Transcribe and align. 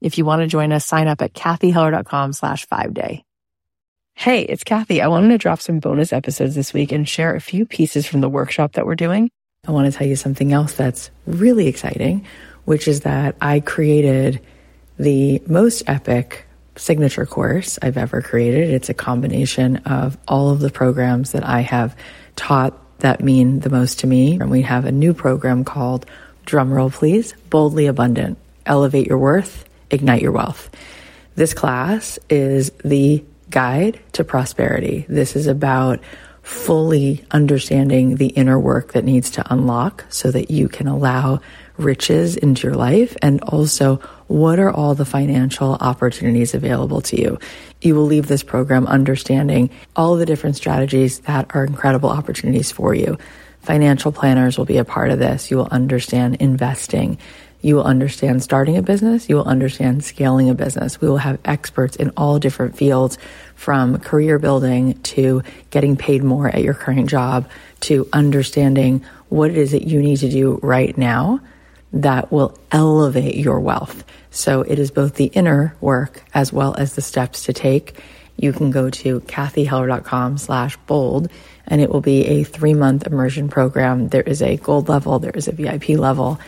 If 0.00 0.18
you 0.18 0.24
want 0.24 0.42
to 0.42 0.46
join 0.46 0.72
us, 0.72 0.86
sign 0.86 1.08
up 1.08 1.22
at 1.22 1.32
cathyheller.com 1.32 2.32
slash 2.32 2.66
five 2.66 2.94
day. 2.94 3.24
Hey, 4.14 4.42
it's 4.42 4.64
Cathy. 4.64 5.00
I 5.00 5.06
wanted 5.06 5.28
to 5.28 5.38
drop 5.38 5.60
some 5.60 5.78
bonus 5.78 6.12
episodes 6.12 6.54
this 6.54 6.72
week 6.72 6.90
and 6.90 7.08
share 7.08 7.34
a 7.34 7.40
few 7.40 7.64
pieces 7.64 8.06
from 8.06 8.20
the 8.20 8.28
workshop 8.28 8.72
that 8.72 8.84
we're 8.84 8.96
doing. 8.96 9.30
I 9.66 9.70
want 9.70 9.90
to 9.90 9.96
tell 9.96 10.06
you 10.06 10.16
something 10.16 10.52
else 10.52 10.72
that's 10.72 11.10
really 11.26 11.68
exciting, 11.68 12.26
which 12.64 12.88
is 12.88 13.00
that 13.00 13.36
I 13.40 13.60
created 13.60 14.40
the 14.98 15.40
most 15.46 15.84
epic 15.86 16.46
signature 16.74 17.26
course 17.26 17.78
I've 17.80 17.96
ever 17.96 18.22
created. 18.22 18.70
It's 18.70 18.88
a 18.88 18.94
combination 18.94 19.76
of 19.78 20.18
all 20.26 20.50
of 20.50 20.60
the 20.60 20.70
programs 20.70 21.32
that 21.32 21.44
I 21.44 21.60
have 21.60 21.96
taught 22.36 22.74
that 23.00 23.22
mean 23.22 23.60
the 23.60 23.70
most 23.70 24.00
to 24.00 24.06
me. 24.06 24.34
And 24.40 24.50
we 24.50 24.62
have 24.62 24.84
a 24.84 24.92
new 24.92 25.14
program 25.14 25.64
called 25.64 26.06
Drumroll 26.46 26.92
Please, 26.92 27.34
Boldly 27.50 27.86
Abundant, 27.86 28.38
Elevate 28.66 29.06
Your 29.06 29.18
Worth, 29.18 29.64
Ignite 29.90 30.22
Your 30.22 30.32
Wealth. 30.32 30.70
This 31.34 31.54
class 31.54 32.18
is 32.28 32.70
the 32.84 33.24
guide 33.50 34.00
to 34.12 34.24
prosperity. 34.24 35.06
This 35.08 35.36
is 35.36 35.46
about 35.46 36.00
fully 36.42 37.22
understanding 37.30 38.16
the 38.16 38.28
inner 38.28 38.58
work 38.58 38.92
that 38.92 39.04
needs 39.04 39.30
to 39.30 39.52
unlock 39.52 40.04
so 40.08 40.30
that 40.30 40.50
you 40.50 40.66
can 40.66 40.88
allow 40.88 41.40
riches 41.76 42.36
into 42.36 42.66
your 42.66 42.76
life 42.76 43.16
and 43.22 43.40
also 43.42 43.96
what 44.28 44.58
are 44.58 44.70
all 44.70 44.94
the 44.94 45.04
financial 45.04 45.74
opportunities 45.74 46.54
available 46.54 47.02
to 47.02 47.20
you. 47.20 47.38
You 47.82 47.94
will 47.94 48.06
leave 48.06 48.28
this 48.28 48.42
program 48.42 48.86
understanding 48.86 49.70
all 49.94 50.16
the 50.16 50.26
different 50.26 50.56
strategies 50.56 51.20
that 51.20 51.54
are 51.54 51.64
incredible 51.64 52.08
opportunities 52.08 52.72
for 52.72 52.94
you. 52.94 53.18
Financial 53.60 54.10
planners 54.10 54.56
will 54.56 54.64
be 54.64 54.78
a 54.78 54.84
part 54.84 55.10
of 55.10 55.18
this. 55.18 55.50
You 55.50 55.58
will 55.58 55.68
understand 55.70 56.36
investing. 56.36 57.18
You 57.60 57.76
will 57.76 57.84
understand 57.84 58.42
starting 58.42 58.76
a 58.76 58.82
business. 58.82 59.28
You 59.28 59.36
will 59.36 59.44
understand 59.44 60.04
scaling 60.04 60.48
a 60.48 60.54
business. 60.54 61.00
We 61.00 61.08
will 61.08 61.18
have 61.18 61.40
experts 61.44 61.96
in 61.96 62.12
all 62.16 62.38
different 62.38 62.76
fields 62.76 63.18
from 63.56 63.98
career 63.98 64.38
building 64.38 64.94
to 65.02 65.42
getting 65.70 65.96
paid 65.96 66.22
more 66.22 66.48
at 66.48 66.62
your 66.62 66.74
current 66.74 67.10
job 67.10 67.48
to 67.80 68.08
understanding 68.12 69.04
what 69.28 69.50
it 69.50 69.58
is 69.58 69.72
that 69.72 69.86
you 69.86 70.00
need 70.00 70.18
to 70.18 70.30
do 70.30 70.60
right 70.62 70.96
now 70.96 71.40
that 71.92 72.30
will 72.30 72.56
elevate 72.70 73.36
your 73.36 73.60
wealth. 73.60 74.04
So 74.30 74.62
it 74.62 74.78
is 74.78 74.90
both 74.90 75.14
the 75.14 75.26
inner 75.26 75.74
work 75.80 76.22
as 76.34 76.52
well 76.52 76.74
as 76.74 76.94
the 76.94 77.02
steps 77.02 77.44
to 77.44 77.52
take. 77.52 78.00
You 78.36 78.52
can 78.52 78.70
go 78.70 78.88
to 78.88 79.20
cathyheller.com 79.20 80.38
slash 80.38 80.76
bold 80.86 81.28
and 81.66 81.80
it 81.80 81.90
will 81.90 82.00
be 82.00 82.24
a 82.26 82.44
three 82.44 82.74
month 82.74 83.06
immersion 83.06 83.48
program. 83.48 84.08
There 84.08 84.22
is 84.22 84.42
a 84.42 84.56
gold 84.56 84.88
level. 84.88 85.18
There 85.18 85.32
is 85.32 85.48
a 85.48 85.52
VIP 85.52 85.90
level. 85.90 86.38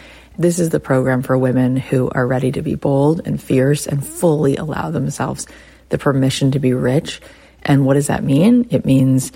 This 0.40 0.58
is 0.58 0.70
the 0.70 0.80
program 0.80 1.20
for 1.20 1.36
women 1.36 1.76
who 1.76 2.08
are 2.08 2.26
ready 2.26 2.50
to 2.52 2.62
be 2.62 2.74
bold 2.74 3.20
and 3.26 3.38
fierce 3.38 3.86
and 3.86 4.02
fully 4.02 4.56
allow 4.56 4.90
themselves 4.90 5.46
the 5.90 5.98
permission 5.98 6.52
to 6.52 6.58
be 6.58 6.72
rich. 6.72 7.20
And 7.62 7.84
what 7.84 7.92
does 7.92 8.06
that 8.06 8.24
mean? 8.24 8.66
It 8.70 8.86
means 8.86 9.32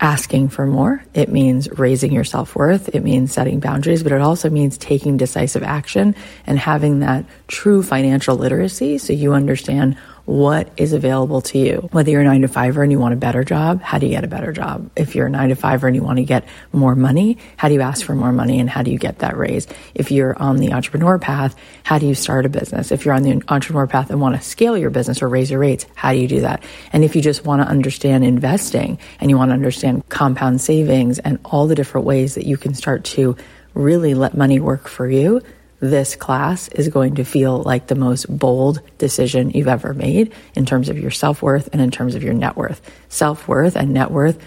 asking 0.00 0.48
for 0.48 0.64
more. 0.66 1.04
It 1.12 1.28
means 1.28 1.68
raising 1.72 2.12
your 2.12 2.24
self 2.24 2.56
worth. 2.56 2.88
It 2.94 3.04
means 3.04 3.30
setting 3.30 3.60
boundaries, 3.60 4.02
but 4.02 4.12
it 4.12 4.22
also 4.22 4.48
means 4.48 4.78
taking 4.78 5.18
decisive 5.18 5.62
action 5.62 6.14
and 6.46 6.58
having 6.58 7.00
that 7.00 7.26
true 7.48 7.82
financial 7.82 8.34
literacy 8.34 8.96
so 8.96 9.12
you 9.12 9.34
understand 9.34 9.98
what 10.28 10.68
is 10.76 10.92
available 10.92 11.40
to 11.40 11.56
you. 11.58 11.88
Whether 11.90 12.10
you're 12.10 12.20
a 12.20 12.24
nine 12.24 12.42
to 12.42 12.48
fiver 12.48 12.82
and 12.82 12.92
you 12.92 12.98
want 12.98 13.14
a 13.14 13.16
better 13.16 13.44
job, 13.44 13.80
how 13.80 13.96
do 13.98 14.04
you 14.04 14.12
get 14.12 14.24
a 14.24 14.28
better 14.28 14.52
job? 14.52 14.90
If 14.94 15.14
you're 15.14 15.28
a 15.28 15.30
nine 15.30 15.48
to 15.48 15.54
fiver 15.54 15.86
and 15.86 15.96
you 15.96 16.02
want 16.02 16.18
to 16.18 16.22
get 16.22 16.46
more 16.70 16.94
money, 16.94 17.38
how 17.56 17.68
do 17.68 17.74
you 17.74 17.80
ask 17.80 18.04
for 18.04 18.14
more 18.14 18.30
money 18.30 18.60
and 18.60 18.68
how 18.68 18.82
do 18.82 18.90
you 18.90 18.98
get 18.98 19.20
that 19.20 19.38
raise? 19.38 19.66
If 19.94 20.10
you're 20.10 20.36
on 20.38 20.58
the 20.58 20.74
entrepreneur 20.74 21.18
path, 21.18 21.56
how 21.82 21.98
do 21.98 22.06
you 22.06 22.14
start 22.14 22.44
a 22.44 22.50
business? 22.50 22.92
If 22.92 23.06
you're 23.06 23.14
on 23.14 23.22
the 23.22 23.42
entrepreneur 23.48 23.86
path 23.86 24.10
and 24.10 24.20
want 24.20 24.36
to 24.36 24.42
scale 24.42 24.76
your 24.76 24.90
business 24.90 25.22
or 25.22 25.28
raise 25.28 25.50
your 25.50 25.60
rates, 25.60 25.86
how 25.94 26.12
do 26.12 26.18
you 26.18 26.28
do 26.28 26.42
that? 26.42 26.62
And 26.92 27.04
if 27.04 27.16
you 27.16 27.22
just 27.22 27.46
want 27.46 27.62
to 27.62 27.66
understand 27.66 28.22
investing 28.22 28.98
and 29.20 29.30
you 29.30 29.38
want 29.38 29.48
to 29.48 29.54
understand 29.54 30.06
compound 30.10 30.60
savings 30.60 31.18
and 31.20 31.38
all 31.46 31.66
the 31.66 31.74
different 31.74 32.06
ways 32.06 32.34
that 32.34 32.44
you 32.44 32.58
can 32.58 32.74
start 32.74 33.02
to 33.04 33.34
really 33.72 34.12
let 34.12 34.36
money 34.36 34.60
work 34.60 34.88
for 34.88 35.08
you, 35.08 35.40
this 35.80 36.16
class 36.16 36.68
is 36.68 36.88
going 36.88 37.14
to 37.16 37.24
feel 37.24 37.62
like 37.62 37.86
the 37.86 37.94
most 37.94 38.26
bold 38.28 38.80
decision 38.98 39.50
you've 39.50 39.68
ever 39.68 39.94
made 39.94 40.32
in 40.54 40.66
terms 40.66 40.88
of 40.88 40.98
your 40.98 41.10
self 41.10 41.42
worth 41.42 41.68
and 41.72 41.80
in 41.80 41.90
terms 41.90 42.14
of 42.14 42.22
your 42.22 42.34
net 42.34 42.56
worth. 42.56 42.80
Self 43.08 43.46
worth 43.46 43.76
and 43.76 43.94
net 43.94 44.10
worth 44.10 44.38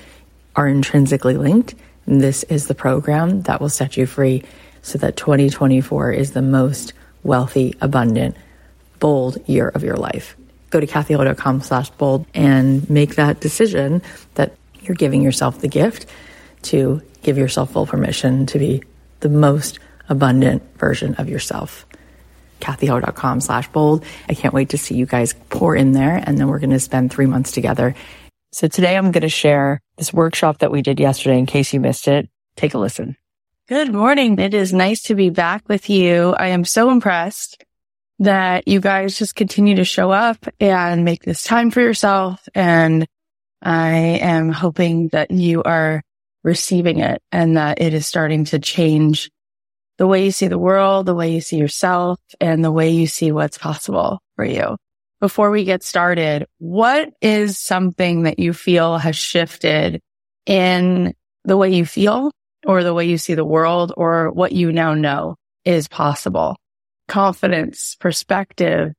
are 0.56 0.68
intrinsically 0.68 1.38
linked. 1.38 1.76
And 2.06 2.20
this 2.20 2.44
is 2.44 2.68
the 2.68 2.76
program 2.76 3.44
that 3.44 3.62
will 3.62 3.70
set 3.70 3.96
you 3.96 4.06
free 4.06 4.44
so 4.82 4.98
that 4.98 5.16
2024 5.16 6.12
is 6.12 6.32
the 6.32 6.42
most 6.42 6.94
wealthy, 7.24 7.76
abundant, 7.80 8.36
bold 9.00 9.38
year 9.48 9.70
of 9.70 9.84
your 9.84 9.96
life. 9.96 10.36
Go 10.70 10.80
to 10.80 10.88
cathyheller.com 10.88 11.62
slash 11.62 11.90
bold 11.92 12.26
and 12.34 12.90
make 12.90 13.16
that 13.16 13.40
decision 13.40 14.02
that 14.36 14.56
you're 14.82 14.96
giving 14.96 15.22
yourself 15.22 15.60
the 15.60 15.68
gift 15.68 16.08
to 16.64 17.02
give 17.22 17.38
yourself 17.38 17.72
full 17.72 17.86
permission 17.86 18.46
to 18.48 18.60
be 18.60 18.84
the 19.20 19.30
most 19.30 19.80
abundant 20.12 20.62
version 20.78 21.16
of 21.16 21.30
yourself. 21.30 21.88
cathyheller.com 22.60 23.42
slash 23.42 23.68
bold. 23.70 24.06
I 24.30 24.36
can't 24.36 24.54
wait 24.54 24.70
to 24.70 24.78
see 24.78 24.94
you 24.94 25.08
guys 25.08 25.34
pour 25.50 25.76
in 25.76 25.94
there. 25.94 26.22
And 26.24 26.38
then 26.38 26.48
we're 26.48 26.60
going 26.60 26.70
to 26.70 26.80
spend 26.80 27.12
three 27.12 27.26
months 27.26 27.52
together. 27.52 27.96
So 28.52 28.68
today 28.68 28.98
I'm 28.98 29.12
going 29.12 29.22
to 29.22 29.30
share 29.30 29.82
this 29.98 30.14
workshop 30.14 30.60
that 30.60 30.72
we 30.72 30.82
did 30.82 31.00
yesterday 31.00 31.40
in 31.40 31.46
case 31.46 31.74
you 31.74 31.80
missed 31.80 32.08
it. 32.08 32.30
Take 32.58 32.74
a 32.74 32.78
listen. 32.78 33.16
Good 33.68 33.94
morning. 33.94 34.38
It 34.38 34.54
is 34.54 34.74
nice 34.74 35.04
to 35.04 35.16
be 35.16 35.30
back 35.30 35.70
with 35.70 35.90
you. 35.90 36.36
I 36.38 36.48
am 36.48 36.66
so 36.66 36.92
impressed 36.92 37.64
that 38.20 38.68
you 38.68 38.82
guys 38.82 39.18
just 39.18 39.36
continue 39.36 39.78
to 39.78 39.86
show 39.86 40.12
up 40.12 40.46
and 40.60 41.06
make 41.06 41.24
this 41.24 41.44
time 41.44 41.72
for 41.72 41.80
yourself. 41.80 42.48
And 42.54 43.08
I 43.62 43.94
am 44.22 44.52
hoping 44.52 45.08
that 45.10 45.32
you 45.32 45.64
are 45.64 46.04
receiving 46.44 47.00
it 47.00 47.24
and 47.32 47.56
that 47.56 47.82
it 47.82 47.94
is 47.94 48.06
starting 48.06 48.46
to 48.46 48.60
change 48.60 49.32
the 50.02 50.08
way 50.08 50.26
you 50.26 50.32
see 50.32 50.48
the 50.48 50.58
world, 50.58 51.06
the 51.06 51.14
way 51.14 51.32
you 51.32 51.40
see 51.42 51.58
yourself, 51.58 52.20
and 52.40 52.66
the 52.66 52.72
way 52.72 52.90
you 52.90 53.06
see 53.06 53.32
what's 53.32 53.60
possible 53.60 54.20
for 54.36 54.44
you. 54.44 54.76
Before 55.20 55.52
we 55.52 55.64
get 55.64 55.84
started, 55.84 56.48
what 56.58 57.14
is 57.22 57.60
something 57.60 58.24
that 58.24 58.40
you 58.40 58.52
feel 58.52 58.98
has 58.98 59.16
shifted 59.16 60.02
in 60.48 61.14
the 61.44 61.56
way 61.56 61.76
you 61.76 61.86
feel 61.86 62.32
or 62.66 62.84
the 62.84 62.96
way 62.96 63.06
you 63.06 63.20
see 63.20 63.36
the 63.36 63.46
world 63.46 63.94
or 63.96 64.32
what 64.32 64.54
you 64.54 64.72
now 64.72 64.96
know 64.96 65.36
is 65.66 65.88
possible? 65.88 66.58
Confidence, 67.08 67.96
perspective, 68.00 68.94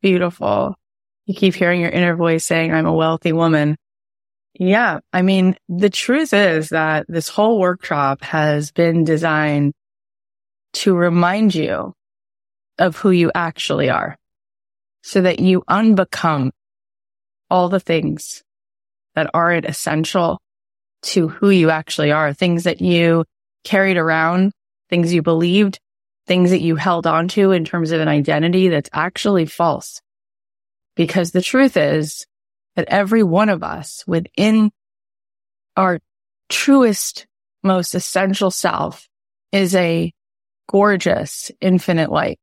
beautiful. 0.00 0.76
You 1.24 1.34
keep 1.34 1.56
hearing 1.56 1.80
your 1.80 1.90
inner 1.90 2.14
voice 2.14 2.44
saying, 2.44 2.72
I'm 2.72 2.86
a 2.86 2.94
wealthy 2.94 3.32
woman. 3.32 3.74
Yeah. 4.54 5.00
I 5.12 5.22
mean, 5.22 5.56
the 5.68 5.90
truth 5.90 6.32
is 6.32 6.68
that 6.68 7.06
this 7.08 7.28
whole 7.28 7.58
workshop 7.58 8.22
has 8.22 8.70
been 8.70 9.02
designed 9.02 9.72
to 10.76 10.94
remind 10.94 11.54
you 11.54 11.94
of 12.78 12.96
who 12.96 13.10
you 13.10 13.32
actually 13.34 13.88
are 13.88 14.16
so 15.02 15.22
that 15.22 15.40
you 15.40 15.62
unbecome 15.70 16.50
all 17.48 17.70
the 17.70 17.80
things 17.80 18.42
that 19.14 19.30
aren't 19.32 19.64
essential 19.64 20.38
to 21.00 21.28
who 21.28 21.48
you 21.48 21.70
actually 21.70 22.12
are, 22.12 22.34
things 22.34 22.64
that 22.64 22.82
you 22.82 23.24
carried 23.64 23.96
around, 23.96 24.52
things 24.90 25.14
you 25.14 25.22
believed, 25.22 25.78
things 26.26 26.50
that 26.50 26.60
you 26.60 26.76
held 26.76 27.06
on 27.06 27.28
to 27.28 27.52
in 27.52 27.64
terms 27.64 27.90
of 27.90 28.00
an 28.00 28.08
identity 28.08 28.68
that's 28.68 28.90
actually 28.92 29.46
false. 29.46 30.02
Because 30.94 31.30
the 31.30 31.42
truth 31.42 31.78
is 31.78 32.26
that 32.74 32.88
every 32.88 33.22
one 33.22 33.48
of 33.48 33.62
us 33.62 34.04
within 34.06 34.70
our 35.74 36.00
truest, 36.50 37.26
most 37.62 37.94
essential 37.94 38.50
self 38.50 39.08
is 39.52 39.74
a 39.74 40.12
gorgeous, 40.68 41.50
infinite 41.60 42.10
light. 42.10 42.38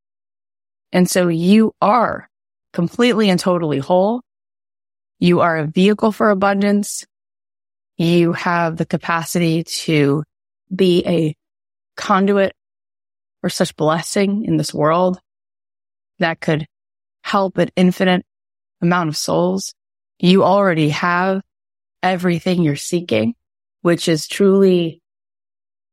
And 0.91 1.09
so 1.09 1.27
you 1.27 1.73
are 1.81 2.29
completely 2.71 3.29
and 3.29 3.39
totally 3.39 3.79
whole. 3.79 4.21
You 5.19 5.41
are 5.41 5.57
a 5.57 5.67
vehicle 5.67 6.11
for 6.11 6.29
abundance. 6.29 7.05
You 7.97 8.33
have 8.33 8.77
the 8.77 8.85
capacity 8.85 9.63
to 9.63 10.23
be 10.73 11.03
a 11.05 11.35
conduit 11.95 12.53
for 13.41 13.49
such 13.49 13.75
blessing 13.75 14.45
in 14.45 14.57
this 14.57 14.73
world 14.73 15.19
that 16.19 16.39
could 16.39 16.65
help 17.23 17.57
an 17.57 17.69
infinite 17.75 18.25
amount 18.81 19.09
of 19.09 19.17
souls. 19.17 19.73
You 20.19 20.43
already 20.43 20.89
have 20.89 21.41
everything 22.01 22.63
you're 22.63 22.75
seeking, 22.75 23.35
which 23.81 24.07
is 24.07 24.27
truly 24.27 25.01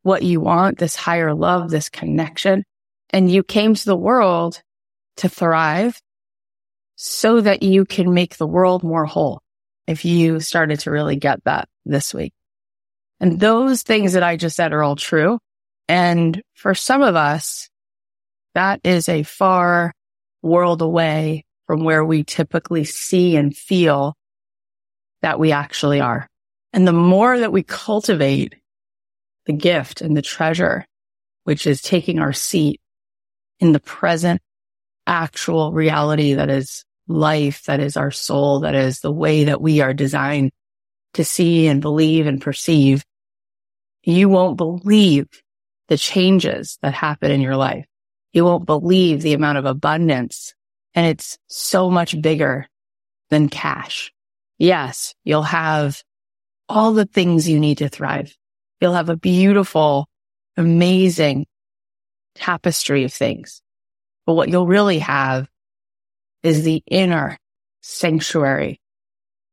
what 0.02 0.23
you 0.23 0.41
want, 0.41 0.79
this 0.79 0.97
higher 0.97 1.35
love, 1.35 1.70
this 1.70 1.88
connection. 1.88 2.64
And 3.11 3.31
you 3.31 3.43
came 3.43 3.75
to 3.75 3.85
the 3.85 3.97
world 3.97 4.62
to 5.19 5.29
thrive 5.29 6.00
so 6.97 7.41
that 7.41 7.62
you 7.62 7.85
can 7.85 8.14
make 8.14 8.37
the 8.37 8.47
world 8.47 8.82
more 8.82 9.06
whole. 9.06 9.43
If 9.87 10.05
you 10.05 10.41
started 10.41 10.81
to 10.81 10.91
really 10.91 11.17
get 11.17 11.43
that 11.44 11.69
this 11.85 12.14
week. 12.14 12.32
And 13.19 13.38
those 13.38 13.82
things 13.82 14.12
that 14.14 14.23
I 14.23 14.37
just 14.37 14.56
said 14.56 14.73
are 14.73 14.82
all 14.82 14.97
true. 14.97 15.38
And 15.88 16.41
for 16.55 16.75
some 16.75 17.02
of 17.02 17.17
us, 17.17 17.69
that 18.55 18.81
is 18.85 19.08
a 19.08 19.23
far 19.23 19.93
world 20.43 20.82
away 20.82 21.44
from 21.67 21.85
where 21.85 22.05
we 22.05 22.25
typically 22.25 22.85
see 22.85 23.37
and 23.37 23.56
feel 23.56 24.14
that 25.23 25.38
we 25.38 25.52
actually 25.52 26.00
are. 26.00 26.29
And 26.73 26.87
the 26.87 26.93
more 26.93 27.38
that 27.38 27.52
we 27.52 27.62
cultivate 27.62 28.55
the 29.46 29.52
gift 29.52 30.00
and 30.00 30.16
the 30.16 30.22
treasure, 30.22 30.87
which 31.44 31.66
is 31.66 31.81
taking 31.81 32.19
our 32.19 32.32
seat 32.32 32.81
in 33.58 33.72
the 33.72 33.81
present 33.81 34.40
actual 35.06 35.72
reality 35.72 36.34
that 36.34 36.50
is 36.50 36.84
life, 37.08 37.64
that 37.64 37.81
is 37.81 37.96
our 37.96 38.10
soul, 38.10 38.60
that 38.60 38.75
is 38.75 39.00
the 39.00 39.12
way 39.12 39.44
that 39.44 39.60
we 39.60 39.81
are 39.81 39.94
designed 39.94 40.52
to 41.14 41.25
see 41.25 41.66
and 41.66 41.81
believe 41.81 42.26
and 42.26 42.40
perceive, 42.40 43.04
you 44.02 44.28
won't 44.28 44.56
believe 44.56 45.26
the 45.88 45.98
changes 45.98 46.78
that 46.82 46.94
happen 46.94 47.31
in 47.31 47.40
your 47.40 47.56
life. 47.56 47.84
You 48.32 48.44
won't 48.44 48.64
believe 48.64 49.22
the 49.22 49.32
amount 49.32 49.58
of 49.58 49.64
abundance 49.64 50.54
and 50.94 51.06
it's 51.06 51.38
so 51.48 51.90
much 51.90 52.20
bigger 52.20 52.66
than 53.28 53.48
cash. 53.48 54.12
Yes, 54.58 55.14
you'll 55.25 55.42
have 55.42 56.02
all 56.69 56.92
the 56.92 57.06
things 57.06 57.48
you 57.48 57.58
need 57.58 57.78
to 57.78 57.88
thrive. 57.88 58.37
You'll 58.80 58.94
have 58.94 59.08
a 59.08 59.16
beautiful, 59.16 60.08
amazing 60.56 61.46
tapestry 62.34 63.04
of 63.04 63.12
things. 63.12 63.62
But 64.26 64.34
what 64.34 64.48
you'll 64.48 64.66
really 64.66 65.00
have 65.00 65.48
is 66.42 66.62
the 66.62 66.82
inner 66.86 67.36
sanctuary 67.82 68.80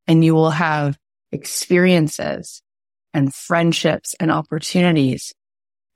and 0.07 0.23
you 0.23 0.33
will 0.33 0.51
have 0.51 0.97
experiences 1.31 2.61
and 3.13 3.33
friendships 3.33 4.15
and 4.19 4.31
opportunities. 4.31 5.33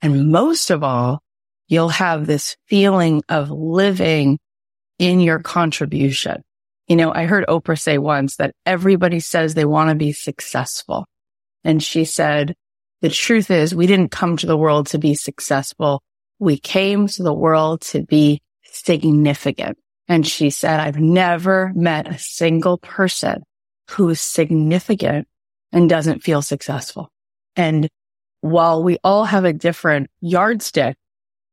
And 0.02 0.30
most 0.30 0.70
of 0.70 0.82
all, 0.82 1.22
you'll 1.68 1.88
have 1.88 2.26
this 2.26 2.56
feeling 2.66 3.22
of 3.28 3.50
living 3.50 4.38
in 4.98 5.20
your 5.20 5.38
contribution. 5.38 6.42
You 6.88 6.96
know, 6.96 7.12
I 7.12 7.24
heard 7.24 7.46
Oprah 7.46 7.80
say 7.80 7.96
once 7.96 8.36
that 8.36 8.54
everybody 8.66 9.20
says 9.20 9.54
they 9.54 9.64
want 9.64 9.88
to 9.88 9.94
be 9.94 10.12
successful. 10.12 11.06
And 11.64 11.82
she 11.82 12.04
said, 12.04 12.54
the 13.02 13.10
truth 13.10 13.50
is 13.50 13.74
we 13.74 13.88
didn't 13.88 14.12
come 14.12 14.36
to 14.38 14.46
the 14.46 14.56
world 14.56 14.86
to 14.88 14.98
be 14.98 15.14
successful. 15.14 16.02
We 16.38 16.56
came 16.56 17.08
to 17.08 17.22
the 17.22 17.34
world 17.34 17.82
to 17.82 18.02
be 18.02 18.40
significant. 18.62 19.76
And 20.08 20.26
she 20.26 20.50
said, 20.50 20.80
I've 20.80 20.98
never 20.98 21.72
met 21.74 22.08
a 22.08 22.18
single 22.18 22.78
person 22.78 23.42
who 23.90 24.08
is 24.08 24.20
significant 24.20 25.26
and 25.72 25.90
doesn't 25.90 26.22
feel 26.22 26.42
successful. 26.42 27.10
And 27.56 27.88
while 28.40 28.82
we 28.82 28.98
all 29.02 29.24
have 29.24 29.44
a 29.44 29.52
different 29.52 30.08
yardstick 30.20 30.96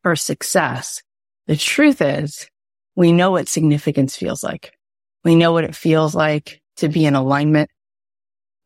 for 0.04 0.16
success, 0.16 1.02
the 1.48 1.58
truth 1.58 2.02
is 2.02 2.48
we 2.96 3.12
know 3.12 3.32
what 3.32 3.48
significance 3.48 4.16
feels 4.16 4.44
like. 4.44 4.74
We 5.24 5.36
know 5.36 5.52
what 5.52 5.64
it 5.64 5.76
feels 5.76 6.14
like 6.14 6.62
to 6.78 6.90
be 6.90 7.06
in 7.06 7.16
alignment. 7.16 7.70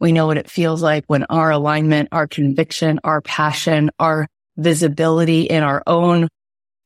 We 0.04 0.12
know 0.12 0.28
what 0.28 0.38
it 0.38 0.52
feels 0.52 0.84
like 0.84 1.06
when 1.08 1.24
our 1.30 1.50
alignment, 1.50 2.10
our 2.12 2.28
conviction, 2.28 3.00
our 3.06 3.22
passion, 3.22 3.90
our 4.00 4.28
visibility 4.58 5.44
in 5.44 5.64
our 5.64 5.82
own 5.88 6.28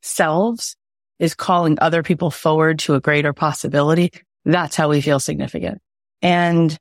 selves 0.04 0.76
is 1.18 1.34
calling 1.34 1.80
other 1.82 2.04
people 2.04 2.30
forward 2.30 2.78
to 2.78 2.94
a 2.94 3.02
greater 3.02 3.34
possibility. 3.34 4.12
That's 4.46 4.76
how 4.76 4.90
we 4.90 5.02
feel 5.02 5.20
significant. 5.20 5.80
And 6.22 6.78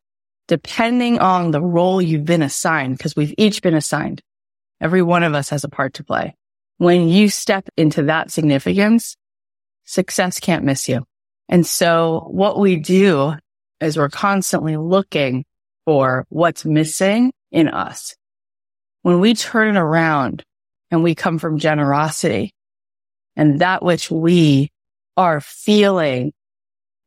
depending 0.46 1.20
on 1.20 1.52
the 1.52 1.62
role 1.62 2.02
you've 2.02 2.26
been 2.26 2.42
assigned, 2.42 2.98
because 2.98 3.16
we've 3.16 3.34
each 3.38 3.62
been 3.62 3.72
assigned, 3.72 4.20
every 4.78 5.00
one 5.00 5.22
of 5.22 5.32
us 5.32 5.48
has 5.48 5.64
a 5.64 5.70
part 5.70 5.94
to 5.94 6.04
play. 6.04 6.34
When 6.76 7.08
you 7.08 7.30
step 7.30 7.66
into 7.78 8.02
that 8.02 8.30
significance, 8.30 9.16
success 9.86 10.38
can't 10.38 10.66
miss 10.66 10.86
you. 10.86 11.02
And 11.48 11.66
so 11.66 12.28
what 12.30 12.58
we 12.58 12.76
do 12.76 13.32
is 13.80 13.96
we're 13.96 14.10
constantly 14.10 14.76
looking 14.76 15.46
for 15.86 16.26
what's 16.28 16.66
missing 16.66 17.32
in 17.50 17.68
us. 17.68 18.14
When 19.02 19.20
we 19.20 19.34
turn 19.34 19.76
it 19.76 19.80
around 19.80 20.42
and 20.90 21.02
we 21.02 21.14
come 21.14 21.38
from 21.38 21.58
generosity 21.58 22.52
and 23.36 23.60
that 23.60 23.82
which 23.82 24.10
we 24.10 24.70
are 25.16 25.40
feeling 25.40 26.32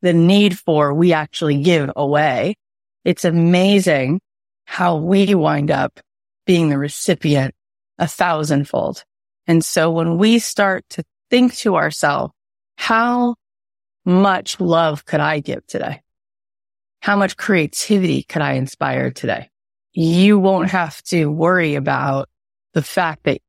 the 0.01 0.13
need 0.13 0.57
for, 0.57 0.93
we 0.93 1.13
actually 1.13 1.61
give 1.61 1.91
away. 1.95 2.55
It's 3.03 3.25
amazing 3.25 4.21
how 4.65 4.95
we 4.95 5.35
wind 5.35 5.69
up 5.69 5.99
being 6.45 6.69
the 6.69 6.77
recipient 6.77 7.53
a 7.97 8.07
thousandfold. 8.07 9.03
And 9.45 9.63
so 9.63 9.91
when 9.91 10.17
we 10.17 10.39
start 10.39 10.85
to 10.91 11.03
think 11.29 11.55
to 11.57 11.75
ourselves, 11.75 12.33
how 12.77 13.35
much 14.05 14.59
love 14.59 15.05
could 15.05 15.19
I 15.19 15.39
give 15.39 15.65
today? 15.67 16.01
How 17.01 17.15
much 17.15 17.37
creativity 17.37 18.23
could 18.23 18.41
I 18.41 18.53
inspire 18.53 19.11
today? 19.11 19.49
You 19.93 20.37
won't 20.39 20.69
have 20.69 21.01
to 21.03 21.27
worry 21.27 21.75
about 21.75 22.29
the 22.73 22.81
fact 22.83 23.23
that 23.23 23.41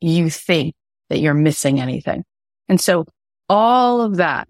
you 0.00 0.30
think 0.30 0.74
that 1.08 1.18
you're 1.18 1.34
missing 1.34 1.80
anything. 1.80 2.24
And 2.68 2.80
so 2.80 3.06
all 3.48 4.00
of 4.00 4.16
that 4.16 4.48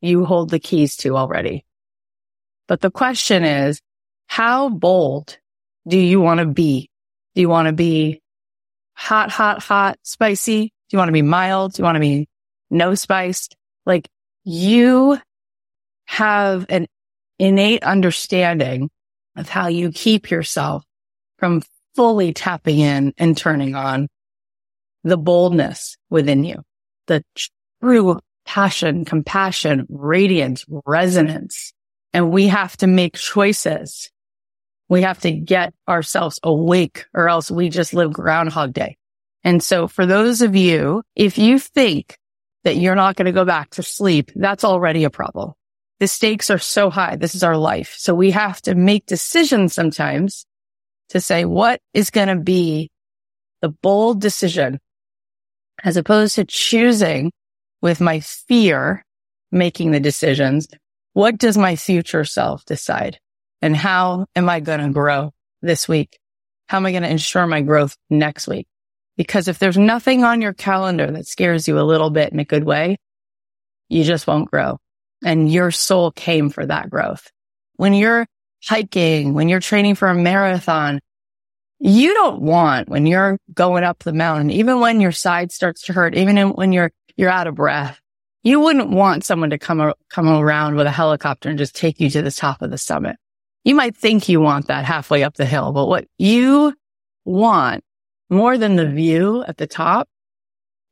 you 0.00 0.24
hold 0.24 0.50
the 0.50 0.58
keys 0.58 0.96
to 0.98 1.16
already. 1.16 1.64
But 2.68 2.80
the 2.80 2.90
question 2.90 3.44
is, 3.44 3.80
how 4.26 4.68
bold 4.68 5.38
do 5.86 5.98
you 5.98 6.20
want 6.20 6.40
to 6.40 6.46
be? 6.46 6.90
Do 7.34 7.40
you 7.40 7.48
want 7.48 7.66
to 7.66 7.72
be 7.72 8.20
hot, 8.94 9.30
hot, 9.30 9.62
hot, 9.62 9.98
spicy? 10.02 10.66
Do 10.66 10.96
you 10.96 10.98
want 10.98 11.08
to 11.08 11.12
be 11.12 11.22
mild? 11.22 11.74
Do 11.74 11.80
you 11.80 11.84
want 11.84 11.96
to 11.96 12.00
be 12.00 12.28
no 12.70 12.94
spiced? 12.94 13.56
Like 13.86 14.08
you 14.44 15.18
have 16.06 16.66
an 16.68 16.86
innate 17.44 17.82
understanding 17.82 18.90
of 19.36 19.48
how 19.48 19.68
you 19.68 19.90
keep 19.92 20.30
yourself 20.30 20.84
from 21.38 21.62
fully 21.94 22.32
tapping 22.32 22.78
in 22.78 23.12
and 23.18 23.36
turning 23.36 23.74
on 23.74 24.08
the 25.02 25.16
boldness 25.16 25.96
within 26.10 26.44
you, 26.44 26.62
the 27.06 27.22
true 27.80 28.18
passion, 28.46 29.04
compassion, 29.04 29.86
radiance, 29.88 30.64
resonance. 30.86 31.72
And 32.12 32.30
we 32.30 32.48
have 32.48 32.76
to 32.78 32.86
make 32.86 33.14
choices. 33.14 34.10
We 34.88 35.02
have 35.02 35.20
to 35.20 35.32
get 35.32 35.74
ourselves 35.88 36.38
awake 36.42 37.06
or 37.14 37.28
else 37.28 37.50
we 37.50 37.68
just 37.68 37.94
live 37.94 38.12
groundhog 38.12 38.72
day. 38.72 38.96
And 39.42 39.62
so 39.62 39.88
for 39.88 40.06
those 40.06 40.40
of 40.40 40.56
you, 40.56 41.02
if 41.14 41.38
you 41.38 41.58
think 41.58 42.16
that 42.64 42.76
you're 42.76 42.94
not 42.94 43.16
going 43.16 43.26
to 43.26 43.32
go 43.32 43.44
back 43.44 43.70
to 43.70 43.82
sleep, 43.82 44.30
that's 44.34 44.64
already 44.64 45.04
a 45.04 45.10
problem. 45.10 45.52
The 46.00 46.08
stakes 46.08 46.50
are 46.50 46.58
so 46.58 46.90
high. 46.90 47.16
This 47.16 47.34
is 47.34 47.42
our 47.42 47.56
life. 47.56 47.94
So 47.96 48.14
we 48.14 48.32
have 48.32 48.60
to 48.62 48.74
make 48.74 49.06
decisions 49.06 49.74
sometimes 49.74 50.44
to 51.10 51.20
say 51.20 51.44
what 51.44 51.80
is 51.92 52.10
going 52.10 52.28
to 52.28 52.36
be 52.36 52.90
the 53.62 53.68
bold 53.68 54.20
decision 54.20 54.80
as 55.82 55.96
opposed 55.96 56.34
to 56.36 56.44
choosing 56.44 57.32
with 57.80 58.00
my 58.00 58.20
fear 58.20 59.04
making 59.52 59.92
the 59.92 60.00
decisions. 60.00 60.66
What 61.12 61.38
does 61.38 61.56
my 61.56 61.76
future 61.76 62.24
self 62.24 62.64
decide? 62.64 63.18
And 63.62 63.76
how 63.76 64.26
am 64.34 64.48
I 64.48 64.60
going 64.60 64.80
to 64.80 64.90
grow 64.90 65.32
this 65.62 65.88
week? 65.88 66.18
How 66.66 66.78
am 66.78 66.86
I 66.86 66.90
going 66.90 67.02
to 67.04 67.10
ensure 67.10 67.46
my 67.46 67.60
growth 67.60 67.96
next 68.10 68.48
week? 68.48 68.66
Because 69.16 69.48
if 69.48 69.58
there's 69.58 69.78
nothing 69.78 70.24
on 70.24 70.42
your 70.42 70.52
calendar 70.52 71.10
that 71.10 71.26
scares 71.26 71.68
you 71.68 71.78
a 71.78 71.82
little 71.82 72.10
bit 72.10 72.32
in 72.32 72.40
a 72.40 72.44
good 72.44 72.64
way, 72.64 72.96
you 73.88 74.02
just 74.02 74.26
won't 74.26 74.50
grow. 74.50 74.78
And 75.22 75.50
your 75.50 75.70
soul 75.70 76.10
came 76.10 76.50
for 76.50 76.64
that 76.66 76.90
growth. 76.90 77.30
When 77.76 77.94
you're 77.94 78.26
hiking, 78.64 79.34
when 79.34 79.48
you're 79.48 79.60
training 79.60 79.94
for 79.94 80.08
a 80.08 80.14
marathon, 80.14 81.00
you 81.78 82.14
don't 82.14 82.40
want 82.40 82.88
when 82.88 83.06
you're 83.06 83.38
going 83.52 83.84
up 83.84 84.00
the 84.00 84.12
mountain, 84.12 84.50
even 84.50 84.80
when 84.80 85.00
your 85.00 85.12
side 85.12 85.52
starts 85.52 85.82
to 85.82 85.92
hurt, 85.92 86.14
even 86.14 86.50
when 86.50 86.72
you're, 86.72 86.90
you're 87.16 87.30
out 87.30 87.46
of 87.46 87.56
breath, 87.56 88.00
you 88.42 88.60
wouldn't 88.60 88.90
want 88.90 89.24
someone 89.24 89.50
to 89.50 89.58
come, 89.58 89.92
come 90.08 90.28
around 90.28 90.76
with 90.76 90.86
a 90.86 90.90
helicopter 90.90 91.48
and 91.48 91.58
just 91.58 91.74
take 91.74 92.00
you 92.00 92.10
to 92.10 92.22
the 92.22 92.30
top 92.30 92.62
of 92.62 92.70
the 92.70 92.78
summit. 92.78 93.16
You 93.64 93.74
might 93.74 93.96
think 93.96 94.28
you 94.28 94.40
want 94.40 94.68
that 94.68 94.84
halfway 94.84 95.24
up 95.24 95.34
the 95.34 95.46
hill, 95.46 95.72
but 95.72 95.86
what 95.86 96.06
you 96.18 96.74
want 97.24 97.82
more 98.30 98.58
than 98.58 98.76
the 98.76 98.86
view 98.86 99.44
at 99.46 99.56
the 99.56 99.66
top 99.66 100.08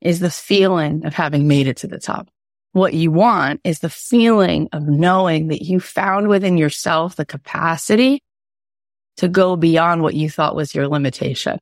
is 0.00 0.20
the 0.20 0.30
feeling 0.30 1.04
of 1.06 1.14
having 1.14 1.46
made 1.46 1.68
it 1.68 1.78
to 1.78 1.86
the 1.86 1.98
top. 1.98 2.28
What 2.72 2.94
you 2.94 3.10
want 3.10 3.60
is 3.64 3.78
the 3.78 3.90
feeling 3.90 4.68
of 4.72 4.82
knowing 4.86 5.48
that 5.48 5.62
you 5.62 5.78
found 5.78 6.28
within 6.28 6.56
yourself 6.56 7.16
the 7.16 7.26
capacity 7.26 8.22
to 9.18 9.28
go 9.28 9.56
beyond 9.56 10.02
what 10.02 10.14
you 10.14 10.30
thought 10.30 10.56
was 10.56 10.74
your 10.74 10.88
limitation. 10.88 11.58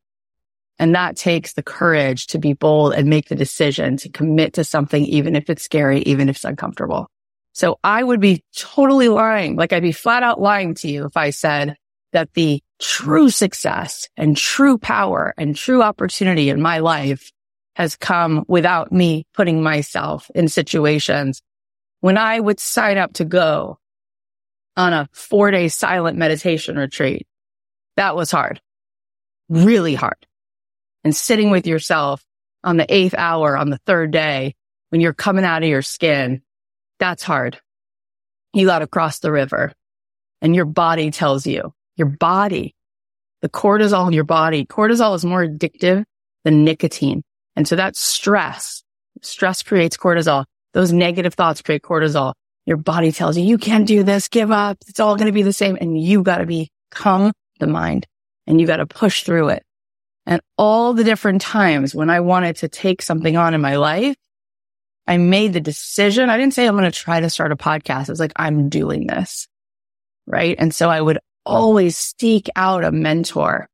And 0.79 0.95
that 0.95 1.17
takes 1.17 1.53
the 1.53 1.63
courage 1.63 2.29
to 2.29 2.39
be 2.39 2.55
bold 2.55 2.95
and 2.95 3.09
make 3.09 3.29
the 3.29 3.35
decision 3.35 3.97
to 3.99 4.09
commit 4.09 4.55
to 4.55 4.65
something, 4.65 5.05
even 5.05 5.37
if 5.37 5.51
it's 5.51 5.63
scary, 5.63 6.01
even 6.03 6.29
if 6.29 6.37
it's 6.37 6.45
uncomfortable. 6.45 7.09
So 7.53 7.79
I 7.83 8.03
would 8.03 8.21
be 8.21 8.43
totally 8.57 9.09
lying. 9.09 9.57
Like 9.57 9.73
I'd 9.73 9.83
be 9.83 9.93
flat 9.93 10.23
out 10.23 10.41
lying 10.41 10.75
to 10.77 10.89
you 10.89 11.05
if 11.05 11.17
I 11.17 11.31
said 11.31 11.77
that 12.13 12.33
the 12.35 12.63
true 12.81 13.31
success 13.31 14.09
and 14.17 14.37
true 14.37 14.79
power 14.79 15.35
and 15.37 15.55
true 15.55 15.83
opportunity 15.83 16.49
in 16.49 16.63
my 16.63 16.79
life 16.79 17.31
has 17.81 17.97
come 17.97 18.45
without 18.47 18.93
me 18.93 19.27
putting 19.33 19.63
myself 19.63 20.31
in 20.35 20.49
situations 20.49 21.41
when 22.01 22.19
I 22.19 22.39
would 22.39 22.61
sign 22.61 22.99
up 22.99 23.15
to 23.15 23.25
go 23.25 23.79
on 24.77 24.93
a 24.93 25.09
four 25.13 25.51
day 25.51 25.69
silent 25.69 26.19
meditation 26.19 26.77
retreat. 26.77 27.27
That 27.97 28.15
was 28.15 28.31
hard, 28.31 28.61
really 29.49 29.95
hard. 29.95 30.27
And 31.05 31.17
sitting 31.17 31.49
with 31.49 31.67
yourself 31.67 32.23
on 32.63 32.77
the 32.77 32.85
eighth 32.95 33.15
hour 33.17 33.57
on 33.57 33.71
the 33.71 33.81
third 33.87 34.11
day 34.11 34.57
when 34.91 35.01
you're 35.01 35.15
coming 35.15 35.47
out 35.47 35.63
of 35.63 35.69
your 35.71 35.81
skin, 35.81 36.43
that's 36.99 37.23
hard. 37.23 37.59
You 38.53 38.67
got 38.67 38.81
to 38.81 38.87
cross 38.87 39.21
the 39.21 39.33
river 39.33 39.73
and 40.43 40.55
your 40.55 40.67
body 40.67 41.11
tells 41.11 41.47
you, 41.47 41.73
your 41.97 42.09
body, 42.09 42.75
the 43.41 43.49
cortisol 43.49 44.07
in 44.07 44.13
your 44.13 44.25
body, 44.25 44.67
cortisol 44.67 45.15
is 45.15 45.25
more 45.25 45.47
addictive 45.47 46.05
than 46.45 46.65
nicotine. 46.65 47.23
And 47.57 47.67
so 47.67 47.77
that's 47.77 48.01
stress. 48.01 48.83
Stress 49.23 49.63
creates 49.63 49.97
cortisol. 49.97 50.45
Those 50.73 50.93
negative 50.93 51.35
thoughts 51.35 51.63
create 51.63 51.83
cortisol. 51.83 52.35
Your 52.67 52.77
body 52.77 53.11
tells 53.13 53.37
you, 53.37 53.45
you 53.45 53.59
can't 53.59 53.87
do 53.87 54.03
this, 54.03 54.29
give 54.29 54.51
up. 54.51 54.79
It's 54.87 55.01
all 55.01 55.17
going 55.17 55.27
to 55.27 55.33
be 55.33 55.43
the 55.43 55.53
same. 55.53 55.77
And 55.81 56.01
you 56.01 56.23
got 56.23 56.39
to 56.39 56.47
become 56.47 57.33
the 57.59 57.67
mind 57.67 58.07
and 58.47 58.61
you 58.61 58.67
got 58.67 58.77
to 58.77 58.87
push 58.87 59.25
through 59.25 59.49
it. 59.49 59.65
And 60.27 60.41
all 60.57 60.93
the 60.93 61.05
different 61.05 61.41
times 61.41 61.95
when 61.95 62.11
I 62.11 62.21
wanted 62.21 62.57
to 62.57 62.69
take 62.69 63.03
something 63.03 63.37
on 63.37 63.55
in 63.55 63.61
my 63.61 63.77
life, 63.77 64.17
I 65.07 65.17
made 65.17 65.53
the 65.53 65.61
decision. 65.61 66.31
I 66.31 66.37
didn't 66.37 66.55
say 66.55 66.67
I'm 66.67 66.77
going 66.77 66.91
to 66.91 66.97
try 66.97 67.21
to 67.21 67.31
start 67.31 67.53
a 67.53 67.57
podcast. 67.57 68.11
It's 68.11 68.21
like, 68.21 68.33
I'm 68.37 68.69
doing 68.69 69.07
this. 69.07 69.49
Right. 70.27 70.55
And 70.59 70.73
so 70.73 70.89
I 70.89 71.01
would 71.01 71.19
always 71.45 71.97
seek 71.97 72.49
out 72.55 72.85
a 72.85 72.93
mentor 72.93 73.69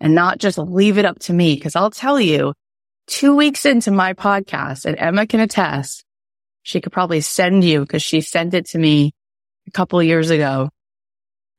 and 0.00 0.14
not 0.14 0.38
just 0.38 0.58
leave 0.58 0.98
it 0.98 1.04
up 1.04 1.20
to 1.20 1.32
me. 1.32 1.60
Cause 1.60 1.76
I'll 1.76 1.90
tell 1.90 2.18
you 2.20 2.54
two 3.10 3.34
weeks 3.34 3.66
into 3.66 3.90
my 3.90 4.14
podcast 4.14 4.84
and 4.86 4.96
Emma 4.98 5.26
can 5.26 5.40
attest, 5.40 6.04
she 6.62 6.80
could 6.80 6.92
probably 6.92 7.20
send 7.20 7.64
you 7.64 7.80
because 7.80 8.02
she 8.02 8.20
sent 8.20 8.54
it 8.54 8.66
to 8.66 8.78
me 8.78 9.12
a 9.66 9.70
couple 9.72 10.02
years 10.02 10.30
ago. 10.30 10.70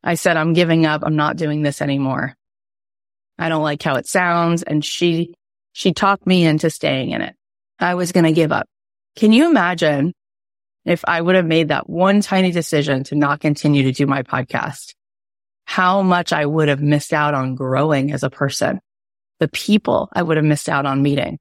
I 0.03 0.15
said, 0.15 0.37
I'm 0.37 0.53
giving 0.53 0.85
up. 0.85 1.03
I'm 1.05 1.17
not 1.17 1.37
doing 1.37 1.61
this 1.61 1.81
anymore. 1.81 2.35
I 3.37 3.49
don't 3.49 3.63
like 3.63 3.83
how 3.83 3.95
it 3.95 4.07
sounds. 4.07 4.63
And 4.63 4.83
she, 4.83 5.33
she 5.73 5.93
talked 5.93 6.25
me 6.25 6.45
into 6.45 6.69
staying 6.69 7.11
in 7.11 7.21
it. 7.21 7.35
I 7.79 7.95
was 7.95 8.11
going 8.11 8.25
to 8.25 8.31
give 8.31 8.51
up. 8.51 8.67
Can 9.15 9.33
you 9.33 9.49
imagine 9.49 10.13
if 10.85 11.03
I 11.05 11.19
would 11.21 11.35
have 11.35 11.45
made 11.45 11.67
that 11.67 11.89
one 11.89 12.21
tiny 12.21 12.51
decision 12.51 13.03
to 13.05 13.15
not 13.15 13.41
continue 13.41 13.83
to 13.83 13.91
do 13.91 14.07
my 14.07 14.23
podcast? 14.23 14.93
How 15.65 16.01
much 16.01 16.33
I 16.33 16.45
would 16.45 16.69
have 16.69 16.81
missed 16.81 17.13
out 17.13 17.33
on 17.33 17.55
growing 17.55 18.11
as 18.11 18.23
a 18.23 18.29
person, 18.29 18.79
the 19.41 19.47
people 19.47 20.07
I 20.13 20.21
would 20.21 20.37
have 20.37 20.45
missed 20.45 20.69
out 20.69 20.85
on 20.85 21.01
meeting, 21.01 21.39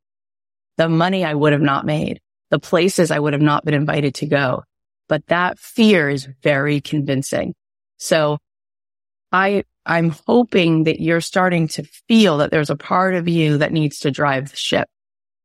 the 0.78 0.88
money 0.88 1.22
I 1.22 1.34
would 1.34 1.52
have 1.52 1.60
not 1.60 1.84
made, 1.84 2.18
the 2.48 2.58
places 2.58 3.10
I 3.10 3.18
would 3.18 3.34
have 3.34 3.42
not 3.42 3.62
been 3.64 3.74
invited 3.74 4.14
to 4.16 4.26
go. 4.26 4.64
But 5.06 5.26
that 5.26 5.58
fear 5.58 6.08
is 6.08 6.26
very 6.42 6.80
convincing. 6.80 7.54
So 7.98 8.38
I, 9.30 9.64
I'm 9.84 10.14
hoping 10.26 10.84
that 10.84 11.00
you're 11.00 11.20
starting 11.20 11.68
to 11.68 11.84
feel 12.08 12.38
that 12.38 12.50
there's 12.50 12.70
a 12.70 12.76
part 12.76 13.14
of 13.14 13.28
you 13.28 13.58
that 13.58 13.70
needs 13.70 13.98
to 14.00 14.10
drive 14.10 14.50
the 14.50 14.56
ship 14.56 14.88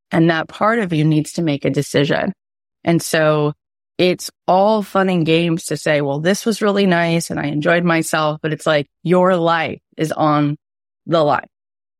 and 0.09 0.29
that 0.29 0.47
part 0.47 0.79
of 0.79 0.93
you 0.93 1.03
needs 1.03 1.33
to 1.33 1.41
make 1.41 1.65
a 1.65 1.69
decision. 1.69 2.31
And 2.85 3.01
so 3.01 3.51
it's 3.97 4.31
all 4.47 4.81
fun 4.81 5.09
and 5.09 5.25
games 5.25 5.65
to 5.65 5.75
say, 5.75 5.99
well, 5.99 6.21
this 6.21 6.45
was 6.45 6.61
really 6.61 6.85
nice 6.85 7.29
and 7.29 7.39
I 7.39 7.47
enjoyed 7.47 7.83
myself, 7.83 8.39
but 8.41 8.53
it's 8.53 8.65
like 8.65 8.87
your 9.03 9.35
life 9.35 9.81
is 9.97 10.13
on 10.13 10.55
the 11.05 11.21
line, 11.21 11.47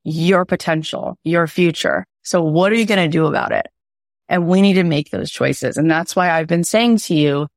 your 0.05 0.45
potential, 0.45 1.17
your 1.23 1.47
future. 1.47 2.05
So 2.23 2.41
what 2.41 2.71
are 2.71 2.75
you 2.75 2.85
going 2.85 3.03
to 3.03 3.11
do 3.11 3.25
about 3.25 3.51
it? 3.51 3.67
And 4.29 4.47
we 4.47 4.61
need 4.61 4.75
to 4.75 4.83
make 4.83 5.09
those 5.09 5.31
choices. 5.31 5.77
And 5.77 5.89
that's 5.89 6.15
why 6.15 6.31
I've 6.31 6.47
been 6.47 6.63
saying 6.63 6.97
to 6.99 7.15
you, 7.15 7.47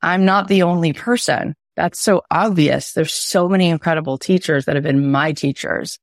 I'm 0.00 0.24
not 0.24 0.48
the 0.48 0.62
only 0.62 0.92
person. 0.92 1.54
That's 1.74 2.00
so 2.00 2.22
obvious. 2.30 2.92
There's 2.92 3.12
so 3.12 3.48
many 3.48 3.68
incredible 3.68 4.18
teachers 4.18 4.66
that 4.66 4.76
have 4.76 4.84
been 4.84 5.10
my 5.10 5.32
teachers. 5.32 5.98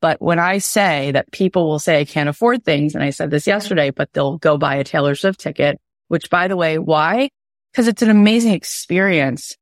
But 0.00 0.20
when 0.20 0.38
I 0.38 0.58
say 0.58 1.12
that 1.12 1.32
people 1.32 1.68
will 1.68 1.78
say 1.78 2.00
I 2.00 2.04
can't 2.04 2.28
afford 2.28 2.64
things, 2.64 2.94
and 2.94 3.02
I 3.02 3.10
said 3.10 3.30
this 3.30 3.46
yesterday, 3.46 3.90
but 3.90 4.12
they'll 4.12 4.38
go 4.38 4.58
buy 4.58 4.76
a 4.76 4.84
Taylor 4.84 5.14
Swift 5.14 5.40
ticket, 5.40 5.78
which 6.08 6.30
by 6.30 6.48
the 6.48 6.56
way, 6.56 6.78
why? 6.78 7.30
Because 7.72 7.88
it's 7.88 8.02
an 8.02 8.10
amazing 8.10 8.52
experience. 8.52 9.56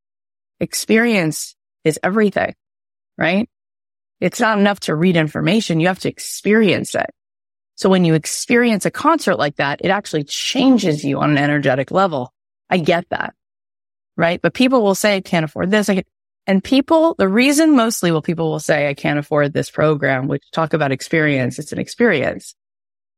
Experience 0.61 1.55
is 1.85 1.99
everything, 2.03 2.55
right? 3.17 3.49
It's 4.21 4.41
not 4.41 4.59
enough 4.59 4.81
to 4.81 4.95
read 4.95 5.17
information. 5.17 5.81
You 5.81 5.89
have 5.89 5.99
to 6.01 6.09
experience 6.09 6.95
it. 6.95 7.11
So 7.77 7.89
when 7.89 8.05
you 8.05 8.15
experience 8.15 8.87
a 8.87 8.91
concert 8.91 9.37
like 9.37 9.57
that, 9.57 9.81
it 9.85 9.89
actually 9.89 10.25
changes 10.25 11.05
you 11.05 11.19
on 11.19 11.31
an 11.31 11.39
energetic 11.39 11.91
level. 11.91 12.33
I 12.71 12.79
get 12.79 13.09
that. 13.11 13.35
Right. 14.17 14.41
But 14.41 14.55
people 14.55 14.83
will 14.83 14.95
say, 14.95 15.17
I 15.17 15.21
can't 15.21 15.45
afford 15.45 15.71
this. 15.71 15.89
I 15.89 16.05
and 16.47 16.63
people, 16.63 17.15
the 17.17 17.29
reason 17.29 17.75
mostly 17.75 18.13
well, 18.13 18.21
people 18.21 18.51
will 18.51 18.61
say, 18.61 18.89
I 18.89 18.95
can't 18.95 19.19
afford 19.19 19.53
this 19.53 19.71
program, 19.71 20.29
which 20.29 20.43
talk 20.53 20.75
about 20.75 20.93
experience. 20.93 21.59
It's 21.59 21.73
an 21.73 21.79
experience 21.79 22.55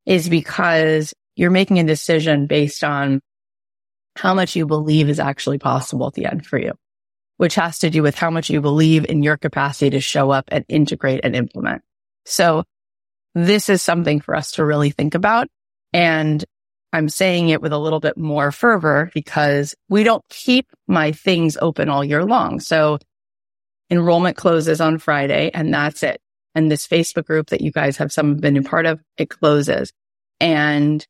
is 0.07 0.29
because 0.29 1.13
you're 1.35 1.51
making 1.51 1.81
a 1.81 1.85
decision 1.85 2.47
based 2.47 2.85
on 2.85 3.21
how 4.15 4.33
much 4.33 4.55
you 4.55 4.67
believe 4.67 5.09
is 5.09 5.21
actually 5.21 5.59
possible 5.59 6.07
at 6.07 6.15
the 6.15 6.27
end 6.27 6.47
for 6.47 6.59
you, 6.59 6.73
which 7.37 7.55
has 7.57 7.79
to 7.81 7.91
do 7.91 8.03
with 8.03 8.15
how 8.15 8.31
much 8.31 8.51
you 8.51 8.61
believe 8.61 9.05
in 9.05 9.23
your 9.23 9.37
capacity 9.37 9.91
to 9.91 10.01
show 10.01 10.31
up 10.31 10.47
and 10.49 10.65
integrate 10.69 11.21
and 11.23 11.37
implement. 11.37 11.83
So 12.25 12.65
this 13.35 13.69
is 13.69 13.83
something 13.83 14.21
for 14.21 14.35
us 14.35 14.53
to 14.53 14.65
really 14.65 14.91
think 14.91 15.15
about. 15.15 15.49
And 15.93 16.45
I'm 16.93 17.09
saying 17.09 17.51
it 17.51 17.61
with 17.61 17.73
a 17.73 17.79
little 17.79 18.01
bit 18.01 18.17
more 18.17 18.51
fervor 18.53 19.11
because 19.13 19.75
we 19.89 20.03
don't 20.03 20.25
keep 20.31 20.69
my 20.87 21.13
things 21.13 21.59
open 21.61 21.89
all 21.89 22.05
year 22.05 22.25
long. 22.25 22.61
So 22.61 22.99
enrollment 23.91 24.37
closes 24.37 24.81
on 24.81 24.99
Friday 24.99 25.51
and 25.53 25.73
that's 25.73 26.03
it. 26.03 26.21
And 26.55 26.71
this 26.71 26.87
Facebook 26.87 27.27
group 27.27 27.49
that 27.51 27.61
you 27.61 27.71
guys 27.71 27.99
have 27.99 28.13
some 28.13 28.37
been 28.37 28.57
a 28.57 28.63
part 28.63 28.87
of, 28.87 29.01
it 29.19 29.29
closes 29.29 29.93
and 30.41 31.07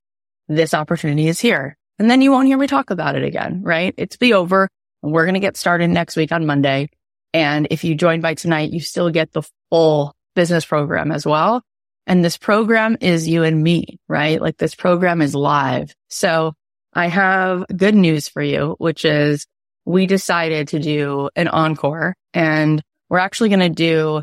this 0.49 0.75
opportunity 0.75 1.29
is 1.29 1.39
here. 1.39 1.77
And 1.99 2.11
then 2.11 2.21
you 2.21 2.31
won't 2.31 2.49
hear 2.49 2.59
me 2.59 2.67
talk 2.67 2.91
about 2.91 3.17
it 3.17 3.25
again, 3.25 3.63
right? 3.63 3.95
It's 3.97 4.17
be 4.17 4.35
over. 4.35 4.69
We're 5.03 5.25
going 5.25 5.35
to 5.35 5.41
get 5.41 5.57
started 5.57 5.89
next 5.89 6.17
week 6.17 6.33
on 6.33 6.47
Monday. 6.47 6.89
And 7.33 7.69
if 7.71 7.85
you 7.85 7.95
join 7.95 8.21
by 8.21 8.35
tonight, 8.35 8.73
you 8.73 8.81
still 8.81 9.11
get 9.11 9.33
the 9.33 9.43
full 9.71 10.15
business 10.35 10.65
program 10.65 11.13
as 11.13 11.27
well. 11.27 11.63
And 12.07 12.25
this 12.25 12.37
program 12.37 12.97
is 13.01 13.29
you 13.29 13.43
and 13.43 13.63
me, 13.63 13.99
right? 14.09 14.41
Like 14.41 14.57
this 14.57 14.75
program 14.75 15.21
is 15.21 15.35
live. 15.35 15.95
So 16.09 16.55
I 16.93 17.09
have 17.09 17.65
good 17.77 17.95
news 17.95 18.29
for 18.29 18.43
you, 18.43 18.77
which 18.79 19.05
is 19.05 19.47
we 19.85 20.07
decided 20.07 20.69
to 20.69 20.79
do 20.79 21.31
an 21.37 21.49
encore 21.49 22.15
and 22.33 22.83
we're 23.09 23.19
actually 23.19 23.51
going 23.51 23.61
to 23.61 23.69
do 23.69 24.23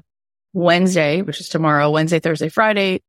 Wednesday, 0.54 1.22
which 1.22 1.40
is 1.40 1.50
tomorrow, 1.50 1.90
Wednesday, 1.90 2.20
Thursday, 2.20 2.50
Friday. 2.50 3.02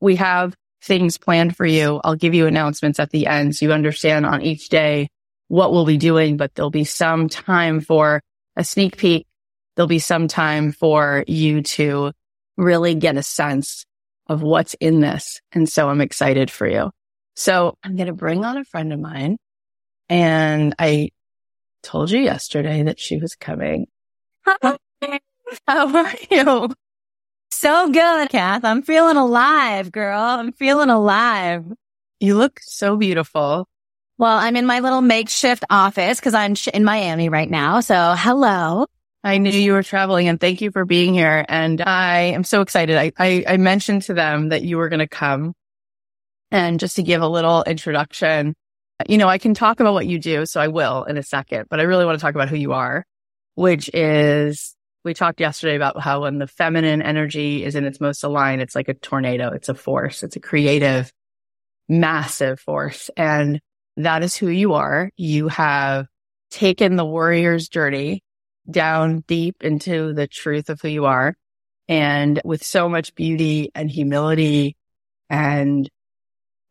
We 0.00 0.16
have 0.16 0.54
things 0.82 1.18
planned 1.18 1.56
for 1.56 1.66
you. 1.66 2.00
I'll 2.04 2.14
give 2.14 2.34
you 2.34 2.46
announcements 2.46 3.00
at 3.00 3.10
the 3.10 3.26
end 3.26 3.56
so 3.56 3.66
you 3.66 3.72
understand 3.72 4.26
on 4.26 4.42
each 4.42 4.68
day 4.68 5.08
what 5.48 5.72
we'll 5.72 5.86
be 5.86 5.96
doing, 5.96 6.36
but 6.36 6.54
there'll 6.54 6.70
be 6.70 6.84
some 6.84 7.28
time 7.28 7.80
for 7.80 8.22
a 8.56 8.64
sneak 8.64 8.96
peek. 8.96 9.26
There'll 9.74 9.88
be 9.88 9.98
some 9.98 10.28
time 10.28 10.72
for 10.72 11.24
you 11.26 11.62
to 11.62 12.12
really 12.56 12.94
get 12.94 13.16
a 13.16 13.22
sense 13.22 13.84
of 14.26 14.42
what's 14.42 14.74
in 14.74 15.00
this. 15.00 15.40
And 15.52 15.68
so 15.68 15.88
I'm 15.88 16.00
excited 16.00 16.50
for 16.50 16.68
you. 16.68 16.90
So 17.34 17.76
I'm 17.82 17.96
going 17.96 18.08
to 18.08 18.12
bring 18.12 18.44
on 18.44 18.58
a 18.58 18.64
friend 18.64 18.92
of 18.92 19.00
mine 19.00 19.38
and 20.08 20.74
I 20.78 21.10
told 21.82 22.10
you 22.10 22.20
yesterday 22.20 22.82
that 22.82 22.98
she 22.98 23.18
was 23.18 23.34
coming. 23.34 23.86
How 25.66 25.96
are 25.96 26.14
you? 26.30 26.74
So 27.50 27.90
good, 27.90 28.28
Kath. 28.28 28.64
I'm 28.64 28.82
feeling 28.82 29.16
alive, 29.16 29.90
girl. 29.90 30.20
I'm 30.20 30.52
feeling 30.52 30.90
alive. 30.90 31.64
You 32.20 32.36
look 32.36 32.60
so 32.62 32.96
beautiful. 32.96 33.68
Well, 34.18 34.36
I'm 34.36 34.56
in 34.56 34.66
my 34.66 34.80
little 34.80 35.00
makeshift 35.00 35.64
office 35.70 36.18
because 36.18 36.34
I'm 36.34 36.54
in 36.74 36.82
Miami 36.82 37.28
right 37.28 37.48
now. 37.48 37.78
So 37.78 38.14
hello. 38.18 38.86
I 39.22 39.38
knew 39.38 39.50
you 39.50 39.72
were 39.72 39.84
traveling 39.84 40.26
and 40.26 40.40
thank 40.40 40.60
you 40.60 40.72
for 40.72 40.84
being 40.84 41.14
here. 41.14 41.44
And 41.48 41.80
I 41.80 42.32
am 42.34 42.42
so 42.42 42.60
excited. 42.60 42.96
I, 42.96 43.12
I, 43.16 43.44
I 43.46 43.56
mentioned 43.58 44.02
to 44.02 44.14
them 44.14 44.48
that 44.48 44.62
you 44.62 44.76
were 44.76 44.88
going 44.88 44.98
to 44.98 45.08
come 45.08 45.54
and 46.50 46.80
just 46.80 46.96
to 46.96 47.04
give 47.04 47.22
a 47.22 47.28
little 47.28 47.62
introduction. 47.62 48.54
you 49.08 49.18
know, 49.18 49.28
I 49.28 49.38
can 49.38 49.54
talk 49.54 49.78
about 49.78 49.94
what 49.94 50.08
you 50.08 50.18
do. 50.18 50.46
So 50.46 50.60
I 50.60 50.66
will 50.66 51.04
in 51.04 51.16
a 51.16 51.22
second, 51.22 51.66
but 51.70 51.78
I 51.78 51.84
really 51.84 52.04
want 52.04 52.18
to 52.18 52.22
talk 52.22 52.34
about 52.34 52.48
who 52.48 52.56
you 52.56 52.72
are, 52.72 53.04
which 53.54 53.88
is 53.94 54.74
we 55.04 55.14
talked 55.14 55.38
yesterday 55.38 55.76
about 55.76 56.00
how 56.00 56.22
when 56.22 56.38
the 56.38 56.48
feminine 56.48 57.02
energy 57.02 57.64
is 57.64 57.76
in 57.76 57.84
its 57.84 58.00
most 58.00 58.24
aligned, 58.24 58.62
it's 58.62 58.74
like 58.74 58.88
a 58.88 58.94
tornado. 58.94 59.50
It's 59.50 59.68
a 59.68 59.74
force. 59.74 60.24
It's 60.24 60.34
a 60.34 60.40
creative, 60.40 61.12
massive 61.88 62.58
force. 62.58 63.10
And 63.16 63.60
that 63.98 64.22
is 64.22 64.36
who 64.36 64.48
you 64.48 64.74
are. 64.74 65.10
You 65.16 65.48
have 65.48 66.06
taken 66.50 66.96
the 66.96 67.04
warrior's 67.04 67.68
journey 67.68 68.22
down 68.70 69.24
deep 69.26 69.56
into 69.62 70.12
the 70.12 70.26
truth 70.26 70.70
of 70.70 70.80
who 70.80 70.88
you 70.88 71.06
are. 71.06 71.34
And 71.88 72.40
with 72.44 72.64
so 72.64 72.88
much 72.88 73.14
beauty 73.14 73.70
and 73.74 73.90
humility 73.90 74.76
and 75.28 75.88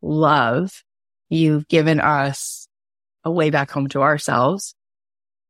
love, 0.01 0.83
you've 1.29 1.67
given 1.67 1.99
us 1.99 2.67
a 3.23 3.31
way 3.31 3.49
back 3.49 3.71
home 3.71 3.89
to 3.89 4.01
ourselves. 4.01 4.73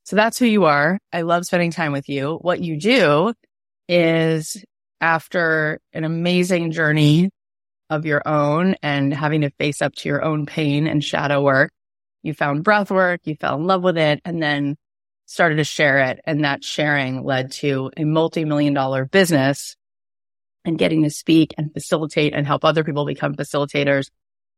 So 0.04 0.16
that's 0.16 0.40
who 0.40 0.46
you 0.46 0.66
are. 0.66 1.00
I 1.14 1.22
love 1.22 1.46
spending 1.46 1.72
time 1.72 1.92
with 1.92 2.10
you. 2.10 2.40
What 2.42 2.62
you 2.62 2.80
do 2.80 3.34
is 3.88 4.64
after 5.00 5.80
an 5.94 6.06
amazing 6.06 6.72
journey 6.72 7.30
of 7.90 8.06
your 8.06 8.22
own 8.28 8.76
and 8.84 9.14
having 9.14 9.42
to 9.42 9.50
face 9.52 9.82
up 9.82 9.96
to 9.96 10.10
your 10.10 10.24
own 10.24 10.46
pain 10.46 10.88
and 10.88 11.04
shadow 11.04 11.42
work, 11.42 11.72
you 12.24 12.34
found 12.34 12.64
breath 12.64 12.92
work, 12.92 13.22
you 13.24 13.36
fell 13.36 13.56
in 13.56 13.66
love 13.66 13.84
with 13.84 13.98
it, 13.98 14.22
and 14.26 14.42
then 14.42 14.76
started 15.26 15.56
to 15.58 15.64
share 15.64 16.00
it. 16.00 16.20
And 16.26 16.44
that 16.44 16.64
sharing 16.64 17.24
led 17.24 17.52
to 17.54 17.92
a 17.98 18.04
multi-million 18.04 18.74
dollar 18.74 19.06
business 19.06 19.76
and 20.66 20.78
getting 20.78 21.04
to 21.04 21.10
speak 21.10 21.54
and 21.58 21.72
facilitate 21.74 22.34
and 22.34 22.46
help 22.46 22.66
other 22.66 22.84
people 22.84 23.06
become 23.06 23.36
facilitators. 23.36 24.10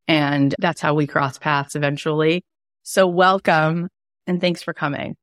And 0.07 0.55
that's 0.57 0.81
how 0.81 0.95
we 0.95 1.05
cross 1.05 1.37
paths 1.37 1.75
eventually. 1.75 2.43
So 2.83 3.07
welcome 3.07 3.89
and 4.25 4.41
thanks 4.41 4.63
for 4.63 4.73
coming. 4.73 5.15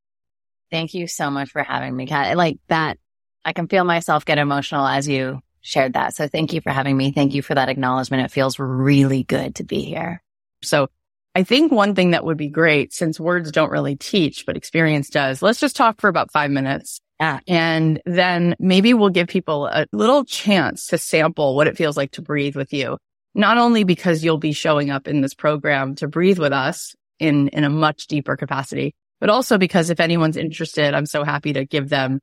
Thank 0.71 0.95
you 0.95 1.07
so 1.07 1.31
much 1.31 1.51
for 1.51 1.63
having 1.63 1.97
me, 1.97 2.07
Kat. 2.07 2.37
Like 2.37 2.59
that, 2.69 2.99
I 3.45 3.53
can 3.53 3.69
feel 3.69 3.85
myself 3.85 4.25
get 4.25 4.39
emotional 4.39 4.87
as 4.87 5.09
you 5.09 5.41
shared 5.67 5.95
that. 5.95 6.15
So 6.15 6.29
thank 6.29 6.53
you 6.53 6.61
for 6.61 6.71
having 6.71 6.97
me. 6.97 7.11
Thank 7.11 7.35
you 7.35 7.43
for 7.43 7.55
that 7.55 7.69
acknowledgement. 7.69 8.25
It 8.25 8.31
feels 8.31 8.59
really 8.59 9.25
good 9.25 9.57
to 9.57 9.65
be 9.65 9.83
here. 9.83 10.23
So 10.63 10.89
I 11.35 11.43
think 11.43 11.73
one 11.73 11.95
thing 11.95 12.13
that 12.13 12.25
would 12.25 12.37
be 12.37 12.49
great 12.49 12.93
since 12.93 13.19
words 13.19 13.51
don't 13.51 13.71
really 13.71 13.97
teach, 13.97 14.47
but 14.47 14.57
experience 14.57 15.11
does. 15.11 15.43
Let's 15.43 15.61
just 15.61 15.77
talk 15.77 16.01
for 16.01 16.09
about 16.09 16.31
five 16.31 16.53
minutes. 16.53 17.01
Yeah. 17.19 17.41
And 17.49 18.01
then 18.07 18.55
maybe 18.61 18.95
we'll 18.95 19.11
give 19.11 19.27
people 19.27 19.67
a 19.67 19.87
little 19.93 20.25
chance 20.25 20.87
to 20.89 20.99
sample 20.99 21.57
what 21.57 21.67
it 21.67 21.77
feels 21.77 21.97
like 21.97 22.13
to 22.13 22.23
breathe 22.23 22.55
with 22.55 22.73
you. 22.73 22.97
Not 23.35 23.59
only 23.59 23.85
because 23.85 24.25
you'll 24.25 24.39
be 24.39 24.53
showing 24.53 24.91
up 24.91 25.09
in 25.09 25.21
this 25.21 25.35
program 25.35 25.97
to 25.97 26.09
breathe 26.09 26.39
with 26.39 26.53
us 26.53 26.95
in, 27.19 27.49
in 27.49 27.65
a 27.65 27.71
much 27.71 28.07
deeper 28.07 28.37
capacity, 28.37 28.95
but 29.21 29.31
also 29.31 29.59
because 29.59 29.91
if 29.91 29.99
anyone's 29.99 30.37
interested, 30.37 30.95
I'm 30.95 31.07
so 31.07 31.25
happy 31.25 31.55
to 31.55 31.65
give 31.65 31.89
them 31.89 32.21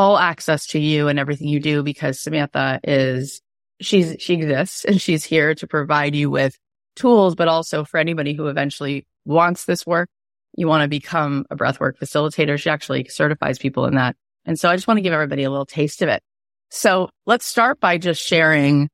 all 0.00 0.16
access 0.16 0.66
to 0.66 0.78
you 0.78 1.08
and 1.08 1.18
everything 1.18 1.46
you 1.46 1.60
do 1.60 1.82
because 1.82 2.18
Samantha 2.18 2.80
is, 2.82 3.42
she's, 3.82 4.16
she 4.18 4.32
exists 4.32 4.86
and 4.86 4.98
she's 4.98 5.22
here 5.22 5.54
to 5.54 5.66
provide 5.66 6.14
you 6.14 6.30
with 6.30 6.56
tools, 6.96 7.34
but 7.34 7.48
also 7.48 7.84
for 7.84 7.98
anybody 7.98 8.32
who 8.32 8.46
eventually 8.46 9.06
wants 9.26 9.66
this 9.66 9.86
work, 9.86 10.08
you 10.56 10.66
want 10.66 10.82
to 10.82 10.88
become 10.88 11.44
a 11.50 11.56
breathwork 11.56 11.98
facilitator. 11.98 12.58
She 12.58 12.70
actually 12.70 13.08
certifies 13.08 13.58
people 13.58 13.84
in 13.84 13.96
that. 13.96 14.16
And 14.46 14.58
so 14.58 14.70
I 14.70 14.74
just 14.74 14.88
want 14.88 14.96
to 14.96 15.02
give 15.02 15.12
everybody 15.12 15.42
a 15.42 15.50
little 15.50 15.66
taste 15.66 16.00
of 16.00 16.08
it. 16.08 16.22
So 16.70 17.10
let's 17.26 17.44
start 17.44 17.78
by 17.78 17.98
just 17.98 18.26
sharing 18.26 18.88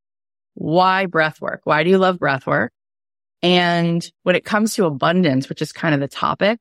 why 0.54 1.06
breathwork? 1.08 1.58
Why 1.62 1.84
do 1.84 1.90
you 1.90 1.98
love 1.98 2.18
breathwork? 2.18 2.70
And 3.42 4.04
when 4.24 4.34
it 4.34 4.44
comes 4.44 4.74
to 4.74 4.86
abundance, 4.86 5.48
which 5.48 5.62
is 5.62 5.72
kind 5.72 5.94
of 5.94 6.00
the 6.00 6.08
topic, 6.08 6.58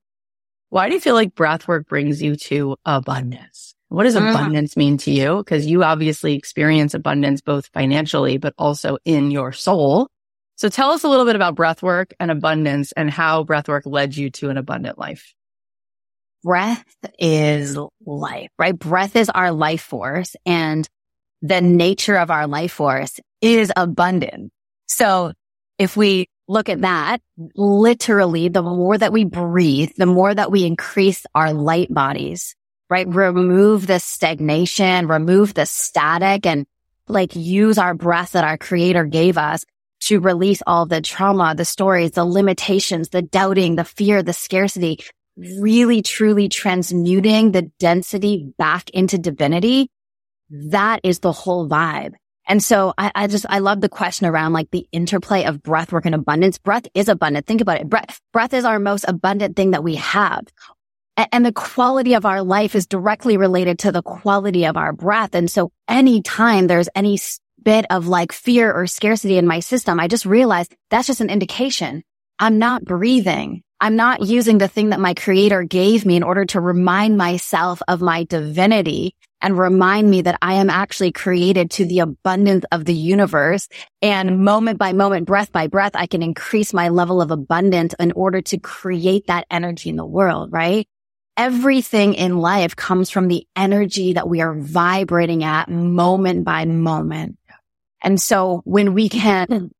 why 0.69 0.87
do 0.87 0.93
you 0.93 1.01
feel 1.01 1.15
like 1.15 1.33
breathwork 1.33 1.87
brings 1.87 2.21
you 2.21 2.35
to 2.35 2.75
abundance? 2.85 3.74
What 3.95 4.03
does 4.03 4.17
uh-huh. 4.17 4.31
abundance 4.31 4.75
mean 4.75 4.97
to 4.97 5.11
you? 5.11 5.37
Because 5.37 5.65
you 5.65 5.81
obviously 5.81 6.33
experience 6.35 6.93
abundance 6.93 7.39
both 7.39 7.67
financially, 7.67 8.37
but 8.37 8.53
also 8.57 8.97
in 9.05 9.31
your 9.31 9.53
soul. 9.53 10.09
So 10.57 10.67
tell 10.67 10.91
us 10.91 11.05
a 11.05 11.07
little 11.07 11.23
bit 11.23 11.37
about 11.37 11.55
breathwork 11.55 12.11
and 12.19 12.29
abundance 12.29 12.91
and 12.91 13.09
how 13.09 13.45
breathwork 13.45 13.83
led 13.85 14.17
you 14.17 14.31
to 14.31 14.49
an 14.49 14.57
abundant 14.57 14.97
life. 14.97 15.33
Breath 16.43 16.83
is 17.17 17.77
life, 18.05 18.49
right? 18.59 18.77
Breath 18.77 19.15
is 19.15 19.29
our 19.29 19.53
life 19.53 19.83
force 19.83 20.35
and 20.45 20.85
the 21.41 21.61
nature 21.61 22.17
of 22.17 22.29
our 22.29 22.47
life 22.47 22.73
force 22.73 23.17
is 23.39 23.71
abundant. 23.77 24.51
So 24.87 25.31
if 25.79 25.95
we 25.95 26.27
look 26.49 26.67
at 26.67 26.81
that, 26.81 27.21
literally 27.55 28.49
the 28.49 28.61
more 28.61 28.97
that 28.97 29.13
we 29.13 29.23
breathe, 29.23 29.91
the 29.95 30.05
more 30.05 30.33
that 30.33 30.51
we 30.51 30.65
increase 30.65 31.25
our 31.33 31.53
light 31.53 31.93
bodies, 31.93 32.57
right? 32.89 33.07
Remove 33.07 33.87
the 33.87 33.99
stagnation, 33.99 35.07
remove 35.07 35.53
the 35.53 35.65
static 35.65 36.45
and 36.45 36.65
like 37.07 37.35
use 37.35 37.77
our 37.77 37.93
breath 37.93 38.31
that 38.31 38.43
our 38.43 38.57
creator 38.57 39.05
gave 39.05 39.37
us 39.37 39.63
to 40.01 40.19
release 40.19 40.61
all 40.67 40.85
the 40.85 41.01
trauma, 41.01 41.55
the 41.55 41.65
stories, 41.65 42.11
the 42.11 42.25
limitations, 42.25 43.09
the 43.09 43.21
doubting, 43.21 43.75
the 43.75 43.83
fear, 43.83 44.21
the 44.21 44.33
scarcity, 44.33 44.99
really 45.37 46.01
truly 46.01 46.49
transmuting 46.49 47.51
the 47.51 47.63
density 47.79 48.53
back 48.57 48.89
into 48.91 49.17
divinity. 49.17 49.89
That 50.49 51.01
is 51.03 51.19
the 51.19 51.31
whole 51.31 51.67
vibe. 51.67 52.13
And 52.47 52.63
so 52.63 52.93
I, 52.97 53.11
I, 53.15 53.27
just, 53.27 53.45
I 53.49 53.59
love 53.59 53.81
the 53.81 53.89
question 53.89 54.27
around 54.27 54.53
like 54.53 54.69
the 54.69 54.87
interplay 54.91 55.45
of 55.45 55.63
breath 55.63 55.91
work 55.91 56.05
and 56.05 56.13
abundance. 56.13 56.59
Breath 56.59 56.85
is 56.93 57.09
abundant. 57.09 57.47
Think 57.47 57.61
about 57.61 57.81
it. 57.81 57.89
Breath, 57.89 58.21
breath 58.31 58.53
is 58.53 58.65
our 58.65 58.77
most 58.77 59.05
abundant 59.07 59.55
thing 59.55 59.71
that 59.71 59.83
we 59.83 59.95
have. 59.95 60.45
And 61.17 61.45
the 61.45 61.53
quality 61.53 62.13
of 62.13 62.25
our 62.25 62.43
life 62.43 62.75
is 62.75 62.87
directly 62.87 63.37
related 63.37 63.79
to 63.79 63.91
the 63.91 64.01
quality 64.01 64.65
of 64.65 64.77
our 64.77 64.91
breath. 64.91 65.33
And 65.35 65.49
so 65.49 65.71
anytime 65.87 66.67
there's 66.67 66.89
any 66.95 67.17
bit 67.61 67.85
of 67.89 68.07
like 68.07 68.31
fear 68.31 68.71
or 68.71 68.87
scarcity 68.87 69.37
in 69.37 69.47
my 69.47 69.59
system, 69.59 69.99
I 69.99 70.07
just 70.07 70.25
realize 70.25 70.67
that's 70.89 71.07
just 71.07 71.21
an 71.21 71.29
indication. 71.29 72.03
I'm 72.37 72.59
not 72.59 72.83
breathing. 72.83 73.63
I'm 73.79 73.95
not 73.95 74.21
using 74.21 74.57
the 74.57 74.67
thing 74.67 74.89
that 74.89 74.99
my 74.99 75.13
creator 75.13 75.63
gave 75.63 76.05
me 76.05 76.15
in 76.15 76.23
order 76.23 76.45
to 76.45 76.61
remind 76.61 77.17
myself 77.17 77.81
of 77.87 78.01
my 78.01 78.23
divinity 78.23 79.15
and 79.41 79.57
remind 79.57 80.09
me 80.09 80.21
that 80.21 80.37
I 80.41 80.53
am 80.55 80.69
actually 80.69 81.11
created 81.11 81.71
to 81.71 81.85
the 81.85 81.99
abundance 81.99 82.65
of 82.71 82.85
the 82.85 82.93
universe. 82.93 83.67
And 84.01 84.43
moment 84.43 84.79
by 84.79 84.93
moment, 84.93 85.27
breath 85.27 85.51
by 85.51 85.67
breath, 85.67 85.91
I 85.93 86.07
can 86.07 86.23
increase 86.23 86.73
my 86.73 86.89
level 86.89 87.21
of 87.21 87.31
abundance 87.31 87.93
in 87.99 88.11
order 88.13 88.41
to 88.43 88.57
create 88.57 89.27
that 89.27 89.45
energy 89.51 89.89
in 89.89 89.97
the 89.97 90.05
world, 90.05 90.51
right? 90.51 90.87
Everything 91.37 92.13
in 92.13 92.37
life 92.37 92.75
comes 92.75 93.09
from 93.09 93.27
the 93.27 93.45
energy 93.55 94.13
that 94.13 94.29
we 94.29 94.41
are 94.41 94.53
vibrating 94.53 95.43
at 95.43 95.69
moment 95.69 96.45
by 96.45 96.65
moment. 96.65 97.37
And 98.01 98.21
so 98.21 98.61
when 98.63 98.93
we 98.93 99.09
can 99.09 99.71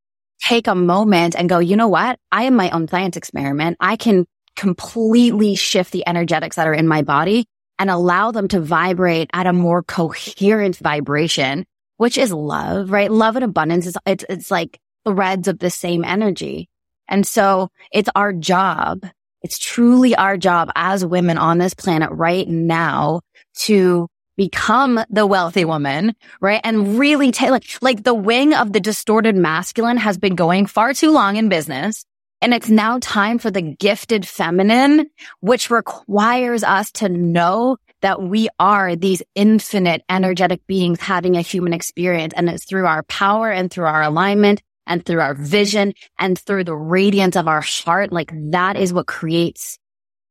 take 0.41 0.67
a 0.67 0.75
moment 0.75 1.35
and 1.35 1.47
go, 1.47 1.59
you 1.59 1.75
know 1.75 1.87
what? 1.87 2.19
I 2.31 2.43
am 2.43 2.55
my 2.55 2.69
own 2.71 2.87
science 2.87 3.15
experiment. 3.15 3.77
I 3.79 3.95
can 3.95 4.25
completely 4.55 5.55
shift 5.55 5.91
the 5.91 6.07
energetics 6.07 6.55
that 6.55 6.67
are 6.67 6.73
in 6.73 6.87
my 6.87 7.01
body 7.01 7.45
and 7.79 7.89
allow 7.89 8.31
them 8.31 8.47
to 8.49 8.59
vibrate 8.59 9.29
at 9.33 9.47
a 9.47 9.53
more 9.53 9.83
coherent 9.83 10.77
vibration, 10.77 11.65
which 11.97 12.17
is 12.17 12.31
love, 12.31 12.91
right? 12.91 13.11
Love 13.11 13.35
and 13.35 13.45
abundance 13.45 13.85
is, 13.85 13.97
it's, 14.05 14.25
it's 14.29 14.51
like 14.51 14.79
threads 15.05 15.47
of 15.47 15.59
the 15.59 15.69
same 15.69 16.03
energy. 16.03 16.69
And 17.07 17.25
so 17.25 17.69
it's 17.91 18.09
our 18.15 18.33
job. 18.33 19.05
It's 19.45 19.59
truly 19.59 20.15
our 20.15 20.37
job 20.37 20.71
as 20.73 21.05
women 21.05 21.37
on 21.37 21.59
this 21.59 21.75
planet 21.75 22.09
right 22.11 22.47
now 22.47 23.21
to 23.59 24.07
become 24.37 24.99
the 25.11 25.27
wealthy 25.27 25.65
woman, 25.65 26.15
right? 26.41 26.59
And 26.63 26.97
really 26.97 27.31
take 27.31 27.51
like, 27.51 27.65
like 27.79 28.03
the 28.03 28.15
wing 28.15 28.55
of 28.55 28.73
the 28.73 28.79
distorted 28.79 29.35
masculine 29.35 29.97
has 29.97 30.17
been 30.17 30.33
going 30.33 30.65
far 30.65 30.95
too 30.95 31.11
long 31.11 31.35
in 31.35 31.47
business. 31.47 32.05
And 32.41 32.55
it's 32.55 32.71
now 32.71 32.97
time 32.97 33.37
for 33.37 33.51
the 33.51 33.61
gifted 33.61 34.27
feminine, 34.27 35.11
which 35.41 35.69
requires 35.69 36.63
us 36.63 36.91
to 36.93 37.07
know 37.07 37.77
that 38.01 38.23
we 38.23 38.49
are 38.57 38.95
these 38.95 39.21
infinite 39.35 40.01
energetic 40.09 40.65
beings 40.65 40.99
having 40.99 41.37
a 41.37 41.41
human 41.41 41.71
experience. 41.71 42.33
And 42.35 42.49
it's 42.49 42.65
through 42.65 42.87
our 42.87 43.03
power 43.03 43.51
and 43.51 43.69
through 43.69 43.85
our 43.85 44.01
alignment 44.01 44.63
and 44.87 45.05
through 45.05 45.21
our 45.21 45.33
vision 45.33 45.93
and 46.19 46.37
through 46.37 46.63
the 46.63 46.75
radiance 46.75 47.35
of 47.35 47.47
our 47.47 47.61
heart. 47.61 48.11
Like 48.11 48.31
that 48.51 48.77
is 48.77 48.93
what 48.93 49.07
creates 49.07 49.77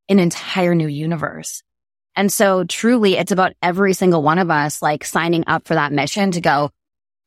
an 0.09 0.19
entire 0.19 0.75
new 0.75 0.89
universe. 0.89 1.63
And 2.17 2.33
so 2.33 2.65
truly 2.65 3.17
it's 3.17 3.33
about 3.33 3.55
every 3.63 3.93
single 3.93 4.23
one 4.23 4.39
of 4.39 4.51
us 4.51 4.81
like 4.81 5.05
signing 5.05 5.45
up 5.47 5.67
for 5.67 5.75
that 5.75 5.93
mission 5.93 6.31
to 6.33 6.41
go, 6.41 6.71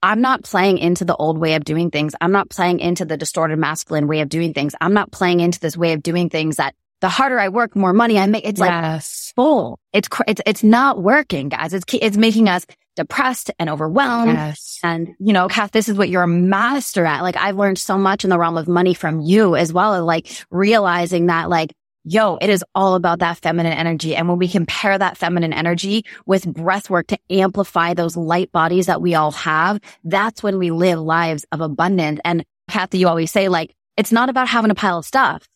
I'm 0.02 0.22
not 0.22 0.44
playing 0.44 0.78
into 0.78 1.06
the 1.06 1.16
old 1.16 1.38
way 1.38 1.56
of 1.56 1.66
doing 1.66 1.92
things. 1.92 2.14
I'm 2.22 2.32
not 2.32 2.50
playing 2.50 2.80
into 2.80 3.04
the 3.04 3.18
distorted 3.18 3.58
masculine 3.58 4.08
way 4.08 4.22
of 4.22 4.30
doing 4.30 4.54
things. 4.54 4.76
I'm 4.80 4.94
not 4.94 5.12
playing 5.12 5.40
into 5.40 5.60
this 5.60 5.76
way 5.76 5.94
of 5.94 6.04
doing 6.04 6.30
things 6.30 6.58
that 6.58 6.76
the 7.02 7.10
harder 7.10 7.40
I 7.40 7.50
work, 7.50 7.76
more 7.76 7.94
money 7.94 8.18
I 8.18 8.28
make. 8.28 8.46
It's 8.46 8.60
yes. 8.60 9.34
like 9.36 9.36
full. 9.36 9.80
It's, 9.94 10.08
it's, 10.28 10.42
it's 10.46 10.64
not 10.64 11.02
working, 11.02 11.50
guys. 11.50 11.74
It's, 11.74 11.86
it's 11.94 12.18
making 12.18 12.48
us 12.48 12.66
depressed 12.98 13.52
and 13.58 13.70
overwhelmed. 13.70 14.34
Yes. 14.34 14.80
And, 14.84 15.16
you 15.20 15.32
know, 15.32 15.48
Kath, 15.48 15.72
this 15.72 15.88
is 15.88 15.98
what 15.98 16.10
you're 16.10 16.24
a 16.24 16.28
master 16.28 17.06
at. 17.06 17.22
Like 17.22 17.38
I've 17.38 17.56
learned 17.56 17.80
so 17.80 17.98
much 17.98 18.26
in 18.26 18.30
the 18.30 18.38
realm 18.38 18.58
of 18.58 18.68
money 18.68 18.94
from 18.94 19.22
you 19.22 19.56
as 19.56 19.72
well 19.72 19.94
as 19.94 20.04
like 20.04 20.46
realizing 20.52 21.28
that 21.28 21.50
like, 21.50 21.74
yo, 22.04 22.38
it 22.42 22.50
is 22.50 22.64
all 22.74 22.96
about 22.96 23.20
that 23.20 23.38
feminine 23.38 23.74
energy. 23.74 24.16
And 24.16 24.28
when 24.28 24.38
we 24.38 24.48
compare 24.48 24.98
that 24.98 25.18
feminine 25.18 25.54
energy 25.54 26.06
with 26.26 26.52
breath 26.52 26.90
work 26.90 27.08
to 27.08 27.20
amplify 27.30 27.94
those 27.94 28.18
light 28.18 28.52
bodies 28.52 28.88
that 28.88 29.02
we 29.02 29.14
all 29.16 29.32
have, 29.32 29.80
that's 30.04 30.42
when 30.42 30.58
we 30.58 30.72
live 30.72 31.00
lives 31.00 31.46
of 31.52 31.62
abundance. 31.62 32.20
And 32.26 32.44
Cathy, 32.70 32.98
you 32.98 33.08
always 33.08 33.32
say 33.32 33.48
like, 33.48 33.74
it's 33.96 34.12
not 34.12 34.30
about 34.30 34.48
having 34.48 34.72
a 34.72 34.76
pile 34.76 35.00
of 35.00 35.06
stuff. 35.06 35.48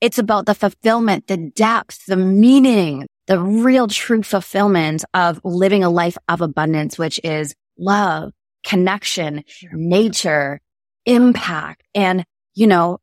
It's 0.00 0.18
about 0.18 0.46
the 0.46 0.54
fulfillment, 0.54 1.28
the 1.28 1.36
depth, 1.36 2.06
the 2.06 2.16
meaning, 2.16 3.06
the 3.32 3.40
real 3.40 3.88
true 3.88 4.22
fulfillment 4.22 5.06
of 5.14 5.40
living 5.42 5.82
a 5.82 5.88
life 5.88 6.18
of 6.28 6.42
abundance, 6.42 6.98
which 6.98 7.18
is 7.24 7.54
love, 7.78 8.30
connection, 8.62 9.42
nature, 9.72 10.60
impact. 11.06 11.82
And, 11.94 12.26
you 12.54 12.66
know, 12.66 12.98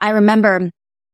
I 0.00 0.10
remember 0.12 0.70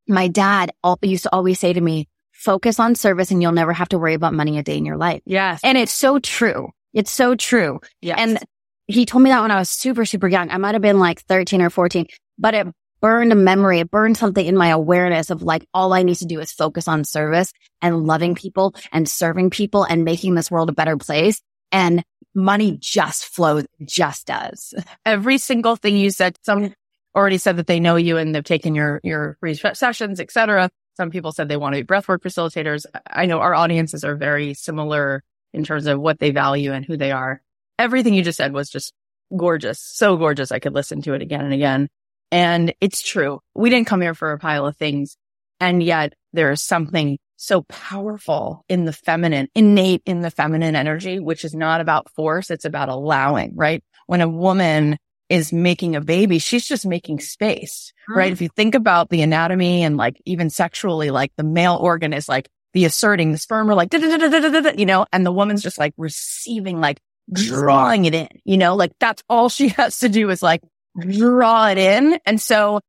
my 0.06 0.28
dad 0.28 0.70
used 1.02 1.24
to 1.24 1.34
always 1.34 1.58
say 1.58 1.72
to 1.72 1.80
me, 1.80 2.06
focus 2.30 2.78
on 2.78 2.94
service 2.94 3.32
and 3.32 3.42
you'll 3.42 3.50
never 3.50 3.72
have 3.72 3.88
to 3.88 3.98
worry 3.98 4.14
about 4.14 4.34
money 4.34 4.56
a 4.56 4.62
day 4.62 4.76
in 4.76 4.86
your 4.86 4.96
life. 4.96 5.20
Yes. 5.26 5.58
And 5.64 5.76
it's 5.76 5.92
so 5.92 6.20
true. 6.20 6.68
It's 6.94 7.10
so 7.10 7.34
true. 7.34 7.80
Yes. 8.00 8.20
And 8.20 8.38
he 8.86 9.04
told 9.04 9.24
me 9.24 9.30
that 9.30 9.42
when 9.42 9.50
I 9.50 9.58
was 9.58 9.68
super, 9.68 10.04
super 10.04 10.28
young. 10.28 10.48
I 10.48 10.58
might 10.58 10.76
have 10.76 10.82
been 10.82 11.00
like 11.00 11.22
13 11.22 11.60
or 11.60 11.70
14, 11.70 12.06
but 12.38 12.54
it 12.54 12.68
burned 13.00 13.32
a 13.32 13.36
memory. 13.36 13.80
It 13.80 13.90
burned 13.90 14.16
something 14.16 14.44
in 14.44 14.56
my 14.56 14.68
awareness 14.68 15.30
of 15.30 15.42
like, 15.42 15.66
all 15.74 15.92
I 15.92 16.02
need 16.02 16.16
to 16.16 16.26
do 16.26 16.40
is 16.40 16.52
focus 16.52 16.88
on 16.88 17.04
service 17.04 17.52
and 17.82 18.06
loving 18.06 18.34
people 18.34 18.74
and 18.92 19.08
serving 19.08 19.50
people 19.50 19.84
and 19.84 20.04
making 20.04 20.34
this 20.34 20.50
world 20.50 20.68
a 20.68 20.72
better 20.72 20.96
place. 20.96 21.40
And 21.72 22.04
money 22.34 22.76
just 22.80 23.24
flows, 23.26 23.66
just 23.84 24.26
does. 24.26 24.74
Every 25.06 25.38
single 25.38 25.76
thing 25.76 25.96
you 25.96 26.10
said, 26.10 26.36
some 26.42 26.74
already 27.14 27.38
said 27.38 27.56
that 27.56 27.66
they 27.66 27.80
know 27.80 27.96
you 27.96 28.16
and 28.16 28.34
they've 28.34 28.44
taken 28.44 28.74
your, 28.74 29.00
your 29.02 29.36
free 29.40 29.54
sessions, 29.54 30.20
etc. 30.20 30.70
Some 30.96 31.10
people 31.10 31.32
said 31.32 31.48
they 31.48 31.56
want 31.56 31.74
to 31.74 31.82
be 31.82 31.86
breathwork 31.86 32.20
facilitators. 32.20 32.84
I 33.10 33.26
know 33.26 33.40
our 33.40 33.54
audiences 33.54 34.04
are 34.04 34.16
very 34.16 34.54
similar 34.54 35.22
in 35.52 35.64
terms 35.64 35.86
of 35.86 36.00
what 36.00 36.18
they 36.18 36.30
value 36.30 36.72
and 36.72 36.84
who 36.84 36.96
they 36.96 37.10
are. 37.10 37.42
Everything 37.78 38.14
you 38.14 38.22
just 38.22 38.36
said 38.36 38.52
was 38.52 38.68
just 38.68 38.92
gorgeous. 39.36 39.80
So 39.80 40.16
gorgeous. 40.16 40.52
I 40.52 40.58
could 40.58 40.74
listen 40.74 41.02
to 41.02 41.14
it 41.14 41.22
again 41.22 41.44
and 41.44 41.54
again. 41.54 41.88
And 42.30 42.74
it's 42.80 43.02
true. 43.02 43.40
We 43.54 43.70
didn't 43.70 43.86
come 43.86 44.00
here 44.00 44.14
for 44.14 44.32
a 44.32 44.38
pile 44.38 44.66
of 44.66 44.76
things. 44.76 45.16
And 45.60 45.82
yet 45.82 46.14
there 46.32 46.50
is 46.50 46.62
something 46.62 47.18
so 47.36 47.62
powerful 47.62 48.64
in 48.68 48.84
the 48.84 48.92
feminine, 48.92 49.48
innate 49.54 50.02
in 50.04 50.20
the 50.20 50.30
feminine 50.30 50.76
energy, 50.76 51.18
which 51.18 51.44
is 51.44 51.54
not 51.54 51.80
about 51.80 52.10
force. 52.10 52.50
It's 52.50 52.64
about 52.64 52.88
allowing, 52.88 53.56
right? 53.56 53.82
When 54.06 54.20
a 54.20 54.28
woman 54.28 54.98
is 55.28 55.52
making 55.52 55.96
a 55.96 56.00
baby, 56.00 56.38
she's 56.38 56.66
just 56.66 56.84
making 56.84 57.20
space, 57.20 57.92
hmm. 58.06 58.18
right? 58.18 58.32
If 58.32 58.42
you 58.42 58.48
think 58.48 58.74
about 58.74 59.08
the 59.08 59.22
anatomy 59.22 59.82
and 59.82 59.96
like 59.96 60.20
even 60.26 60.50
sexually, 60.50 61.10
like 61.10 61.32
the 61.36 61.44
male 61.44 61.76
organ 61.76 62.12
is 62.12 62.28
like 62.28 62.48
the 62.74 62.84
asserting, 62.84 63.32
the 63.32 63.38
sperm 63.38 63.70
are 63.70 63.74
like, 63.74 63.92
you 63.92 64.86
know, 64.86 65.06
and 65.12 65.24
the 65.24 65.32
woman's 65.32 65.62
just 65.62 65.78
like 65.78 65.94
receiving, 65.96 66.80
like 66.80 67.00
drawing 67.32 68.04
it 68.04 68.14
in, 68.14 68.28
you 68.44 68.58
know, 68.58 68.76
like 68.76 68.92
that's 69.00 69.22
all 69.28 69.48
she 69.48 69.68
has 69.78 70.00
to 70.00 70.08
do 70.08 70.28
is 70.30 70.42
like 70.42 70.62
draw 70.98 71.68
it 71.68 71.78
in. 71.78 72.18
And 72.26 72.40
so, 72.40 72.80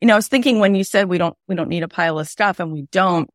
you 0.00 0.08
know, 0.08 0.14
I 0.14 0.16
was 0.16 0.28
thinking 0.28 0.58
when 0.58 0.74
you 0.74 0.84
said 0.84 1.08
we 1.08 1.18
don't, 1.18 1.36
we 1.48 1.54
don't 1.54 1.68
need 1.68 1.82
a 1.82 1.88
pile 1.88 2.18
of 2.18 2.28
stuff 2.28 2.60
and 2.60 2.72
we 2.72 2.82
don't, 2.92 3.28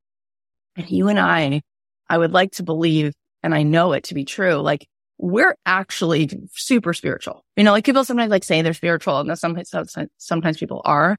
and 0.75 0.89
you 0.89 1.07
and 1.07 1.19
I, 1.19 1.61
I 2.09 2.17
would 2.17 2.31
like 2.31 2.51
to 2.53 2.63
believe, 2.63 3.13
and 3.43 3.55
I 3.55 3.63
know 3.63 3.93
it 3.93 4.05
to 4.05 4.13
be 4.13 4.25
true, 4.25 4.55
like 4.55 4.87
we're 5.17 5.55
actually 5.65 6.29
super 6.53 6.93
spiritual. 6.93 7.43
You 7.55 7.63
know, 7.63 7.71
like 7.71 7.85
people 7.85 8.03
sometimes 8.05 8.31
like 8.31 8.43
say 8.43 8.61
they're 8.61 8.73
spiritual 8.73 9.19
and 9.19 9.37
sometimes, 9.37 9.73
sometimes 10.17 10.57
people 10.57 10.81
are. 10.85 11.17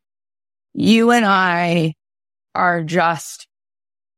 You 0.74 1.10
and 1.10 1.24
I 1.24 1.94
are 2.54 2.82
just, 2.82 3.46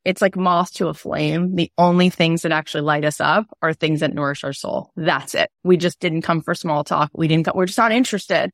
it's 0.05 0.20
like 0.20 0.37
moth 0.37 0.73
to 0.75 0.88
a 0.88 0.94
flame. 0.94 1.55
The 1.55 1.70
only 1.79 2.11
things 2.11 2.42
that 2.42 2.53
actually 2.53 2.83
light 2.83 3.05
us 3.05 3.20
up 3.20 3.47
are 3.62 3.73
things 3.73 4.01
that 4.01 4.12
nourish 4.12 4.44
our 4.44 4.53
soul. 4.53 4.90
That's 4.97 5.35
it. 5.35 5.51
We 5.62 5.77
just 5.79 5.99
didn't 6.01 6.23
come 6.23 6.42
for 6.42 6.55
small 6.55 6.85
talk. 6.85 7.11
We 7.14 7.27
didn't, 7.29 7.55
we're 7.55 7.66
just 7.66 7.79
not 7.79 7.92
interested. 7.92 8.51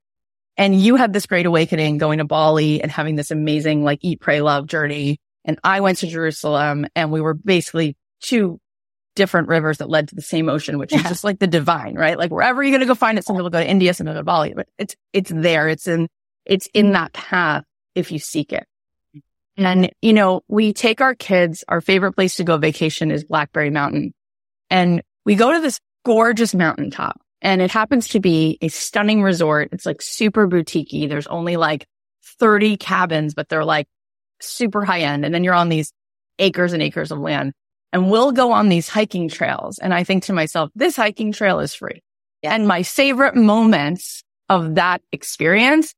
And 0.57 0.79
you 0.79 0.97
had 0.97 1.13
this 1.13 1.27
great 1.27 1.47
awakening 1.47 1.99
going 1.99 2.19
to 2.19 2.25
Bali 2.25 2.83
and 2.83 2.91
having 2.91 3.17
this 3.17 3.31
amazing 3.31 3.83
like 3.83 4.01
eat, 4.03 4.21
pray, 4.21 4.41
love 4.41 4.67
journey. 4.67 5.19
And 5.45 5.59
I 5.65 5.81
went 5.81 5.99
to 5.99 6.07
Jerusalem 6.07 6.87
and 6.95 7.11
we 7.11 7.21
were 7.21 7.35
basically 7.35 7.97
two 8.21 8.61
different 9.17 9.49
rivers 9.49 9.79
that 9.79 9.89
led 9.89 10.09
to 10.09 10.15
the 10.15 10.23
same 10.23 10.49
ocean, 10.49 10.79
which 10.79 10.93
is 10.93 11.03
just 11.03 11.25
like 11.25 11.39
the 11.39 11.47
divine, 11.47 11.95
right? 11.95 12.19
Like 12.19 12.31
wherever 12.31 12.63
you're 12.63 12.73
going 12.73 12.81
to 12.81 12.87
go 12.87 12.95
find 12.95 13.19
it, 13.19 13.25
some 13.25 13.37
people 13.37 13.51
go 13.51 13.61
to 13.61 13.69
India, 13.69 13.95
some 13.95 14.05
people 14.05 14.15
go 14.15 14.21
to 14.21 14.25
Bali, 14.25 14.53
but 14.55 14.69
it's, 14.79 14.97
it's 15.13 15.31
there. 15.35 15.69
It's 15.69 15.87
in, 15.87 16.09
it's 16.45 16.69
in 16.75 16.87
mm-hmm. 16.87 16.93
that 16.95 17.13
path 17.13 17.65
if 17.95 18.13
you 18.13 18.19
seek 18.19 18.53
it. 18.53 18.67
And, 19.57 19.91
you 20.01 20.13
know, 20.13 20.43
we 20.49 20.73
take 20.73 21.01
our 21.01 21.15
kids, 21.15 21.65
our 21.69 21.81
favorite 21.81 22.13
place 22.13 22.37
to 22.37 22.45
go 22.45 22.57
vacation 22.57 23.11
is 23.11 23.25
Blackberry 23.25 23.71
Mountain. 23.71 24.15
And 24.71 25.03
we 25.25 25.35
go 25.35 25.53
to 25.53 25.61
this 25.61 25.81
gorgeous 26.05 26.55
mountaintop 26.55 27.21
and 27.43 27.63
it 27.63 27.71
happens 27.71 28.09
to 28.09 28.21
be 28.21 28.59
a 28.61 28.69
stunning 28.69 29.23
resort. 29.23 29.71
It's 29.73 29.87
like 29.87 30.03
super 30.03 30.49
boutiquey. 30.49 31.09
There's 31.09 31.27
only 31.27 31.57
like 31.57 31.87
30 32.39 32.77
cabins, 32.77 33.35
but 33.35 33.49
they're 33.49 33.65
like 33.65 33.87
super 34.41 34.85
high 34.85 35.01
end. 35.01 35.25
And 35.25 35.35
then 35.35 35.45
you're 35.45 35.55
on 35.55 35.69
these 35.69 35.93
acres 36.39 36.73
and 36.73 36.83
acres 36.83 37.11
of 37.11 37.19
land 37.19 37.53
and 37.93 38.11
we'll 38.11 38.33
go 38.33 38.53
on 38.53 38.69
these 38.69 38.89
hiking 38.89 39.29
trails. 39.29 39.79
And 39.79 39.93
I 39.93 40.05
think 40.05 40.25
to 40.25 40.33
myself, 40.33 40.71
this 40.75 40.97
hiking 40.97 41.33
trail 41.33 41.61
is 41.61 41.75
free. 41.75 42.03
Yeah. 42.43 42.55
And 42.55 42.67
my 42.67 42.83
favorite 42.83 43.37
moments 43.37 44.23
of 44.49 44.77
that 44.77 45.03
experience 45.13 45.95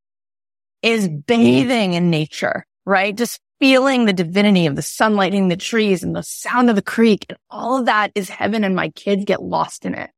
is 0.83 1.09
bathing 1.09 1.95
in 1.95 2.11
nature, 2.11 2.67
right? 2.85 3.17
Just 3.17 3.41
feeling 3.61 4.05
the 4.05 4.13
divinity 4.13 4.67
of 4.67 4.75
the 4.75 4.83
sunlight 4.83 5.33
hitting 5.33 5.49
the 5.49 5.57
trees 5.57 6.03
and 6.03 6.17
the 6.17 6.23
sound 6.23 6.69
of 6.69 6.75
the 6.75 6.83
creek 6.83 7.27
and 7.29 7.39
all 7.49 7.79
of 7.79 7.87
that 7.87 8.11
is 8.17 8.29
heaven 8.29 8.65
and 8.65 8.75
my 8.75 8.89
kids 8.91 9.25
get 9.25 9.41
lost 9.41 9.87
in 9.87 9.95
it. 9.95 10.11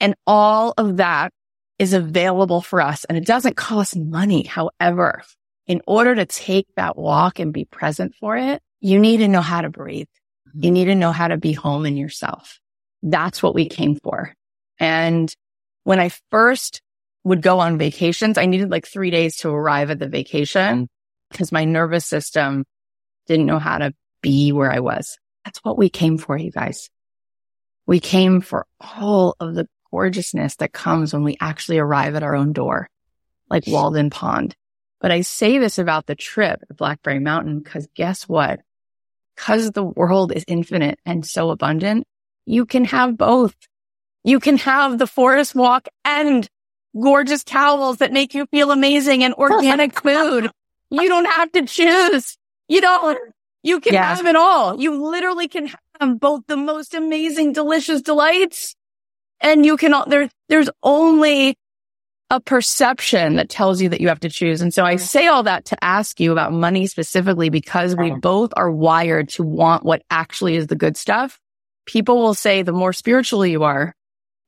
And 0.00 0.14
all 0.26 0.74
of 0.76 0.96
that 0.96 1.32
is 1.78 1.92
available 1.92 2.60
for 2.60 2.80
us 2.80 3.04
and 3.04 3.16
it 3.16 3.26
doesn't 3.26 3.56
cost 3.56 3.96
money. 3.96 4.44
However, 4.44 5.22
in 5.66 5.82
order 5.86 6.14
to 6.14 6.26
take 6.26 6.66
that 6.76 6.96
walk 6.96 7.38
and 7.38 7.52
be 7.52 7.64
present 7.64 8.14
for 8.18 8.36
it, 8.36 8.62
you 8.80 8.98
need 8.98 9.18
to 9.18 9.28
know 9.28 9.40
how 9.40 9.60
to 9.60 9.70
breathe. 9.70 10.08
You 10.52 10.60
mm-hmm. 10.60 10.74
need 10.74 10.84
to 10.86 10.94
know 10.94 11.12
how 11.12 11.28
to 11.28 11.36
be 11.36 11.52
home 11.52 11.86
in 11.86 11.96
yourself. 11.96 12.58
That's 13.02 13.42
what 13.42 13.54
we 13.54 13.68
came 13.68 13.96
for. 13.96 14.34
And 14.78 15.34
when 15.84 16.00
I 16.00 16.10
first 16.30 16.82
would 17.24 17.42
go 17.42 17.60
on 17.60 17.78
vacations, 17.78 18.38
I 18.38 18.46
needed 18.46 18.70
like 18.70 18.86
three 18.86 19.10
days 19.10 19.36
to 19.38 19.50
arrive 19.50 19.90
at 19.90 19.98
the 19.98 20.08
vacation 20.08 20.88
because 21.30 21.52
my 21.52 21.64
nervous 21.64 22.06
system 22.06 22.64
didn't 23.26 23.46
know 23.46 23.58
how 23.58 23.78
to 23.78 23.94
be 24.22 24.52
where 24.52 24.72
I 24.72 24.80
was. 24.80 25.18
That's 25.44 25.58
what 25.60 25.78
we 25.78 25.88
came 25.88 26.18
for, 26.18 26.36
you 26.36 26.50
guys. 26.50 26.90
We 27.86 28.00
came 28.00 28.40
for 28.40 28.66
all 28.80 29.36
of 29.40 29.54
the 29.54 29.66
gorgeousness 29.90 30.56
that 30.56 30.72
comes 30.72 31.12
when 31.12 31.24
we 31.24 31.36
actually 31.40 31.78
arrive 31.78 32.14
at 32.14 32.22
our 32.22 32.34
own 32.34 32.52
door, 32.52 32.88
like 33.48 33.64
Walden 33.66 34.10
Pond. 34.10 34.54
But 35.00 35.10
I 35.10 35.22
say 35.22 35.58
this 35.58 35.78
about 35.78 36.06
the 36.06 36.14
trip 36.14 36.60
at 36.68 36.76
Blackberry 36.76 37.18
Mountain 37.18 37.60
because 37.60 37.88
guess 37.94 38.28
what? 38.28 38.60
Because 39.34 39.70
the 39.70 39.84
world 39.84 40.32
is 40.32 40.44
infinite 40.46 40.98
and 41.06 41.24
so 41.24 41.50
abundant, 41.50 42.06
you 42.44 42.66
can 42.66 42.84
have 42.86 43.16
both. 43.16 43.54
You 44.22 44.38
can 44.38 44.58
have 44.58 44.98
the 44.98 45.06
forest 45.06 45.54
walk 45.54 45.88
and 46.04 46.48
gorgeous 47.00 47.42
towels 47.44 47.98
that 47.98 48.12
make 48.12 48.34
you 48.34 48.46
feel 48.46 48.70
amazing 48.70 49.24
and 49.24 49.32
organic 49.34 49.98
food. 50.02 50.50
You 50.90 51.08
don't 51.08 51.24
have 51.24 51.52
to 51.52 51.64
choose. 51.64 52.36
You 52.68 52.80
don't. 52.80 53.18
You 53.62 53.80
can 53.80 53.94
have 53.94 54.26
it 54.26 54.36
all. 54.36 54.80
You 54.80 55.02
literally 55.02 55.48
can 55.48 55.70
have 55.98 56.20
both 56.20 56.42
the 56.46 56.56
most 56.56 56.94
amazing, 56.94 57.52
delicious 57.52 58.02
delights 58.02 58.74
and 59.40 59.64
you 59.64 59.76
can, 59.76 59.94
there, 60.08 60.28
there's 60.48 60.70
only 60.82 61.56
a 62.30 62.40
perception 62.40 63.36
that 63.36 63.48
tells 63.48 63.82
you 63.82 63.88
that 63.88 64.00
you 64.00 64.08
have 64.08 64.20
to 64.20 64.30
choose. 64.30 64.62
And 64.62 64.72
so 64.72 64.84
I 64.84 64.96
say 64.96 65.26
all 65.26 65.42
that 65.42 65.64
to 65.66 65.84
ask 65.84 66.20
you 66.20 66.30
about 66.30 66.52
money 66.52 66.86
specifically 66.86 67.50
because 67.50 67.96
we 67.96 68.12
both 68.12 68.52
are 68.56 68.70
wired 68.70 69.30
to 69.30 69.42
want 69.42 69.84
what 69.84 70.02
actually 70.10 70.54
is 70.54 70.68
the 70.68 70.76
good 70.76 70.96
stuff. 70.96 71.40
People 71.86 72.18
will 72.18 72.34
say 72.34 72.62
the 72.62 72.72
more 72.72 72.92
spiritual 72.92 73.44
you 73.44 73.64
are, 73.64 73.94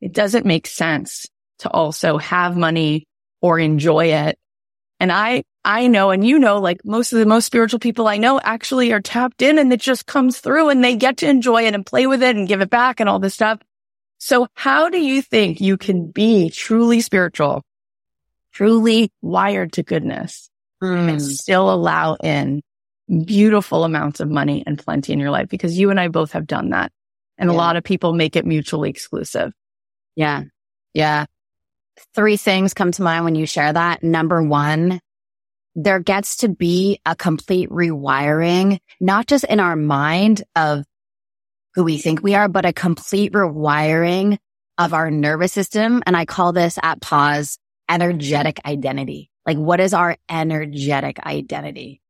it 0.00 0.12
doesn't 0.12 0.46
make 0.46 0.68
sense 0.68 1.26
to 1.58 1.70
also 1.70 2.18
have 2.18 2.56
money 2.56 3.04
or 3.40 3.58
enjoy 3.58 4.06
it. 4.12 4.38
And 5.00 5.10
I, 5.10 5.42
I 5.64 5.88
know, 5.88 6.10
and 6.10 6.24
you 6.24 6.38
know, 6.38 6.60
like 6.60 6.84
most 6.84 7.12
of 7.12 7.18
the 7.18 7.26
most 7.26 7.46
spiritual 7.46 7.80
people 7.80 8.06
I 8.06 8.16
know 8.16 8.40
actually 8.42 8.92
are 8.92 9.00
tapped 9.00 9.42
in 9.42 9.58
and 9.58 9.72
it 9.72 9.80
just 9.80 10.06
comes 10.06 10.38
through 10.38 10.68
and 10.68 10.84
they 10.84 10.94
get 10.94 11.16
to 11.18 11.28
enjoy 11.28 11.64
it 11.66 11.74
and 11.74 11.84
play 11.84 12.06
with 12.06 12.22
it 12.22 12.36
and 12.36 12.46
give 12.46 12.60
it 12.60 12.70
back 12.70 13.00
and 13.00 13.08
all 13.08 13.18
this 13.18 13.34
stuff. 13.34 13.58
So 14.24 14.46
how 14.54 14.88
do 14.88 15.00
you 15.00 15.20
think 15.20 15.60
you 15.60 15.76
can 15.76 16.12
be 16.12 16.48
truly 16.48 17.00
spiritual, 17.00 17.64
truly 18.52 19.10
wired 19.20 19.72
to 19.72 19.82
goodness 19.82 20.48
mm. 20.80 21.08
and 21.08 21.20
still 21.20 21.74
allow 21.74 22.14
in 22.14 22.62
beautiful 23.26 23.82
amounts 23.82 24.20
of 24.20 24.30
money 24.30 24.62
and 24.64 24.78
plenty 24.78 25.12
in 25.12 25.18
your 25.18 25.32
life? 25.32 25.48
Because 25.48 25.76
you 25.76 25.90
and 25.90 25.98
I 25.98 26.06
both 26.06 26.30
have 26.32 26.46
done 26.46 26.70
that. 26.70 26.92
And 27.36 27.50
yeah. 27.50 27.56
a 27.56 27.58
lot 27.58 27.74
of 27.74 27.82
people 27.82 28.12
make 28.12 28.36
it 28.36 28.46
mutually 28.46 28.90
exclusive. 28.90 29.52
Yeah. 30.14 30.44
Yeah. 30.94 31.26
Three 32.14 32.36
things 32.36 32.74
come 32.74 32.92
to 32.92 33.02
mind 33.02 33.24
when 33.24 33.34
you 33.34 33.44
share 33.44 33.72
that. 33.72 34.04
Number 34.04 34.40
one, 34.40 35.00
there 35.74 35.98
gets 35.98 36.36
to 36.36 36.48
be 36.48 37.00
a 37.04 37.16
complete 37.16 37.70
rewiring, 37.70 38.78
not 39.00 39.26
just 39.26 39.42
in 39.42 39.58
our 39.58 39.74
mind 39.74 40.44
of 40.54 40.84
who 41.74 41.84
we 41.84 41.98
think 41.98 42.22
we 42.22 42.34
are, 42.34 42.48
but 42.48 42.64
a 42.64 42.72
complete 42.72 43.32
rewiring 43.32 44.38
of 44.78 44.94
our 44.94 45.10
nervous 45.10 45.52
system. 45.52 46.02
And 46.06 46.16
I 46.16 46.24
call 46.24 46.52
this 46.52 46.78
at 46.82 47.00
pause 47.00 47.58
energetic 47.88 48.60
identity. 48.64 49.30
Like 49.46 49.58
what 49.58 49.80
is 49.80 49.94
our 49.94 50.16
energetic 50.30 51.18
identity? 51.20 52.00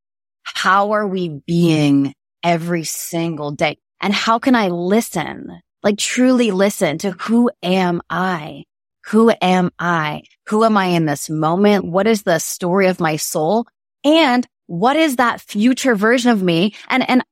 How 0.42 0.92
are 0.92 1.07
we 1.07 1.40
being 1.46 2.14
every 2.42 2.85
single 2.85 3.53
day? 3.53 3.79
And 4.01 4.12
how 4.12 4.38
can 4.38 4.55
I 4.55 4.68
listen? 4.68 5.61
Like 5.83 5.98
truly 5.98 6.51
listen 6.51 6.98
to 6.98 7.12
who 7.12 7.51
am 7.62 8.03
I? 8.11 8.64
Who 9.07 9.33
am 9.40 9.70
I? 9.79 10.22
Who 10.48 10.64
am 10.64 10.77
I 10.77 10.87
in 10.87 11.07
this 11.07 11.29
moment? 11.29 11.85
What 11.85 12.07
is 12.07 12.22
the 12.22 12.38
story 12.38 12.87
of 12.87 13.01
my 13.01 13.16
soul? 13.16 13.66
And 14.05 14.46
what 14.66 14.96
is 14.96 15.16
that 15.16 15.40
future 15.40 15.94
version 15.94 16.31
of 16.31 16.42
me? 16.42 16.75
And, 16.88 17.09
and 17.09 17.22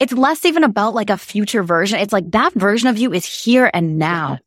it's 0.00 0.12
less 0.12 0.44
even 0.44 0.64
about 0.64 0.94
like 0.94 1.10
a 1.10 1.16
future 1.16 1.62
version. 1.62 1.98
It's 1.98 2.12
like 2.12 2.30
that 2.30 2.52
version 2.54 2.88
of 2.88 2.98
you 2.98 3.12
is 3.12 3.24
here 3.24 3.70
and 3.72 3.98
now. 3.98 4.38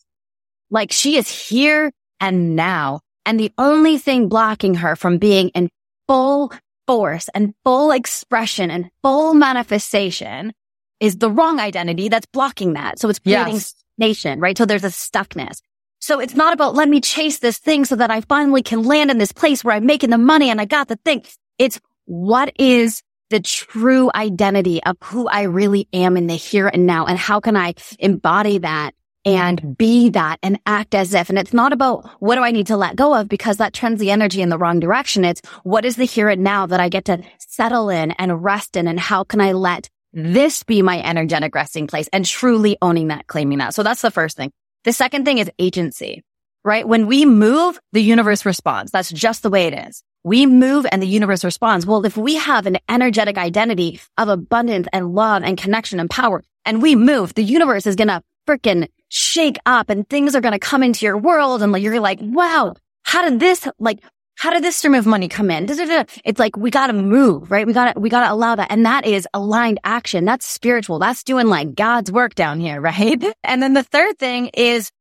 Like 0.69 0.91
she 0.91 1.17
is 1.17 1.29
here 1.29 1.91
and 2.19 2.55
now. 2.55 3.01
And 3.25 3.39
the 3.39 3.51
only 3.57 3.97
thing 3.97 4.29
blocking 4.29 4.75
her 4.75 4.95
from 4.95 5.17
being 5.17 5.49
in 5.49 5.69
full 6.07 6.53
force 6.87 7.29
and 7.33 7.53
full 7.63 7.91
expression 7.91 8.71
and 8.71 8.89
full 9.03 9.33
manifestation 9.33 10.53
is 10.99 11.17
the 11.17 11.29
wrong 11.29 11.59
identity 11.59 12.09
that's 12.09 12.25
blocking 12.27 12.73
that. 12.73 12.99
So 12.99 13.09
it's 13.09 13.19
creating 13.19 13.55
yes. 13.55 13.75
nation, 13.97 14.39
right? 14.39 14.57
So 14.57 14.65
there's 14.65 14.83
a 14.83 14.87
stuckness. 14.87 15.61
So 15.99 16.19
it's 16.19 16.35
not 16.35 16.53
about 16.53 16.75
let 16.75 16.89
me 16.89 17.01
chase 17.01 17.39
this 17.39 17.59
thing 17.59 17.85
so 17.85 17.95
that 17.97 18.09
I 18.09 18.21
finally 18.21 18.63
can 18.63 18.83
land 18.83 19.11
in 19.11 19.17
this 19.17 19.31
place 19.31 19.63
where 19.63 19.75
I'm 19.75 19.85
making 19.85 20.09
the 20.09 20.17
money 20.17 20.49
and 20.49 20.59
I 20.59 20.65
got 20.65 20.87
the 20.87 20.95
thing. 20.95 21.23
It's 21.59 21.79
what 22.05 22.53
is 22.57 23.03
the 23.31 23.39
true 23.39 24.11
identity 24.13 24.83
of 24.83 24.97
who 25.03 25.27
I 25.27 25.43
really 25.43 25.87
am 25.91 26.17
in 26.17 26.27
the 26.27 26.35
here 26.35 26.67
and 26.67 26.85
now 26.85 27.05
and 27.05 27.17
how 27.17 27.39
can 27.39 27.57
I 27.57 27.73
embody 27.97 28.59
that 28.59 28.93
and 29.23 29.77
be 29.77 30.09
that 30.09 30.39
and 30.43 30.59
act 30.65 30.95
as 30.95 31.13
if. 31.13 31.29
And 31.29 31.37
it's 31.39 31.53
not 31.53 31.73
about 31.73 32.09
what 32.19 32.35
do 32.35 32.43
I 32.43 32.51
need 32.51 32.67
to 32.67 32.77
let 32.77 32.95
go 32.95 33.13
of 33.13 33.29
because 33.29 33.57
that 33.57 33.73
trends 33.73 33.99
the 33.99 34.11
energy 34.11 34.41
in 34.41 34.49
the 34.49 34.57
wrong 34.57 34.79
direction. 34.79 35.23
It's 35.23 35.41
what 35.63 35.85
is 35.85 35.95
the 35.95 36.05
here 36.05 36.29
and 36.29 36.43
now 36.43 36.65
that 36.65 36.79
I 36.79 36.89
get 36.89 37.05
to 37.05 37.23
settle 37.39 37.89
in 37.89 38.11
and 38.11 38.43
rest 38.43 38.75
in 38.75 38.87
and 38.87 38.99
how 38.99 39.23
can 39.23 39.39
I 39.39 39.53
let 39.53 39.89
this 40.13 40.63
be 40.63 40.81
my 40.81 41.01
energetic 41.01 41.55
resting 41.55 41.87
place 41.87 42.09
and 42.11 42.25
truly 42.25 42.77
owning 42.81 43.07
that, 43.07 43.27
claiming 43.27 43.59
that. 43.59 43.73
So 43.73 43.83
that's 43.83 44.01
the 44.01 44.11
first 44.11 44.35
thing. 44.35 44.51
The 44.83 44.93
second 44.93 45.23
thing 45.25 45.37
is 45.37 45.49
agency, 45.57 46.23
right? 46.65 46.87
When 46.87 47.07
we 47.07 47.25
move, 47.25 47.79
the 47.93 48.01
universe 48.01 48.45
responds. 48.45 48.91
That's 48.91 49.11
just 49.11 49.43
the 49.43 49.49
way 49.49 49.67
it 49.67 49.87
is. 49.87 50.03
We 50.23 50.45
move 50.45 50.85
and 50.91 51.01
the 51.01 51.07
universe 51.07 51.43
responds. 51.43 51.85
Well, 51.85 52.05
if 52.05 52.15
we 52.15 52.35
have 52.35 52.65
an 52.67 52.77
energetic 52.87 53.37
identity 53.37 53.99
of 54.17 54.29
abundance 54.29 54.87
and 54.93 55.13
love 55.13 55.43
and 55.43 55.57
connection 55.57 55.99
and 55.99 56.09
power 56.09 56.43
and 56.65 56.81
we 56.81 56.95
move, 56.95 57.33
the 57.33 57.43
universe 57.43 57.87
is 57.87 57.95
going 57.95 58.09
to 58.09 58.21
freaking 58.47 58.87
shake 59.09 59.57
up 59.65 59.89
and 59.89 60.07
things 60.09 60.35
are 60.35 60.41
going 60.41 60.53
to 60.53 60.59
come 60.59 60.83
into 60.83 61.05
your 61.05 61.17
world. 61.17 61.61
And 61.63 61.75
you're 61.77 61.99
like, 61.99 62.19
wow, 62.21 62.75
how 63.03 63.27
did 63.27 63.39
this, 63.39 63.67
like, 63.79 63.99
how 64.35 64.51
did 64.51 64.63
this 64.63 64.75
stream 64.75 64.95
of 64.95 65.05
money 65.05 65.27
come 65.27 65.51
in? 65.51 65.67
It's 65.69 66.39
like, 66.39 66.55
we 66.57 66.71
got 66.71 66.87
to 66.87 66.93
move, 66.93 67.51
right? 67.51 67.67
We 67.67 67.73
got 67.73 67.93
to, 67.93 67.99
we 67.99 68.09
got 68.09 68.25
to 68.27 68.33
allow 68.33 68.55
that. 68.55 68.71
And 68.71 68.85
that 68.85 69.05
is 69.05 69.27
aligned 69.33 69.79
action. 69.83 70.25
That's 70.25 70.45
spiritual. 70.45 70.99
That's 70.99 71.23
doing 71.23 71.47
like 71.47 71.75
God's 71.75 72.11
work 72.11 72.35
down 72.35 72.59
here, 72.59 72.79
right? 72.81 73.23
And 73.43 73.61
then 73.61 73.73
the 73.73 73.83
third 73.83 74.17
thing 74.17 74.47
is 74.53 74.91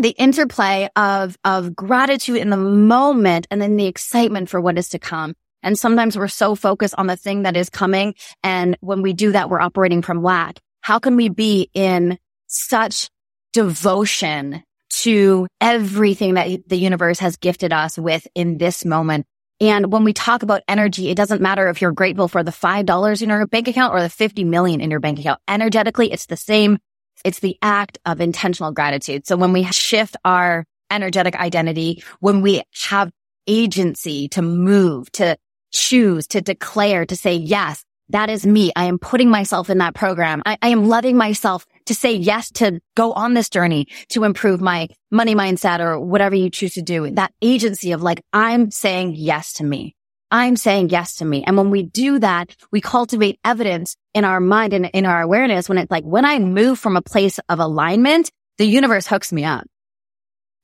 the 0.00 0.10
interplay 0.10 0.88
of, 0.96 1.36
of 1.44 1.74
gratitude 1.74 2.36
in 2.36 2.50
the 2.50 2.56
moment 2.56 3.46
and 3.50 3.60
then 3.60 3.76
the 3.76 3.86
excitement 3.86 4.48
for 4.48 4.60
what 4.60 4.78
is 4.78 4.88
to 4.90 4.98
come. 4.98 5.34
And 5.62 5.78
sometimes 5.78 6.16
we're 6.16 6.28
so 6.28 6.54
focused 6.54 6.94
on 6.96 7.06
the 7.06 7.16
thing 7.16 7.42
that 7.42 7.56
is 7.56 7.68
coming. 7.68 8.14
And 8.42 8.76
when 8.80 9.02
we 9.02 9.12
do 9.12 9.32
that, 9.32 9.50
we're 9.50 9.60
operating 9.60 10.02
from 10.02 10.22
lack. 10.22 10.58
How 10.80 10.98
can 10.98 11.16
we 11.16 11.28
be 11.28 11.70
in 11.74 12.18
such 12.46 13.10
devotion 13.52 14.62
to 14.90 15.46
everything 15.60 16.34
that 16.34 16.68
the 16.68 16.76
universe 16.76 17.18
has 17.20 17.36
gifted 17.36 17.72
us 17.72 17.96
with 17.98 18.26
in 18.34 18.58
this 18.58 18.84
moment. 18.84 19.26
And 19.60 19.92
when 19.92 20.04
we 20.04 20.12
talk 20.12 20.42
about 20.42 20.62
energy, 20.68 21.10
it 21.10 21.16
doesn't 21.16 21.42
matter 21.42 21.68
if 21.68 21.80
you're 21.80 21.92
grateful 21.92 22.28
for 22.28 22.42
the 22.42 22.50
$5 22.50 23.22
in 23.22 23.28
your 23.28 23.46
bank 23.46 23.68
account 23.68 23.94
or 23.94 24.00
the 24.00 24.08
50 24.08 24.44
million 24.44 24.80
in 24.80 24.90
your 24.90 25.00
bank 25.00 25.18
account. 25.18 25.40
Energetically, 25.46 26.10
it's 26.10 26.26
the 26.26 26.36
same. 26.36 26.78
It's 27.24 27.40
the 27.40 27.58
act 27.62 27.98
of 28.06 28.20
intentional 28.20 28.72
gratitude. 28.72 29.26
So 29.26 29.36
when 29.36 29.52
we 29.52 29.64
shift 29.64 30.16
our 30.24 30.64
energetic 30.90 31.36
identity, 31.36 32.02
when 32.20 32.42
we 32.42 32.62
have 32.88 33.10
agency 33.46 34.28
to 34.28 34.42
move, 34.42 35.10
to 35.12 35.36
choose, 35.72 36.26
to 36.28 36.40
declare, 36.40 37.06
to 37.06 37.16
say, 37.16 37.34
yes, 37.34 37.84
that 38.10 38.28
is 38.28 38.44
me. 38.44 38.72
I 38.74 38.84
am 38.86 38.98
putting 38.98 39.30
myself 39.30 39.70
in 39.70 39.78
that 39.78 39.94
program. 39.94 40.42
I, 40.44 40.58
I, 40.60 40.68
am 40.68 40.88
letting 40.88 41.16
myself 41.16 41.64
to 41.86 41.94
say 41.94 42.12
yes 42.14 42.50
to 42.52 42.80
go 42.96 43.12
on 43.12 43.34
this 43.34 43.48
journey 43.48 43.86
to 44.08 44.24
improve 44.24 44.60
my 44.60 44.88
money 45.12 45.36
mindset 45.36 45.78
or 45.78 45.98
whatever 46.00 46.34
you 46.34 46.50
choose 46.50 46.74
to 46.74 46.82
do. 46.82 47.08
That 47.10 47.32
agency 47.40 47.92
of 47.92 48.02
like, 48.02 48.22
I'm 48.32 48.72
saying 48.72 49.14
yes 49.16 49.54
to 49.54 49.64
me. 49.64 49.94
I'm 50.30 50.56
saying 50.56 50.90
yes 50.90 51.16
to 51.16 51.24
me. 51.24 51.44
And 51.44 51.56
when 51.56 51.70
we 51.70 51.82
do 51.82 52.18
that, 52.20 52.54
we 52.70 52.80
cultivate 52.80 53.38
evidence 53.44 53.96
in 54.14 54.24
our 54.24 54.40
mind 54.40 54.72
and 54.72 54.86
in 54.86 55.06
our 55.06 55.22
awareness 55.22 55.68
when 55.68 55.78
it's 55.78 55.90
like, 55.90 56.04
when 56.04 56.24
I 56.24 56.38
move 56.38 56.78
from 56.78 56.96
a 56.96 57.02
place 57.02 57.38
of 57.48 57.58
alignment, 57.58 58.30
the 58.58 58.66
universe 58.66 59.06
hooks 59.06 59.32
me 59.32 59.44
up. 59.44 59.66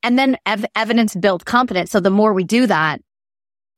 And 0.03 0.19
then 0.19 0.37
ev- 0.47 0.67
evidence 0.77 1.15
builds 1.15 1.45
confidence. 1.45 1.91
So 1.91 2.01
the 2.01 2.11
more 2.11 2.33
we 2.33 2.45
do 2.45 2.67
that, 2.67 3.01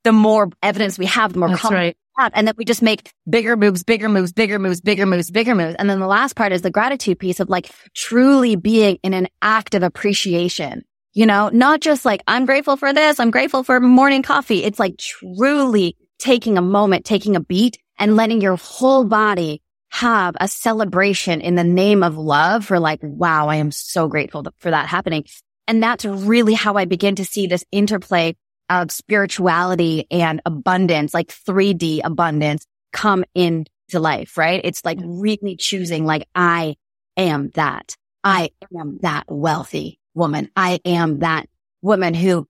the 0.04 0.12
more 0.12 0.50
evidence 0.62 0.98
we 0.98 1.06
have, 1.06 1.32
the 1.32 1.38
more 1.38 1.48
That's 1.48 1.62
confidence 1.62 1.94
right 1.94 1.96
have. 2.18 2.32
And 2.34 2.46
then 2.46 2.54
we 2.56 2.64
just 2.64 2.82
make 2.82 3.12
bigger 3.28 3.56
moves, 3.56 3.82
bigger 3.84 4.08
moves, 4.08 4.32
bigger 4.32 4.58
moves, 4.58 4.80
bigger 4.80 5.06
moves, 5.06 5.30
bigger 5.30 5.54
moves. 5.54 5.76
And 5.78 5.88
then 5.88 6.00
the 6.00 6.06
last 6.06 6.36
part 6.36 6.52
is 6.52 6.62
the 6.62 6.70
gratitude 6.70 7.18
piece 7.18 7.40
of 7.40 7.48
like 7.48 7.70
truly 7.94 8.56
being 8.56 8.98
in 9.02 9.14
an 9.14 9.28
act 9.40 9.74
of 9.74 9.82
appreciation. 9.82 10.82
You 11.18 11.26
know, 11.26 11.48
not 11.52 11.80
just 11.80 12.04
like, 12.04 12.22
I'm 12.28 12.46
grateful 12.46 12.76
for 12.76 12.92
this. 12.92 13.18
I'm 13.18 13.32
grateful 13.32 13.64
for 13.64 13.80
morning 13.80 14.22
coffee. 14.22 14.62
It's 14.62 14.78
like 14.78 14.98
truly 14.98 15.96
taking 16.20 16.56
a 16.56 16.62
moment, 16.62 17.04
taking 17.04 17.34
a 17.34 17.40
beat 17.40 17.76
and 17.98 18.14
letting 18.14 18.40
your 18.40 18.54
whole 18.54 19.02
body 19.02 19.60
have 19.90 20.36
a 20.40 20.46
celebration 20.46 21.40
in 21.40 21.56
the 21.56 21.64
name 21.64 22.04
of 22.04 22.16
love 22.16 22.66
for 22.66 22.78
like, 22.78 23.00
wow, 23.02 23.48
I 23.48 23.56
am 23.56 23.72
so 23.72 24.06
grateful 24.06 24.46
for 24.58 24.70
that 24.70 24.86
happening. 24.86 25.24
And 25.66 25.82
that's 25.82 26.04
really 26.04 26.54
how 26.54 26.74
I 26.74 26.84
begin 26.84 27.16
to 27.16 27.24
see 27.24 27.48
this 27.48 27.64
interplay 27.72 28.36
of 28.70 28.92
spirituality 28.92 30.06
and 30.12 30.40
abundance, 30.46 31.14
like 31.14 31.30
3D 31.30 32.00
abundance 32.04 32.64
come 32.92 33.24
into 33.34 33.66
life, 33.94 34.38
right? 34.38 34.60
It's 34.62 34.84
like 34.84 35.00
really 35.02 35.56
choosing, 35.56 36.06
like, 36.06 36.28
I 36.36 36.76
am 37.16 37.50
that. 37.56 37.96
I 38.22 38.50
am 38.78 38.98
that 39.02 39.24
wealthy 39.26 39.97
woman. 40.18 40.50
I 40.54 40.80
am 40.84 41.20
that 41.20 41.48
woman 41.80 42.12
who 42.12 42.46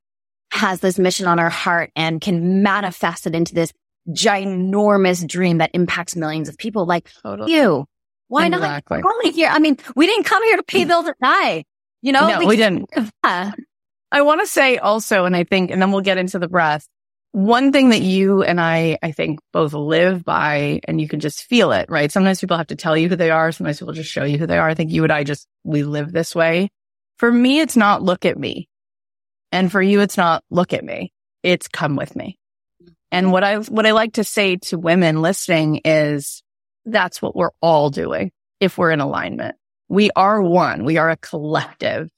has 0.50 0.80
this 0.80 0.98
mission 0.98 1.26
on 1.26 1.38
her 1.38 1.50
heart 1.50 1.90
and 1.94 2.20
can 2.20 2.62
manifest 2.62 3.26
it 3.26 3.34
into 3.34 3.54
this 3.54 3.72
ginormous 4.10 5.26
dream 5.26 5.58
that 5.58 5.70
impacts 5.74 6.16
millions 6.16 6.48
of 6.48 6.56
people 6.56 6.86
like 6.86 7.10
totally. 7.22 7.52
you. 7.52 7.84
Why 8.28 8.46
exactly. 8.46 8.98
not? 8.98 9.14
Only 9.14 9.32
here. 9.32 9.50
I 9.50 9.58
mean, 9.58 9.78
we 9.94 10.06
didn't 10.06 10.24
come 10.24 10.42
here 10.44 10.56
to 10.56 10.62
pay 10.62 10.84
bills 10.84 11.06
or 11.06 11.16
die. 11.22 11.64
You 12.02 12.12
know, 12.12 12.28
no, 12.28 12.38
we, 12.40 12.46
we 12.46 12.56
didn't. 12.56 12.90
Yeah. 13.24 13.52
I 14.10 14.22
want 14.22 14.40
to 14.40 14.46
say 14.46 14.78
also, 14.78 15.24
and 15.24 15.36
I 15.36 15.44
think, 15.44 15.70
and 15.70 15.82
then 15.82 15.92
we'll 15.92 16.00
get 16.00 16.18
into 16.18 16.38
the 16.38 16.48
breath. 16.48 16.86
One 17.32 17.72
thing 17.72 17.90
that 17.90 18.00
you 18.00 18.42
and 18.42 18.58
I, 18.58 18.98
I 19.02 19.12
think 19.12 19.40
both 19.52 19.74
live 19.74 20.24
by 20.24 20.80
and 20.84 21.00
you 21.00 21.08
can 21.08 21.20
just 21.20 21.44
feel 21.44 21.72
it, 21.72 21.90
right? 21.90 22.10
Sometimes 22.10 22.40
people 22.40 22.56
have 22.56 22.68
to 22.68 22.76
tell 22.76 22.96
you 22.96 23.08
who 23.08 23.16
they 23.16 23.30
are. 23.30 23.52
Sometimes 23.52 23.78
people 23.78 23.92
just 23.92 24.10
show 24.10 24.24
you 24.24 24.38
who 24.38 24.46
they 24.46 24.56
are. 24.56 24.68
I 24.68 24.74
think 24.74 24.90
you 24.90 25.02
and 25.02 25.12
I 25.12 25.24
just, 25.24 25.46
we 25.62 25.82
live 25.82 26.10
this 26.10 26.34
way. 26.34 26.70
For 27.18 27.30
me, 27.30 27.60
it's 27.60 27.76
not 27.76 28.02
look 28.02 28.24
at 28.24 28.38
me. 28.38 28.68
And 29.52 29.70
for 29.70 29.82
you, 29.82 30.00
it's 30.00 30.16
not 30.16 30.44
look 30.50 30.72
at 30.72 30.84
me. 30.84 31.12
It's 31.42 31.68
come 31.68 31.96
with 31.96 32.14
me. 32.16 32.38
And 33.10 33.32
what 33.32 33.44
I, 33.44 33.56
what 33.56 33.86
I 33.86 33.92
like 33.92 34.14
to 34.14 34.24
say 34.24 34.56
to 34.56 34.78
women 34.78 35.22
listening 35.22 35.80
is 35.84 36.42
that's 36.84 37.20
what 37.22 37.34
we're 37.34 37.50
all 37.60 37.90
doing 37.90 38.30
if 38.60 38.76
we're 38.76 38.90
in 38.90 39.00
alignment. 39.00 39.56
We 39.88 40.10
are 40.14 40.42
one. 40.42 40.84
We 40.84 40.98
are 40.98 41.10
a 41.10 41.16
collective. 41.16 42.10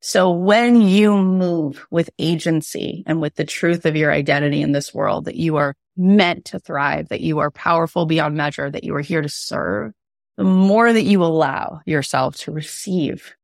So 0.00 0.30
when 0.30 0.82
you 0.82 1.16
move 1.16 1.86
with 1.90 2.10
agency 2.18 3.02
and 3.06 3.20
with 3.20 3.34
the 3.34 3.44
truth 3.44 3.86
of 3.86 3.96
your 3.96 4.12
identity 4.12 4.62
in 4.62 4.72
this 4.72 4.94
world, 4.94 5.24
that 5.24 5.36
you 5.36 5.56
are 5.56 5.74
meant 5.96 6.46
to 6.46 6.58
thrive, 6.58 7.08
that 7.08 7.22
you 7.22 7.38
are 7.38 7.50
powerful 7.50 8.06
beyond 8.06 8.36
measure, 8.36 8.70
that 8.70 8.84
you 8.84 8.94
are 8.94 9.00
here 9.00 9.22
to 9.22 9.28
serve, 9.28 9.92
the 10.36 10.44
more 10.44 10.92
that 10.92 11.02
you 11.02 11.24
allow 11.24 11.80
yourself 11.86 12.36
to 12.36 12.52
receive, 12.52 13.34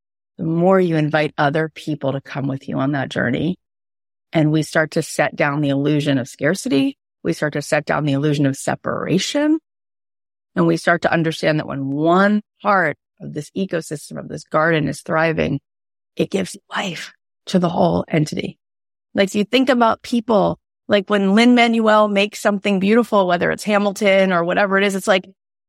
the 0.42 0.48
more 0.48 0.80
you 0.80 0.96
invite 0.96 1.32
other 1.38 1.68
people 1.68 2.10
to 2.10 2.20
come 2.20 2.48
with 2.48 2.68
you 2.68 2.76
on 2.80 2.92
that 2.92 3.08
journey. 3.08 3.60
And 4.32 4.50
we 4.50 4.64
start 4.64 4.90
to 4.92 5.02
set 5.02 5.36
down 5.36 5.60
the 5.60 5.68
illusion 5.68 6.18
of 6.18 6.28
scarcity. 6.28 6.98
We 7.22 7.32
start 7.32 7.52
to 7.52 7.62
set 7.62 7.84
down 7.84 8.06
the 8.06 8.14
illusion 8.14 8.46
of 8.46 8.56
separation. 8.56 9.60
And 10.56 10.66
we 10.66 10.76
start 10.76 11.02
to 11.02 11.12
understand 11.12 11.60
that 11.60 11.68
when 11.68 11.92
one 11.92 12.42
part 12.60 12.96
of 13.20 13.32
this 13.32 13.52
ecosystem 13.56 14.18
of 14.18 14.26
this 14.26 14.42
garden 14.42 14.88
is 14.88 15.02
thriving, 15.02 15.60
it 16.16 16.28
gives 16.28 16.56
life 16.68 17.12
to 17.46 17.60
the 17.60 17.68
whole 17.68 18.04
entity. 18.08 18.58
Like 19.14 19.36
you 19.36 19.44
think 19.44 19.68
about 19.68 20.02
people, 20.02 20.58
like 20.88 21.08
when 21.08 21.36
Lin 21.36 21.54
Manuel 21.54 22.08
makes 22.08 22.40
something 22.40 22.80
beautiful, 22.80 23.28
whether 23.28 23.52
it's 23.52 23.62
Hamilton 23.62 24.32
or 24.32 24.42
whatever 24.42 24.76
it 24.76 24.82
is, 24.82 24.96
it's 24.96 25.06
like, 25.06 25.24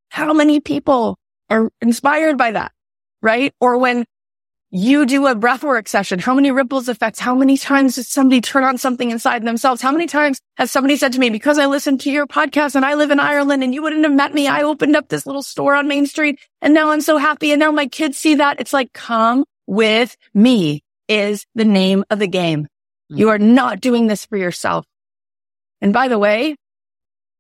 how 0.09 0.33
many 0.33 0.59
people 0.61 1.19
are 1.51 1.69
inspired 1.79 2.39
by 2.39 2.53
that? 2.53 2.71
Right? 3.21 3.53
Or 3.61 3.77
when 3.77 4.05
you 4.75 5.05
do 5.05 5.27
a 5.27 5.35
breathwork 5.35 5.87
session, 5.87 6.17
how 6.17 6.33
many 6.33 6.49
ripples 6.49 6.89
effects? 6.89 7.19
How 7.19 7.35
many 7.35 7.59
times 7.59 7.93
does 7.93 8.07
somebody 8.07 8.41
turn 8.41 8.63
on 8.63 8.79
something 8.79 9.11
inside 9.11 9.43
themselves? 9.43 9.83
How 9.83 9.91
many 9.91 10.07
times 10.07 10.41
has 10.57 10.71
somebody 10.71 10.95
said 10.95 11.13
to 11.13 11.19
me, 11.19 11.29
because 11.29 11.59
I 11.59 11.67
listened 11.67 12.01
to 12.01 12.11
your 12.11 12.25
podcast 12.25 12.73
and 12.73 12.83
I 12.83 12.95
live 12.95 13.11
in 13.11 13.19
Ireland 13.19 13.63
and 13.63 13.71
you 13.71 13.83
wouldn't 13.83 14.03
have 14.03 14.11
met 14.11 14.33
me. 14.33 14.47
I 14.47 14.63
opened 14.63 14.95
up 14.95 15.09
this 15.09 15.27
little 15.27 15.43
store 15.43 15.75
on 15.75 15.87
Main 15.87 16.07
Street 16.07 16.39
and 16.59 16.73
now 16.73 16.89
I'm 16.89 17.01
so 17.01 17.17
happy. 17.17 17.51
And 17.51 17.59
now 17.59 17.71
my 17.71 17.85
kids 17.85 18.17
see 18.17 18.33
that. 18.35 18.59
It's 18.59 18.73
like, 18.73 18.91
come 18.93 19.45
with 19.67 20.17
me 20.33 20.81
is 21.07 21.45
the 21.53 21.65
name 21.65 22.03
of 22.09 22.17
the 22.17 22.25
game. 22.25 22.67
Mm. 23.11 23.19
You 23.19 23.29
are 23.29 23.37
not 23.37 23.79
doing 23.79 24.07
this 24.07 24.25
for 24.25 24.37
yourself. 24.37 24.87
And 25.81 25.93
by 25.93 26.07
the 26.07 26.17
way, 26.17 26.55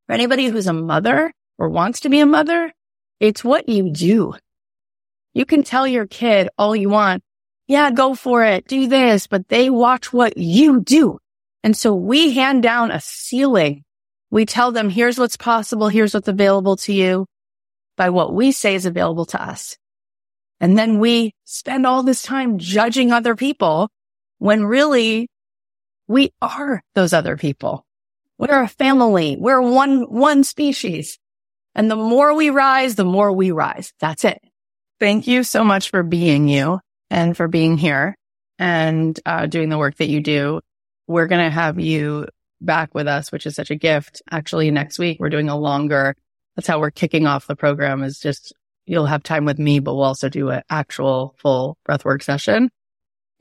for 0.05 0.13
anybody 0.13 0.49
who's 0.49 0.67
a 0.67 0.73
mother 0.73 1.33
or 1.57 1.69
wants 1.69 2.01
to 2.01 2.09
be 2.09 2.19
a 2.19 2.27
mother, 2.27 2.71
it's 3.19 3.43
what 3.43 3.69
you 3.69 3.89
do. 3.89 4.35
You 5.33 5.45
can 5.45 5.63
tell 5.63 5.87
your 5.87 6.07
kid 6.07 6.49
all 6.57 6.75
you 6.75 6.89
want. 6.89 7.23
Yeah, 7.67 7.91
go 7.91 8.13
for 8.13 8.43
it. 8.43 8.67
Do 8.67 8.87
this, 8.87 9.27
but 9.27 9.47
they 9.47 9.69
watch 9.69 10.13
what 10.13 10.37
you 10.37 10.81
do. 10.81 11.19
And 11.63 11.75
so 11.75 11.95
we 11.95 12.33
hand 12.33 12.61
down 12.61 12.91
a 12.91 12.99
ceiling. 12.99 13.83
We 14.29 14.45
tell 14.45 14.71
them, 14.71 14.89
here's 14.89 15.17
what's 15.17 15.37
possible. 15.37 15.87
Here's 15.87 16.13
what's 16.13 16.27
available 16.27 16.75
to 16.77 16.93
you 16.93 17.25
by 17.95 18.09
what 18.09 18.33
we 18.33 18.51
say 18.51 18.75
is 18.75 18.85
available 18.85 19.25
to 19.27 19.41
us. 19.41 19.77
And 20.59 20.77
then 20.77 20.99
we 20.99 21.33
spend 21.45 21.85
all 21.85 22.03
this 22.03 22.21
time 22.21 22.57
judging 22.57 23.11
other 23.11 23.35
people 23.35 23.89
when 24.39 24.65
really 24.65 25.29
we 26.07 26.33
are 26.41 26.81
those 26.95 27.13
other 27.13 27.37
people. 27.37 27.85
We're 28.37 28.63
a 28.63 28.67
family. 28.67 29.37
We're 29.39 29.61
one, 29.61 30.01
one 30.01 30.43
species. 30.43 31.17
And 31.75 31.89
the 31.89 31.95
more 31.95 32.33
we 32.33 32.49
rise, 32.49 32.95
the 32.95 33.05
more 33.05 33.31
we 33.31 33.51
rise. 33.51 33.93
That's 33.99 34.25
it. 34.25 34.41
Thank 35.03 35.27
you 35.27 35.43
so 35.43 35.65
much 35.65 35.89
for 35.89 36.01
being 36.01 36.47
you 36.47 36.79
and 37.09 37.35
for 37.35 37.49
being 37.49 37.77
here 37.77 38.15
and 38.57 39.19
uh, 39.25 39.47
doing 39.47 39.67
the 39.67 39.77
work 39.77 39.97
that 39.97 40.07
you 40.07 40.21
do. 40.21 40.61
We're 41.07 41.27
going 41.27 41.43
to 41.43 41.51
have 41.51 41.77
you 41.77 42.27
back 42.61 42.95
with 42.95 43.05
us, 43.05 43.29
which 43.29 43.45
is 43.45 43.53
such 43.53 43.69
a 43.69 43.75
gift. 43.75 44.21
Actually, 44.31 44.71
next 44.71 44.97
week, 44.99 45.19
we're 45.19 45.27
doing 45.27 45.49
a 45.49 45.57
longer, 45.57 46.15
that's 46.55 46.69
how 46.69 46.79
we're 46.79 46.89
kicking 46.89 47.27
off 47.27 47.47
the 47.47 47.55
program 47.57 48.01
is 48.01 48.17
just 48.17 48.53
you'll 48.85 49.05
have 49.05 49.23
time 49.23 49.43
with 49.43 49.59
me, 49.59 49.79
but 49.79 49.93
we'll 49.93 50.05
also 50.05 50.29
do 50.29 50.51
an 50.51 50.63
actual 50.69 51.35
full 51.37 51.77
breathwork 51.85 52.23
session. 52.23 52.69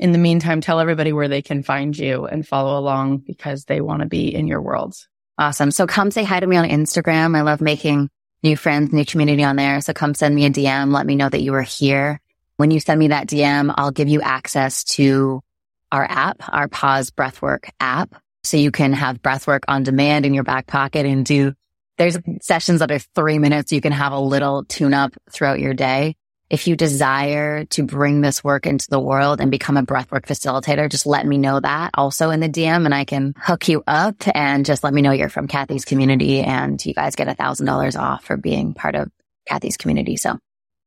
In 0.01 0.11
the 0.11 0.19
meantime, 0.19 0.63
tell 0.63 0.81
everybody 0.81 1.13
where 1.13 1.29
they 1.29 1.43
can 1.43 1.63
find 1.63 1.97
you 1.97 2.27
and 2.27 2.45
follow 2.45 2.77
along 2.77 3.19
because 3.19 3.67
they 3.67 3.81
want 3.81 4.03
to 4.03 4.09
be 4.09 4.35
in 4.35 4.49
your 4.49 4.61
world. 4.61 4.97
Awesome. 5.39 5.71
So 5.71 5.87
come 5.87 6.11
say 6.11 6.25
hi 6.25 6.41
to 6.41 6.47
me 6.49 6.57
on 6.57 6.69
Instagram. 6.69 7.37
I 7.37 7.43
love 7.43 7.61
making 7.61 8.11
new 8.43 8.57
friends, 8.57 8.93
new 8.93 9.05
community 9.05 9.45
on 9.45 9.57
there. 9.57 9.81
So 9.81 9.93
come 9.93 10.15
send 10.15 10.35
me 10.35 10.47
a 10.47 10.51
DM. 10.51 10.93
Let 10.93 11.07
me 11.07 11.17
know 11.17 11.29
that 11.29 11.43
you 11.43 11.55
are 11.55 11.63
here. 11.63 12.21
When 12.57 12.71
you 12.71 12.81
send 12.81 12.99
me 12.99 13.09
that 13.09 13.27
DM, 13.27 13.73
I'll 13.77 13.91
give 13.91 14.09
you 14.09 14.21
access 14.21 14.85
to 14.85 15.43
our 15.91 16.07
app, 16.09 16.43
our 16.49 16.69
pause 16.69 17.11
breathwork 17.11 17.71
app. 17.81 18.15
So 18.45 18.57
you 18.57 18.71
can 18.71 18.93
have 18.93 19.23
breathwork 19.23 19.61
on 19.69 19.83
demand 19.83 20.27
in 20.27 20.35
your 20.35 20.45
back 20.45 20.67
pocket 20.67 21.07
and 21.07 21.25
do 21.25 21.55
there's 21.99 22.19
sessions 22.41 22.81
that 22.81 22.91
are 22.91 22.99
three 22.99 23.39
minutes. 23.39 23.73
You 23.73 23.81
can 23.81 23.93
have 23.93 24.13
a 24.13 24.19
little 24.19 24.65
tune 24.65 24.95
up 24.95 25.15
throughout 25.31 25.61
your 25.61 25.75
day. 25.75 26.17
If 26.53 26.67
you 26.67 26.77
desire 26.77 27.65
to 27.65 27.83
bring 27.83 28.21
this 28.21 28.45
work 28.45 28.67
into 28.67 28.87
the 28.91 29.01
world 29.01 29.41
and 29.41 29.51
become 29.51 29.79
a 29.79 29.83
breathwork 29.83 30.27
facilitator, 30.27 30.87
just 30.91 31.07
let 31.07 31.27
me 31.27 31.39
know 31.39 31.59
that 31.59 31.93
also 31.95 32.29
in 32.29 32.41
the 32.41 32.49
DM 32.49 32.85
and 32.85 32.95
I 32.95 33.07
can 33.07 33.33
hook 33.39 33.69
you 33.69 33.83
up 33.87 34.17
and 34.35 34.67
just 34.67 34.85
let 34.85 34.93
me 34.93 35.01
know 35.01 35.13
you're 35.13 35.31
from 35.31 35.49
Cathy's 35.49 35.87
community 35.87 36.41
and 36.41 36.85
you 36.85 36.93
guys 36.93 37.17
get 37.17 37.27
a 37.27 37.35
thousand 37.35 37.65
dollars 37.65 37.97
off 37.97 38.27
for 38.27 38.37
being 38.37 38.75
part 38.75 38.95
of 38.97 39.11
Cathy's 39.49 39.79
community. 39.79 40.19
So 40.19 40.39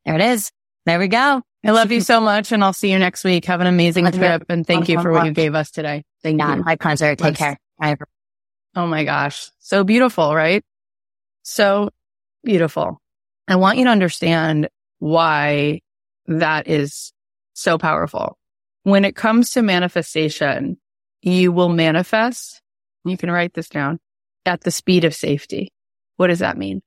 there 0.06 0.13
it 0.13 0.21
is. 0.21 0.51
There 0.86 0.99
we 0.99 1.08
go. 1.08 1.41
I 1.65 1.71
love 1.71 1.91
you 1.91 2.01
so 2.01 2.21
much 2.21 2.51
and 2.51 2.63
I'll 2.63 2.71
see 2.71 2.91
you 2.91 2.99
next 2.99 3.23
week. 3.23 3.45
Have 3.45 3.60
an 3.60 3.65
amazing 3.65 4.12
trip 4.12 4.45
and 4.49 4.67
thank 4.67 4.88
you 4.88 5.01
for 5.01 5.12
what 5.12 5.25
you 5.25 5.32
gave 5.32 5.56
us 5.56 5.71
today. 5.71 6.04
Thank 6.21 6.41
yeah, 6.41 6.58
you. 6.58 6.63
My 6.63 6.75
pleasure. 6.75 7.15
Take 7.15 7.38
care. 7.38 7.58
Bye. 7.80 7.97
Oh 8.75 8.86
my 8.86 9.04
gosh. 9.04 9.49
So 9.58 9.84
beautiful, 9.84 10.36
right? 10.36 10.63
So 11.41 11.89
beautiful. 12.43 13.01
I 13.47 13.56
want 13.56 13.80
you 13.80 13.86
to 13.86 13.89
understand 13.89 14.69
why 14.99 15.81
that 16.27 16.67
is 16.67 17.13
so 17.53 17.77
powerful. 17.77 18.38
When 18.84 19.05
it 19.05 19.15
comes 19.15 19.51
to 19.51 19.62
manifestation, 19.62 20.77
you 21.21 21.51
will 21.51 21.69
manifest. 21.69 22.62
You 23.03 23.17
can 23.17 23.31
write 23.31 23.53
this 23.53 23.69
down 23.69 23.99
at 24.45 24.62
the 24.62 24.71
speed 24.71 25.05
of 25.05 25.15
safety. 25.15 25.71
What 26.17 26.27
does 26.27 26.39
that 26.39 26.58
mean? 26.58 26.81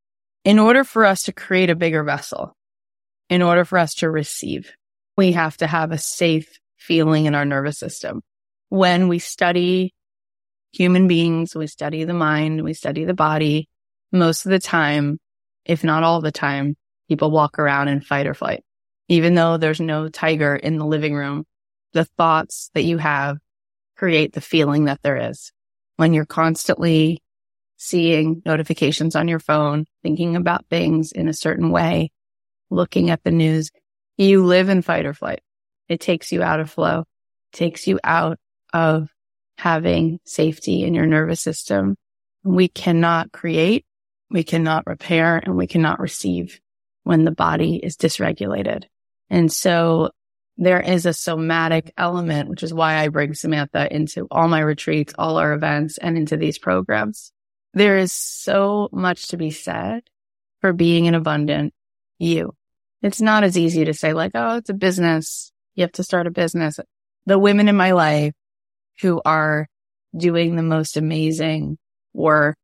In 0.44 0.58
order 0.58 0.84
for 0.84 1.04
us 1.04 1.24
to 1.24 1.32
create 1.32 1.70
a 1.70 1.76
bigger 1.76 2.04
vessel, 2.04 2.56
in 3.28 3.42
order 3.42 3.64
for 3.64 3.78
us 3.78 3.94
to 3.96 4.10
receive, 4.10 4.72
we 5.16 5.32
have 5.32 5.56
to 5.58 5.66
have 5.66 5.92
a 5.92 5.98
safe 5.98 6.58
feeling 6.76 7.26
in 7.26 7.34
our 7.34 7.44
nervous 7.44 7.78
system. 7.78 8.22
When 8.68 9.08
we 9.08 9.18
study 9.18 9.92
human 10.72 11.08
beings, 11.08 11.54
we 11.54 11.66
study 11.66 12.04
the 12.04 12.14
mind, 12.14 12.62
we 12.62 12.74
study 12.74 13.04
the 13.04 13.14
body, 13.14 13.68
most 14.12 14.46
of 14.46 14.50
the 14.50 14.58
time, 14.58 15.18
if 15.64 15.84
not 15.84 16.02
all 16.02 16.20
the 16.20 16.32
time, 16.32 16.76
people 17.08 17.30
walk 17.30 17.58
around 17.58 17.88
in 17.88 18.00
fight 18.00 18.26
or 18.26 18.34
flight. 18.34 18.64
Even 19.08 19.34
though 19.34 19.56
there's 19.56 19.80
no 19.80 20.08
tiger 20.08 20.54
in 20.54 20.76
the 20.76 20.86
living 20.86 21.14
room, 21.14 21.44
the 21.92 22.04
thoughts 22.04 22.70
that 22.74 22.84
you 22.84 22.98
have 22.98 23.38
create 23.96 24.32
the 24.32 24.40
feeling 24.40 24.84
that 24.84 25.00
there 25.02 25.30
is. 25.30 25.50
When 25.96 26.12
you're 26.12 26.26
constantly 26.26 27.22
seeing 27.78 28.42
notifications 28.44 29.16
on 29.16 29.28
your 29.28 29.40
phone, 29.40 29.86
thinking 30.02 30.36
about 30.36 30.66
things 30.68 31.12
in 31.12 31.28
a 31.28 31.32
certain 31.32 31.70
way, 31.70 32.12
looking 32.70 33.10
at 33.10 33.22
the 33.24 33.30
news, 33.30 33.70
you 34.16 34.44
live 34.44 34.68
in 34.68 34.82
fight 34.82 35.06
or 35.06 35.14
flight. 35.14 35.40
It 35.88 36.00
takes 36.00 36.30
you 36.32 36.42
out 36.42 36.60
of 36.60 36.70
flow, 36.70 37.04
takes 37.52 37.86
you 37.86 37.98
out 38.04 38.38
of 38.72 39.08
having 39.56 40.20
safety 40.24 40.84
in 40.84 40.94
your 40.94 41.06
nervous 41.06 41.40
system. 41.40 41.96
We 42.44 42.68
cannot 42.68 43.32
create 43.32 43.84
we 44.30 44.44
cannot 44.44 44.86
repair 44.86 45.38
and 45.38 45.56
we 45.56 45.66
cannot 45.66 46.00
receive 46.00 46.60
when 47.04 47.24
the 47.24 47.30
body 47.30 47.76
is 47.76 47.96
dysregulated. 47.96 48.84
And 49.30 49.52
so 49.52 50.10
there 50.56 50.80
is 50.80 51.06
a 51.06 51.12
somatic 51.12 51.92
element, 51.96 52.48
which 52.48 52.62
is 52.62 52.74
why 52.74 52.96
I 52.96 53.08
bring 53.08 53.34
Samantha 53.34 53.94
into 53.94 54.26
all 54.30 54.48
my 54.48 54.60
retreats, 54.60 55.14
all 55.18 55.36
our 55.38 55.52
events 55.52 55.98
and 55.98 56.16
into 56.16 56.36
these 56.36 56.58
programs. 56.58 57.32
There 57.74 57.98
is 57.98 58.12
so 58.12 58.88
much 58.92 59.28
to 59.28 59.36
be 59.36 59.50
said 59.50 60.02
for 60.60 60.72
being 60.72 61.06
an 61.06 61.14
abundant 61.14 61.74
you. 62.18 62.54
It's 63.02 63.20
not 63.20 63.44
as 63.44 63.56
easy 63.56 63.84
to 63.84 63.94
say 63.94 64.12
like, 64.12 64.32
Oh, 64.34 64.56
it's 64.56 64.70
a 64.70 64.74
business. 64.74 65.52
You 65.74 65.82
have 65.82 65.92
to 65.92 66.04
start 66.04 66.26
a 66.26 66.32
business. 66.32 66.80
The 67.26 67.38
women 67.38 67.68
in 67.68 67.76
my 67.76 67.92
life 67.92 68.34
who 69.00 69.22
are 69.24 69.68
doing 70.16 70.56
the 70.56 70.62
most 70.62 70.96
amazing 70.96 71.78
work 72.12 72.56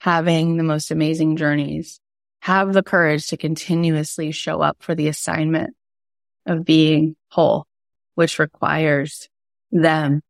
having 0.00 0.56
the 0.56 0.64
most 0.64 0.90
amazing 0.90 1.36
journeys, 1.36 2.00
have 2.48 2.72
the 2.72 2.82
courage 2.82 3.26
to 3.26 3.36
continuously 3.36 4.32
show 4.32 4.62
up 4.62 4.78
for 4.80 4.94
the 4.94 5.08
assignment 5.08 5.76
of 6.46 6.64
being 6.64 7.14
whole, 7.30 7.66
which 8.14 8.38
requires 8.38 9.28
them 9.70 10.22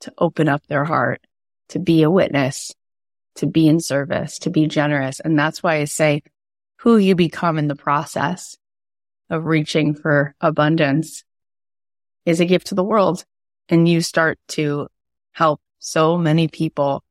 to 0.00 0.12
open 0.18 0.48
up 0.48 0.66
their 0.66 0.84
heart, 0.84 1.24
to 1.68 1.78
be 1.78 2.02
a 2.02 2.10
witness, 2.10 2.74
to 3.36 3.46
be 3.46 3.68
in 3.68 3.78
service, 3.78 4.40
to 4.40 4.50
be 4.50 4.66
generous. 4.66 5.20
And 5.20 5.38
that's 5.38 5.62
why 5.62 5.76
I 5.76 5.84
say 5.84 6.24
who 6.78 6.96
you 6.96 7.14
become 7.14 7.56
in 7.56 7.68
the 7.68 7.76
process 7.76 8.58
of 9.30 9.44
reaching 9.44 9.94
for 9.94 10.34
abundance 10.40 11.22
is 12.26 12.40
a 12.40 12.46
gift 12.46 12.66
to 12.66 12.74
the 12.74 12.82
world. 12.82 13.24
And 13.68 13.88
you 13.88 14.00
start 14.00 14.40
to 14.58 14.88
help 15.30 15.60
so 15.78 16.18
many 16.18 16.48
people 16.48 17.04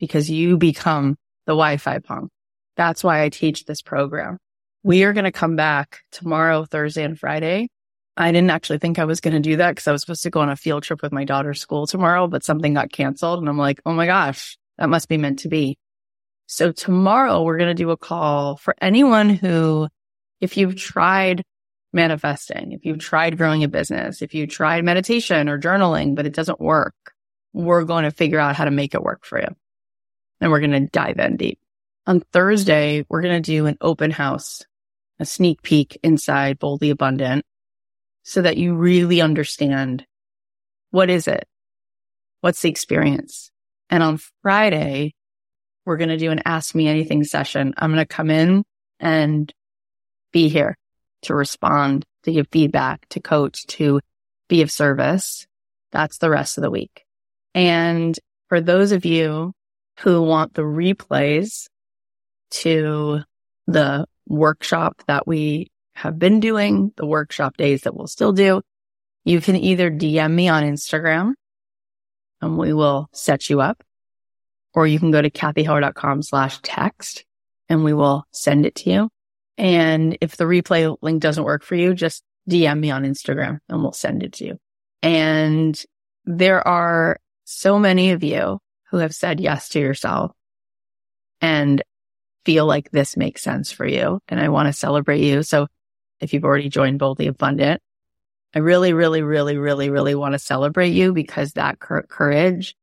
because 0.00 0.30
you 0.30 0.56
become 0.56 1.18
the 1.44 1.52
Wi-Fi 1.52 1.98
pump. 1.98 2.32
That's 2.76 3.04
why 3.04 3.22
I 3.22 3.28
teach 3.28 3.64
this 3.64 3.82
program. 3.82 4.38
We 4.82 5.04
are 5.04 5.12
going 5.12 5.24
to 5.24 5.32
come 5.32 5.56
back 5.56 6.00
tomorrow, 6.10 6.64
Thursday 6.64 7.04
and 7.04 7.18
Friday. 7.18 7.68
I 8.16 8.30
didn't 8.32 8.50
actually 8.50 8.78
think 8.78 8.98
I 8.98 9.06
was 9.06 9.20
going 9.20 9.34
to 9.34 9.40
do 9.40 9.56
that 9.56 9.70
because 9.70 9.88
I 9.88 9.92
was 9.92 10.02
supposed 10.02 10.22
to 10.22 10.30
go 10.30 10.40
on 10.40 10.50
a 10.50 10.56
field 10.56 10.82
trip 10.82 11.02
with 11.02 11.12
my 11.12 11.24
daughter's 11.24 11.60
school 11.60 11.86
tomorrow, 11.86 12.28
but 12.28 12.44
something 12.44 12.74
got 12.74 12.92
canceled. 12.92 13.40
And 13.40 13.48
I'm 13.48 13.58
like, 13.58 13.80
oh 13.86 13.92
my 13.92 14.06
gosh, 14.06 14.56
that 14.78 14.88
must 14.88 15.08
be 15.08 15.16
meant 15.16 15.40
to 15.40 15.48
be. 15.48 15.78
So 16.46 16.70
tomorrow 16.72 17.42
we're 17.42 17.58
going 17.58 17.74
to 17.74 17.82
do 17.82 17.90
a 17.90 17.96
call 17.96 18.56
for 18.56 18.74
anyone 18.80 19.30
who, 19.30 19.88
if 20.40 20.56
you've 20.56 20.76
tried 20.76 21.42
manifesting, 21.92 22.72
if 22.72 22.84
you've 22.84 22.98
tried 22.98 23.38
growing 23.38 23.64
a 23.64 23.68
business, 23.68 24.20
if 24.20 24.34
you 24.34 24.46
tried 24.46 24.84
meditation 24.84 25.48
or 25.48 25.58
journaling, 25.58 26.14
but 26.14 26.26
it 26.26 26.34
doesn't 26.34 26.60
work, 26.60 26.94
we're 27.52 27.84
going 27.84 28.04
to 28.04 28.10
figure 28.10 28.38
out 28.38 28.56
how 28.56 28.64
to 28.64 28.70
make 28.70 28.94
it 28.94 29.02
work 29.02 29.24
for 29.24 29.40
you 29.40 29.48
and 30.40 30.50
we're 30.50 30.60
going 30.60 30.72
to 30.72 30.90
dive 30.90 31.18
in 31.18 31.36
deep. 31.36 31.58
On 32.06 32.20
Thursday, 32.20 33.06
we're 33.08 33.22
going 33.22 33.42
to 33.42 33.52
do 33.52 33.64
an 33.64 33.78
open 33.80 34.10
house, 34.10 34.62
a 35.18 35.24
sneak 35.24 35.62
peek 35.62 35.98
inside 36.02 36.58
Boldly 36.58 36.90
Abundant. 36.90 37.44
so 38.24 38.42
that 38.42 38.56
you 38.56 38.74
really 38.74 39.20
understand 39.20 40.06
what 40.90 41.10
is 41.10 41.28
it? 41.28 41.46
What's 42.40 42.62
the 42.62 42.70
experience? 42.70 43.50
And 43.90 44.02
on 44.02 44.18
Friday, 44.42 45.14
we're 45.84 45.98
going 45.98 46.08
to 46.08 46.16
do 46.16 46.30
an 46.30 46.40
ask 46.44 46.74
me 46.74 46.88
anything 46.88 47.24
session. 47.24 47.74
I'm 47.76 47.90
going 47.90 48.04
to 48.04 48.06
come 48.06 48.30
in 48.30 48.64
and 48.98 49.52
be 50.32 50.48
here 50.48 50.76
to 51.22 51.34
respond, 51.34 52.04
to 52.22 52.32
give 52.32 52.48
feedback, 52.50 53.06
to 53.10 53.20
coach, 53.20 53.66
to 53.66 54.00
be 54.48 54.62
of 54.62 54.70
service. 54.70 55.46
That's 55.92 56.18
the 56.18 56.30
rest 56.30 56.56
of 56.56 56.62
the 56.62 56.70
week. 56.70 57.04
And 57.54 58.18
for 58.48 58.60
those 58.60 58.92
of 58.92 59.04
you 59.04 59.52
who 60.00 60.22
want 60.22 60.54
the 60.54 60.62
replays 60.62 61.66
to 62.54 63.20
the 63.66 64.06
workshop 64.26 65.02
that 65.06 65.26
we 65.26 65.70
have 65.94 66.18
been 66.18 66.40
doing, 66.40 66.92
the 66.96 67.06
workshop 67.06 67.56
days 67.56 67.82
that 67.82 67.94
we'll 67.94 68.06
still 68.06 68.32
do, 68.32 68.62
you 69.24 69.40
can 69.40 69.56
either 69.56 69.90
DM 69.90 70.32
me 70.32 70.48
on 70.48 70.62
Instagram 70.62 71.32
and 72.40 72.58
we 72.58 72.72
will 72.72 73.08
set 73.12 73.48
you 73.48 73.60
up, 73.60 73.82
or 74.74 74.86
you 74.86 74.98
can 74.98 75.10
go 75.10 75.22
to 75.22 75.30
cathyheller.com 75.30 76.22
slash 76.22 76.58
text 76.62 77.24
and 77.68 77.84
we 77.84 77.94
will 77.94 78.24
send 78.32 78.66
it 78.66 78.74
to 78.76 78.90
you. 78.90 79.08
And 79.56 80.18
if 80.20 80.36
the 80.36 80.44
replay 80.44 80.96
link 81.00 81.22
doesn't 81.22 81.44
work 81.44 81.62
for 81.62 81.74
you, 81.74 81.94
just 81.94 82.22
DM 82.50 82.80
me 82.80 82.90
on 82.90 83.04
Instagram 83.04 83.58
and 83.68 83.82
we'll 83.82 83.92
send 83.92 84.22
it 84.22 84.32
to 84.34 84.46
you. 84.46 84.58
And 85.02 85.80
there 86.24 86.66
are 86.66 87.18
so 87.44 87.78
many 87.78 88.10
of 88.10 88.22
you 88.24 88.58
who 88.90 88.98
have 88.98 89.14
said 89.14 89.40
yes 89.40 89.70
to 89.70 89.80
yourself 89.80 90.32
and 91.40 91.82
feel 92.44 92.66
like 92.66 92.90
this 92.90 93.16
makes 93.16 93.42
sense 93.42 93.72
for 93.72 93.86
you. 93.86 94.20
And 94.28 94.40
I 94.40 94.48
want 94.48 94.68
to 94.68 94.72
celebrate 94.72 95.20
you. 95.20 95.42
So 95.42 95.66
if 96.20 96.32
you've 96.32 96.44
already 96.44 96.68
joined 96.68 96.98
Boldly 96.98 97.26
Abundant, 97.26 97.82
I 98.54 98.60
really, 98.60 98.92
really, 98.92 99.22
really, 99.22 99.56
really, 99.56 99.90
really 99.90 100.14
want 100.14 100.34
to 100.34 100.38
celebrate 100.38 100.90
you 100.90 101.12
because 101.12 101.52
that 101.52 101.78
courage, 101.80 102.76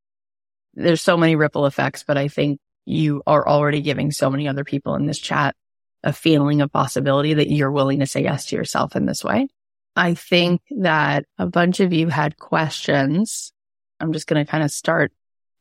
there's 0.73 1.01
so 1.01 1.15
many 1.15 1.35
ripple 1.35 1.65
effects, 1.65 2.03
but 2.03 2.17
I 2.17 2.27
think 2.27 2.59
you 2.85 3.23
are 3.25 3.47
already 3.47 3.81
giving 3.81 4.11
so 4.11 4.29
many 4.29 4.47
other 4.47 4.63
people 4.63 4.95
in 4.95 5.05
this 5.05 5.19
chat 5.19 5.55
a 6.03 6.11
feeling 6.11 6.61
of 6.61 6.71
possibility 6.71 7.35
that 7.35 7.49
you're 7.49 7.71
willing 7.71 7.99
to 7.99 8.07
say 8.07 8.23
yes 8.23 8.47
to 8.47 8.55
yourself 8.55 8.95
in 8.95 9.05
this 9.05 9.23
way. 9.23 9.47
I 9.95 10.13
think 10.13 10.61
that 10.71 11.25
a 11.37 11.45
bunch 11.45 11.79
of 11.79 11.93
you 11.93 12.07
had 12.07 12.37
questions. 12.37 13.53
I'm 13.99 14.13
just 14.13 14.27
going 14.27 14.43
to 14.43 14.49
kind 14.49 14.63
of 14.63 14.71
start 14.71 15.11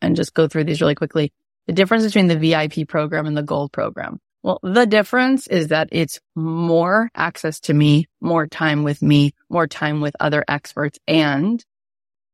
and 0.00 0.16
just 0.16 0.34
go 0.34 0.48
through 0.48 0.64
these 0.64 0.80
really 0.80 0.94
quickly. 0.94 1.32
The 1.70 1.76
difference 1.76 2.04
between 2.04 2.26
the 2.26 2.36
VIP 2.36 2.88
program 2.88 3.26
and 3.26 3.36
the 3.36 3.44
gold 3.44 3.70
program. 3.70 4.18
Well, 4.42 4.58
the 4.60 4.86
difference 4.86 5.46
is 5.46 5.68
that 5.68 5.88
it's 5.92 6.18
more 6.34 7.08
access 7.14 7.60
to 7.60 7.72
me, 7.72 8.08
more 8.20 8.48
time 8.48 8.82
with 8.82 9.00
me, 9.02 9.34
more 9.48 9.68
time 9.68 10.00
with 10.00 10.16
other 10.18 10.44
experts, 10.48 10.98
and 11.06 11.64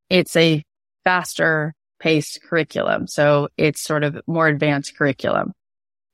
it's 0.09 0.35
a 0.37 0.65
faster 1.05 1.75
paced 2.01 2.41
curriculum. 2.45 3.07
So 3.09 3.49
it's 3.59 3.83
sort 3.83 4.05
of 4.05 4.19
more 4.27 4.49
advanced 4.49 4.97
curriculum. 4.97 5.53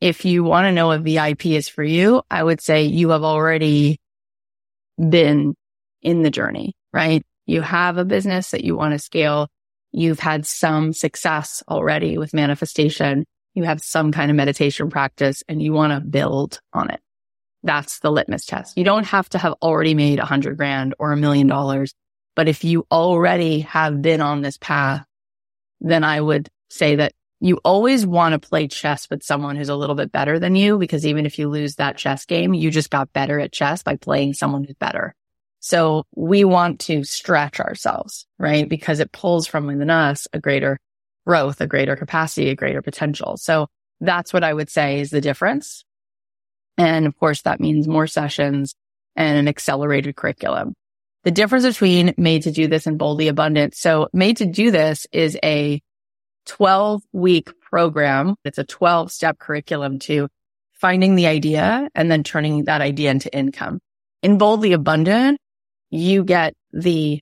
If 0.00 0.24
you 0.24 0.42
want 0.42 0.64
to 0.64 0.72
know 0.72 0.88
what 0.88 1.02
VIP 1.02 1.46
is 1.46 1.68
for 1.68 1.84
you, 1.84 2.22
I 2.28 2.42
would 2.42 2.60
say 2.60 2.86
you 2.86 3.10
have 3.10 3.22
already 3.22 4.00
been 4.98 5.54
in 6.02 6.22
the 6.22 6.30
journey, 6.32 6.74
right? 6.92 7.22
You 7.46 7.60
have 7.60 7.98
a 7.98 8.04
business 8.04 8.50
that 8.50 8.64
you 8.64 8.74
want 8.74 8.94
to 8.94 8.98
scale. 8.98 9.46
You've 9.92 10.20
had 10.20 10.46
some 10.46 10.92
success 10.92 11.62
already 11.68 12.18
with 12.18 12.34
manifestation 12.34 13.24
you 13.54 13.64
have 13.64 13.82
some 13.82 14.12
kind 14.12 14.30
of 14.30 14.36
meditation 14.36 14.90
practice 14.90 15.42
and 15.48 15.62
you 15.62 15.72
want 15.72 15.92
to 15.92 16.00
build 16.00 16.60
on 16.72 16.90
it. 16.90 17.00
That's 17.62 18.00
the 18.00 18.10
litmus 18.10 18.46
test. 18.46 18.76
You 18.76 18.84
don't 18.84 19.06
have 19.06 19.28
to 19.30 19.38
have 19.38 19.54
already 19.62 19.94
made 19.94 20.18
a 20.18 20.24
hundred 20.24 20.56
grand 20.56 20.94
or 20.98 21.12
a 21.12 21.16
million 21.16 21.46
dollars. 21.46 21.94
But 22.34 22.48
if 22.48 22.64
you 22.64 22.86
already 22.90 23.60
have 23.60 24.00
been 24.00 24.20
on 24.20 24.40
this 24.40 24.56
path, 24.56 25.04
then 25.80 26.02
I 26.02 26.20
would 26.20 26.48
say 26.70 26.96
that 26.96 27.12
you 27.40 27.60
always 27.64 28.06
want 28.06 28.32
to 28.32 28.48
play 28.48 28.68
chess 28.68 29.10
with 29.10 29.22
someone 29.22 29.56
who's 29.56 29.68
a 29.68 29.76
little 29.76 29.96
bit 29.96 30.12
better 30.12 30.38
than 30.38 30.54
you, 30.54 30.78
because 30.78 31.04
even 31.04 31.26
if 31.26 31.38
you 31.38 31.48
lose 31.48 31.74
that 31.74 31.98
chess 31.98 32.24
game, 32.24 32.54
you 32.54 32.70
just 32.70 32.88
got 32.88 33.12
better 33.12 33.38
at 33.38 33.52
chess 33.52 33.82
by 33.82 33.96
playing 33.96 34.32
someone 34.32 34.64
who's 34.64 34.76
better. 34.76 35.14
So 35.64 36.04
we 36.16 36.42
want 36.44 36.80
to 36.80 37.04
stretch 37.04 37.60
ourselves, 37.60 38.26
right? 38.36 38.68
Because 38.68 38.98
it 38.98 39.12
pulls 39.12 39.46
from 39.46 39.68
within 39.68 39.90
us 39.90 40.26
a 40.32 40.40
greater 40.40 40.80
growth, 41.24 41.60
a 41.60 41.68
greater 41.68 41.94
capacity, 41.94 42.50
a 42.50 42.56
greater 42.56 42.82
potential. 42.82 43.36
So 43.36 43.68
that's 44.00 44.32
what 44.32 44.42
I 44.42 44.52
would 44.52 44.68
say 44.68 44.98
is 44.98 45.10
the 45.10 45.20
difference. 45.20 45.84
And 46.76 47.06
of 47.06 47.16
course, 47.16 47.42
that 47.42 47.60
means 47.60 47.86
more 47.86 48.08
sessions 48.08 48.74
and 49.14 49.38
an 49.38 49.46
accelerated 49.46 50.16
curriculum. 50.16 50.74
The 51.22 51.30
difference 51.30 51.64
between 51.64 52.12
made 52.16 52.42
to 52.42 52.50
do 52.50 52.66
this 52.66 52.88
and 52.88 52.98
boldly 52.98 53.28
abundant. 53.28 53.76
So 53.76 54.08
made 54.12 54.38
to 54.38 54.46
do 54.46 54.72
this 54.72 55.06
is 55.12 55.38
a 55.44 55.80
12 56.46 57.04
week 57.12 57.50
program. 57.60 58.34
It's 58.44 58.58
a 58.58 58.64
12 58.64 59.12
step 59.12 59.38
curriculum 59.38 60.00
to 60.00 60.28
finding 60.72 61.14
the 61.14 61.28
idea 61.28 61.88
and 61.94 62.10
then 62.10 62.24
turning 62.24 62.64
that 62.64 62.80
idea 62.80 63.12
into 63.12 63.32
income. 63.32 63.78
In 64.24 64.38
boldly 64.38 64.72
abundant, 64.72 65.38
you 65.92 66.24
get 66.24 66.54
the 66.72 67.20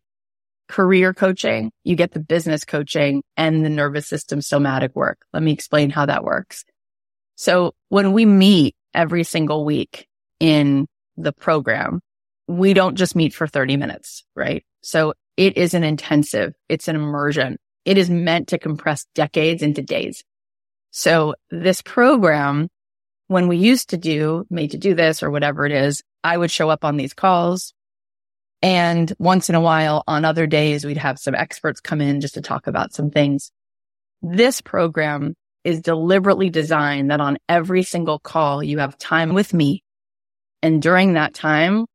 career 0.68 1.12
coaching, 1.12 1.72
you 1.82 1.96
get 1.96 2.12
the 2.12 2.20
business 2.20 2.64
coaching 2.64 3.22
and 3.36 3.64
the 3.64 3.68
nervous 3.68 4.06
system 4.06 4.40
somatic 4.40 4.94
work. 4.94 5.18
Let 5.32 5.42
me 5.42 5.52
explain 5.52 5.90
how 5.90 6.06
that 6.06 6.22
works. 6.22 6.64
So 7.34 7.74
when 7.88 8.12
we 8.12 8.24
meet 8.24 8.76
every 8.94 9.24
single 9.24 9.64
week 9.64 10.06
in 10.38 10.86
the 11.16 11.32
program, 11.32 12.00
we 12.46 12.72
don't 12.72 12.94
just 12.94 13.16
meet 13.16 13.34
for 13.34 13.48
30 13.48 13.76
minutes, 13.76 14.24
right? 14.36 14.64
So 14.82 15.14
it 15.36 15.56
is 15.56 15.74
an 15.74 15.82
intensive, 15.82 16.54
it's 16.68 16.86
an 16.86 16.94
immersion. 16.94 17.58
It 17.84 17.98
is 17.98 18.08
meant 18.08 18.48
to 18.48 18.58
compress 18.58 19.04
decades 19.16 19.62
into 19.62 19.82
days. 19.82 20.22
So 20.92 21.34
this 21.50 21.82
program, 21.82 22.68
when 23.26 23.48
we 23.48 23.56
used 23.56 23.90
to 23.90 23.96
do 23.96 24.44
made 24.48 24.70
to 24.72 24.78
do 24.78 24.94
this 24.94 25.22
or 25.22 25.30
whatever 25.30 25.66
it 25.66 25.72
is, 25.72 26.02
I 26.22 26.36
would 26.36 26.50
show 26.52 26.70
up 26.70 26.84
on 26.84 26.96
these 26.96 27.14
calls 27.14 27.74
and 28.62 29.12
once 29.18 29.48
in 29.48 29.54
a 29.54 29.60
while 29.60 30.04
on 30.06 30.24
other 30.24 30.46
days, 30.46 30.84
we'd 30.84 30.98
have 30.98 31.18
some 31.18 31.34
experts 31.34 31.80
come 31.80 32.00
in 32.00 32.20
just 32.20 32.34
to 32.34 32.42
talk 32.42 32.66
about 32.66 32.92
some 32.92 33.10
things. 33.10 33.52
This 34.22 34.60
program 34.60 35.34
is 35.64 35.80
deliberately 35.80 36.50
designed 36.50 37.10
that 37.10 37.20
on 37.20 37.38
every 37.48 37.82
single 37.82 38.18
call, 38.18 38.62
you 38.62 38.78
have 38.78 38.98
time 38.98 39.32
with 39.32 39.54
me. 39.54 39.82
And 40.62 40.82
during 40.82 41.14
that 41.14 41.32
time, 41.32 41.86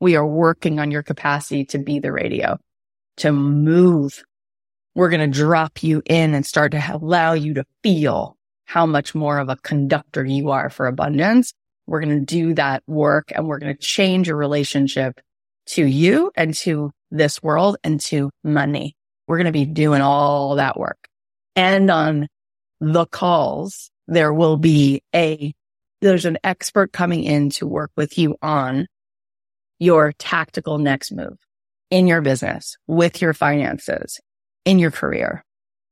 we 0.00 0.16
are 0.16 0.26
working 0.26 0.80
on 0.80 0.90
your 0.90 1.02
capacity 1.02 1.64
to 1.66 1.78
be 1.78 2.00
the 2.00 2.12
radio, 2.12 2.58
to 3.18 3.30
move. 3.30 4.24
We're 4.96 5.10
going 5.10 5.30
to 5.30 5.38
drop 5.38 5.82
you 5.84 6.02
in 6.06 6.34
and 6.34 6.44
start 6.44 6.72
to 6.72 6.82
allow 6.92 7.34
you 7.34 7.54
to 7.54 7.64
feel 7.84 8.36
how 8.64 8.86
much 8.86 9.14
more 9.14 9.38
of 9.38 9.48
a 9.48 9.56
conductor 9.56 10.24
you 10.24 10.50
are 10.50 10.70
for 10.70 10.86
abundance. 10.86 11.52
We're 11.86 12.00
going 12.00 12.18
to 12.18 12.24
do 12.24 12.54
that 12.54 12.82
work 12.86 13.32
and 13.34 13.46
we're 13.46 13.58
going 13.58 13.74
to 13.76 13.80
change 13.80 14.28
your 14.28 14.36
relationship 14.36 15.20
to 15.70 15.84
you 15.84 16.30
and 16.36 16.54
to 16.54 16.90
this 17.10 17.42
world 17.42 17.76
and 17.84 18.00
to 18.00 18.30
money. 18.42 18.94
We're 19.26 19.38
going 19.38 19.46
to 19.46 19.52
be 19.52 19.66
doing 19.66 20.02
all 20.02 20.56
that 20.56 20.78
work. 20.78 21.08
And 21.56 21.90
on 21.90 22.28
the 22.80 23.06
calls, 23.06 23.90
there 24.08 24.32
will 24.32 24.56
be 24.56 25.02
a, 25.14 25.52
there's 26.00 26.24
an 26.24 26.38
expert 26.42 26.92
coming 26.92 27.24
in 27.24 27.50
to 27.50 27.66
work 27.66 27.90
with 27.96 28.18
you 28.18 28.36
on 28.42 28.86
your 29.78 30.12
tactical 30.18 30.78
next 30.78 31.12
move 31.12 31.38
in 31.90 32.06
your 32.06 32.20
business, 32.20 32.76
with 32.86 33.20
your 33.20 33.32
finances, 33.32 34.20
in 34.64 34.78
your 34.78 34.90
career. 34.90 35.44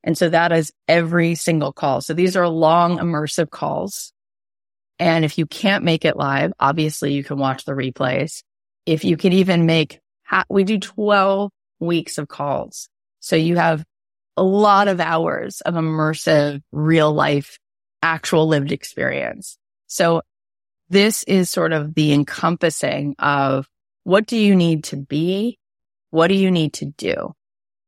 And 0.05 0.16
so 0.16 0.29
that 0.29 0.53
is 0.53 0.72
every 0.87 1.35
single 1.35 1.72
call. 1.72 2.01
So 2.01 2.14
these 2.14 2.37
are 2.37 2.49
long 2.49 2.99
immersive 2.99 3.51
calls. 3.51 4.12
And 4.99 5.24
if 5.24 5.39
you 5.39 5.47
can't 5.47 5.85
make 5.85 6.05
it 6.05 6.16
live, 6.16 6.53
obviously 6.59 7.12
you 7.12 7.24
can 7.24 7.39
watch 7.39 7.64
the 7.64 7.72
replays 7.72 8.43
if 8.89 9.05
you 9.05 9.18
could 9.18 9.34
even 9.34 9.66
make, 9.66 10.01
we 10.49 10.64
do 10.64 10.78
12 10.78 11.51
weeks 11.78 12.16
of 12.16 12.26
calls. 12.26 12.89
So 13.20 13.36
you 13.36 13.57
have 13.57 13.84
a 14.34 14.43
lot 14.43 14.89
of 14.89 14.99
hours 14.99 15.61
of 15.61 15.74
immersive 15.74 16.62
real 16.72 17.12
life, 17.12 17.59
actual 18.03 18.49
lived 18.49 18.72
experience. 18.72 19.59
So 19.89 20.22
this 20.89 21.22
is 21.24 21.51
sort 21.51 21.74
of 21.74 21.95
the 21.95 22.14
encompassing 22.14 23.14
of 23.18 23.68
what 24.05 24.26
do 24.26 24.39
you 24.39 24.57
need 24.57 24.84
to 24.84 24.97
be? 24.97 25.59
What 26.09 26.28
do 26.28 26.34
you 26.34 26.51
need 26.51 26.72
to 26.74 26.86
do? 26.86 27.34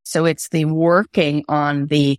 So 0.02 0.26
it's 0.26 0.50
the 0.50 0.66
working 0.66 1.46
on 1.48 1.86
the, 1.86 2.18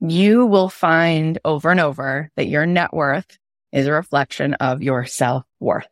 you 0.00 0.46
will 0.46 0.70
find 0.70 1.38
over 1.44 1.70
and 1.70 1.80
over 1.80 2.30
that 2.36 2.48
your 2.48 2.64
net 2.64 2.94
worth 2.94 3.36
is 3.72 3.86
a 3.86 3.92
reflection 3.92 4.54
of 4.54 4.82
your 4.82 5.04
self 5.04 5.44
worth, 5.60 5.88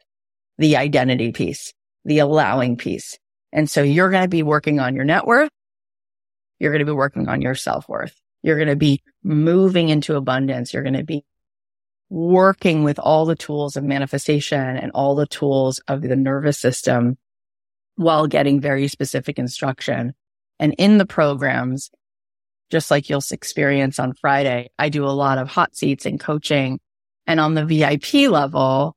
the 0.56 0.78
identity 0.78 1.32
piece 1.32 1.74
the 2.04 2.18
allowing 2.20 2.76
piece. 2.76 3.18
And 3.52 3.68
so 3.68 3.82
you're 3.82 4.10
going 4.10 4.24
to 4.24 4.28
be 4.28 4.42
working 4.42 4.80
on 4.80 4.94
your 4.94 5.04
net 5.04 5.26
worth. 5.26 5.50
You're 6.58 6.72
going 6.72 6.84
to 6.84 6.90
be 6.90 6.92
working 6.92 7.28
on 7.28 7.40
your 7.40 7.54
self 7.54 7.88
worth. 7.88 8.14
You're 8.42 8.56
going 8.56 8.68
to 8.68 8.76
be 8.76 9.02
moving 9.22 9.88
into 9.88 10.16
abundance. 10.16 10.72
You're 10.72 10.82
going 10.82 10.94
to 10.94 11.04
be 11.04 11.24
working 12.10 12.84
with 12.84 12.98
all 12.98 13.26
the 13.26 13.36
tools 13.36 13.76
of 13.76 13.84
manifestation 13.84 14.76
and 14.76 14.90
all 14.92 15.14
the 15.14 15.26
tools 15.26 15.80
of 15.88 16.02
the 16.02 16.16
nervous 16.16 16.58
system 16.58 17.18
while 17.96 18.26
getting 18.26 18.60
very 18.60 18.88
specific 18.88 19.38
instruction. 19.38 20.14
And 20.58 20.74
in 20.78 20.98
the 20.98 21.06
programs, 21.06 21.90
just 22.70 22.90
like 22.90 23.08
you'll 23.08 23.22
experience 23.30 23.98
on 23.98 24.14
Friday, 24.14 24.70
I 24.78 24.88
do 24.88 25.04
a 25.04 25.10
lot 25.10 25.38
of 25.38 25.48
hot 25.48 25.76
seats 25.76 26.06
and 26.06 26.18
coaching. 26.18 26.80
And 27.26 27.40
on 27.40 27.54
the 27.54 27.64
VIP 27.64 28.30
level, 28.30 28.96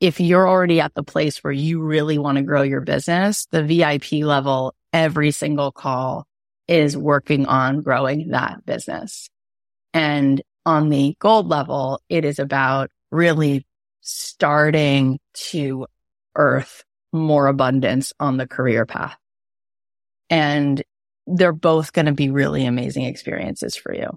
if 0.00 0.20
you're 0.20 0.48
already 0.48 0.80
at 0.80 0.94
the 0.94 1.02
place 1.02 1.42
where 1.42 1.52
you 1.52 1.80
really 1.80 2.18
want 2.18 2.36
to 2.36 2.42
grow 2.42 2.62
your 2.62 2.80
business, 2.82 3.46
the 3.50 3.62
VIP 3.62 4.24
level, 4.24 4.74
every 4.92 5.30
single 5.30 5.72
call 5.72 6.26
is 6.68 6.96
working 6.96 7.46
on 7.46 7.82
growing 7.82 8.28
that 8.30 8.64
business. 8.66 9.30
And 9.94 10.42
on 10.66 10.88
the 10.88 11.16
gold 11.18 11.48
level, 11.48 12.00
it 12.08 12.24
is 12.24 12.38
about 12.38 12.90
really 13.10 13.64
starting 14.00 15.18
to 15.34 15.86
earth 16.34 16.84
more 17.12 17.46
abundance 17.46 18.12
on 18.20 18.36
the 18.36 18.46
career 18.46 18.84
path. 18.84 19.16
And 20.28 20.82
they're 21.26 21.52
both 21.52 21.92
going 21.92 22.06
to 22.06 22.12
be 22.12 22.30
really 22.30 22.66
amazing 22.66 23.04
experiences 23.04 23.76
for 23.76 23.94
you. 23.94 24.16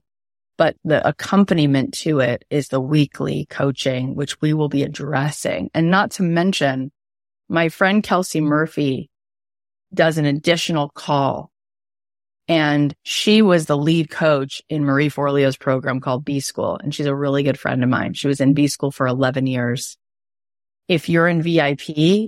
But 0.59 0.75
the 0.83 1.07
accompaniment 1.07 1.93
to 1.99 2.19
it 2.19 2.43
is 2.49 2.67
the 2.67 2.81
weekly 2.81 3.47
coaching, 3.49 4.13
which 4.13 4.41
we 4.41 4.53
will 4.53 4.67
be 4.67 4.83
addressing. 4.83 5.71
And 5.73 5.89
not 5.89 6.11
to 6.11 6.23
mention 6.23 6.91
my 7.47 7.69
friend 7.69 8.03
Kelsey 8.03 8.41
Murphy 8.41 9.09
does 9.93 10.17
an 10.17 10.25
additional 10.25 10.89
call 10.89 11.49
and 12.49 12.93
she 13.03 13.41
was 13.41 13.67
the 13.67 13.77
lead 13.77 14.09
coach 14.09 14.61
in 14.67 14.83
Marie 14.83 15.07
Forleo's 15.07 15.55
program 15.55 16.01
called 16.01 16.25
B 16.25 16.41
School. 16.41 16.77
And 16.83 16.93
she's 16.93 17.05
a 17.05 17.15
really 17.15 17.43
good 17.43 17.57
friend 17.57 17.81
of 17.81 17.89
mine. 17.89 18.13
She 18.13 18.27
was 18.27 18.41
in 18.41 18.53
B 18.53 18.67
School 18.67 18.91
for 18.91 19.07
11 19.07 19.47
years. 19.47 19.97
If 20.89 21.07
you're 21.07 21.29
in 21.29 21.41
VIP, 21.41 21.87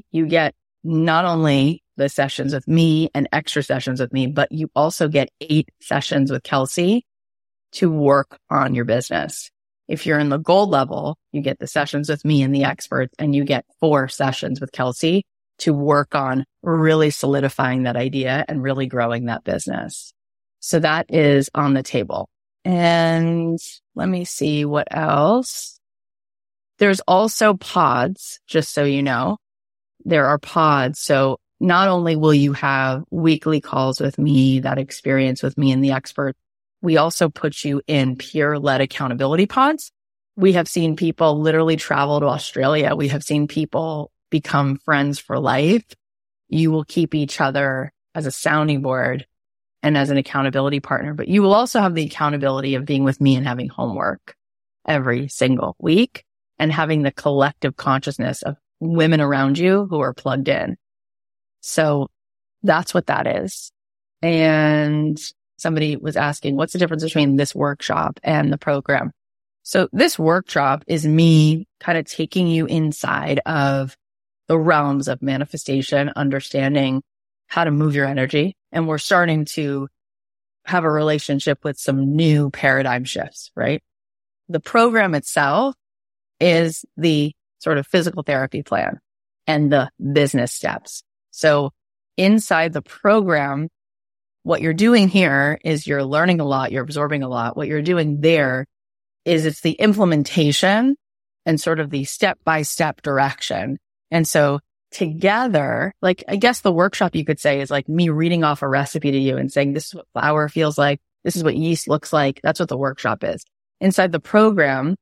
you 0.10 0.26
get 0.26 0.56
not 0.86 1.26
only 1.26 1.84
the 1.98 2.08
sessions 2.08 2.54
with 2.54 2.66
me 2.66 3.10
and 3.14 3.28
extra 3.34 3.62
sessions 3.62 4.00
with 4.00 4.14
me, 4.14 4.28
but 4.28 4.54
you 4.54 4.72
also 4.74 5.10
get 5.10 5.28
eight 5.42 5.68
sessions 5.82 6.32
with 6.32 6.44
Kelsey 6.44 7.06
to 7.74 7.92
work 7.92 8.38
on 8.50 8.76
your 8.76 8.86
business. 8.86 9.50
If 9.88 10.06
you're 10.06 10.20
in 10.20 10.30
the 10.30 10.38
gold 10.38 10.70
level, 10.70 11.18
you 11.32 11.42
get 11.42 11.60
the 11.60 11.68
sessions 11.68 12.10
with 12.10 12.24
me 12.24 12.44
and 12.44 12.54
the 12.56 12.64
experts 12.64 13.14
and 13.20 13.36
you 13.36 13.44
get 13.44 13.66
four 13.80 14.08
sessions 14.08 14.62
with 14.62 14.72
Kelsey 14.72 15.26
to 15.60 15.74
work 15.74 16.16
on 16.16 16.46
really 16.64 17.10
solidifying 17.10 17.84
that 17.84 17.96
idea 17.96 18.46
and 18.48 18.64
really 18.64 18.88
growing 18.88 19.26
that 19.26 19.44
business. 19.44 20.14
So 20.60 20.80
that 20.80 21.08
is 21.14 21.50
on 21.54 21.74
the 21.74 21.84
table. 21.84 22.30
And 22.64 23.60
let 23.96 24.08
me 24.08 24.26
see 24.26 24.66
what 24.66 24.88
else. 24.92 25.80
There's 26.78 27.00
also 27.02 27.56
pods, 27.56 28.40
just 28.48 28.72
so 28.74 28.84
you 28.84 29.04
know. 29.04 29.38
There 30.06 30.26
are 30.28 30.40
pods. 30.40 31.00
So 31.00 31.38
not 31.60 31.90
only 31.90 32.16
will 32.16 32.34
you 32.34 32.54
have 32.54 33.04
weekly 33.12 33.62
calls 33.62 34.00
with 34.00 34.18
me, 34.18 34.62
that 34.62 34.80
experience 34.80 35.44
with 35.44 35.58
me 35.58 35.72
and 35.72 35.84
the 35.84 35.92
expert, 35.92 36.36
we 36.82 36.98
also 36.98 37.30
put 37.30 37.64
you 37.64 37.82
in 37.88 38.16
peer 38.16 38.58
led 38.58 38.82
accountability 38.82 39.46
pods. 39.46 39.92
We 40.36 40.54
have 40.54 40.68
seen 40.68 40.96
people 40.96 41.40
literally 41.40 41.76
travel 41.76 42.20
to 42.20 42.26
Australia. 42.26 42.96
We 42.96 43.10
have 43.10 43.24
seen 43.24 43.48
people 43.48 44.12
become 44.30 44.78
friends 44.78 45.20
for 45.20 45.40
life. 45.40 45.86
You 46.48 46.72
will 46.72 46.86
keep 46.86 47.14
each 47.14 47.40
other 47.40 47.92
as 48.16 48.26
a 48.26 48.32
sounding 48.32 48.82
board 48.82 49.26
and 49.84 49.98
as 49.98 50.10
an 50.10 50.18
accountability 50.18 50.80
partner, 50.80 51.14
but 51.14 51.28
you 51.28 51.42
will 51.42 51.54
also 51.54 51.80
have 51.80 51.96
the 51.96 52.06
accountability 52.06 52.76
of 52.76 52.86
being 52.86 53.04
with 53.04 53.20
me 53.20 53.36
and 53.36 53.46
having 53.46 53.68
homework 53.68 54.36
every 54.88 55.28
single 55.28 55.76
week 55.80 56.24
and 56.60 56.72
having 56.72 57.02
the 57.02 57.12
collective 57.12 57.76
consciousness 57.76 58.42
of 58.42 58.56
women 58.80 59.22
around 59.22 59.58
you 59.58 59.88
who 59.90 60.00
are 60.00 60.14
plugged 60.14 60.48
in. 60.48 60.78
So 61.62 62.10
that's 62.64 62.94
what 62.94 63.08
that 63.08 63.28
is. 63.28 63.72
And 64.22 65.20
somebody 65.62 65.96
was 65.96 66.18
asking, 66.18 66.56
what's 66.56 66.74
the 66.74 66.80
difference 66.80 67.04
between 67.04 67.36
this 67.36 67.54
workshop 67.54 68.20
and 68.24 68.52
the 68.52 68.58
program? 68.58 69.12
So 69.64 69.88
this 69.94 70.18
workshop 70.18 70.84
is 70.88 71.06
me 71.06 71.68
kind 71.80 71.98
of 71.98 72.06
taking 72.06 72.48
you 72.48 72.66
inside 72.66 73.40
of 73.46 73.96
the 74.48 74.58
realms 74.58 75.08
of 75.08 75.22
manifestation, 75.22 76.12
understanding 76.16 77.04
how 77.48 77.64
to 77.64 77.72
move 77.72 77.96
your 77.96 78.08
energy. 78.08 78.56
And 78.72 78.88
we're 78.88 78.98
starting 78.98 79.46
to 79.46 79.88
have 80.66 80.84
a 80.84 80.90
relationship 80.90 81.64
with 81.64 81.78
some 81.78 82.16
new 82.16 82.50
paradigm 82.50 83.04
shifts, 83.04 83.52
right? 83.56 83.84
The 84.50 84.60
program 84.60 85.16
itself 85.16 85.76
is 86.40 86.84
the 86.98 87.34
sort 87.60 87.78
of 87.78 87.88
physical 87.88 88.24
therapy 88.24 88.64
plan 88.64 89.00
and 89.48 89.72
the 89.72 89.90
business 90.12 90.52
steps. 90.52 91.04
So 91.30 91.72
inside 92.18 92.74
the 92.74 92.82
program, 92.82 93.70
what 94.44 94.62
you're 94.62 94.74
doing 94.74 95.08
here 95.08 95.60
is 95.64 95.86
you're 95.86 96.04
learning 96.04 96.40
a 96.40 96.46
lot, 96.46 96.72
you're 96.72 96.84
absorbing 96.84 97.24
a 97.24 97.30
lot. 97.30 97.56
What 97.56 97.68
you're 97.68 97.82
doing 97.82 98.22
there 98.22 98.66
is 99.26 99.46
it's 99.46 99.62
the 99.62 99.74
implementation 99.74 100.96
and 101.46 101.62
sort 101.62 101.80
of 101.80 101.90
the 101.90 102.04
step 102.06 102.40
by 102.44 102.64
step 102.64 103.02
direction. 103.02 103.78
And 104.10 104.28
so 104.28 104.60
together, 104.92 105.94
like 106.02 106.24
I 106.28 106.36
guess 106.36 106.62
the 106.62 106.72
workshop 106.72 107.16
you 107.16 107.26
could 107.26 107.40
say 107.40 107.62
is 107.62 107.72
like 107.72 107.88
me 107.88 108.10
reading 108.10 108.44
off 108.44 108.62
a 108.62 108.68
recipe 108.68 109.12
to 109.12 109.18
you 109.18 109.38
and 109.38 109.52
saying, 109.52 109.74
this 109.74 109.88
is 109.88 109.96
what 109.96 110.08
flour 110.14 110.50
feels 110.50 110.78
like. 110.78 111.00
This 111.24 111.36
is 111.36 111.44
what 111.44 111.56
yeast 111.56 111.88
looks 111.88 112.12
like. 112.12 112.40
That's 112.44 112.60
what 112.60 112.70
the 112.70 112.78
workshop 112.78 113.24
is. 113.24 113.46
Inside 113.80 114.12
the 114.12 114.20
program, 114.20 114.96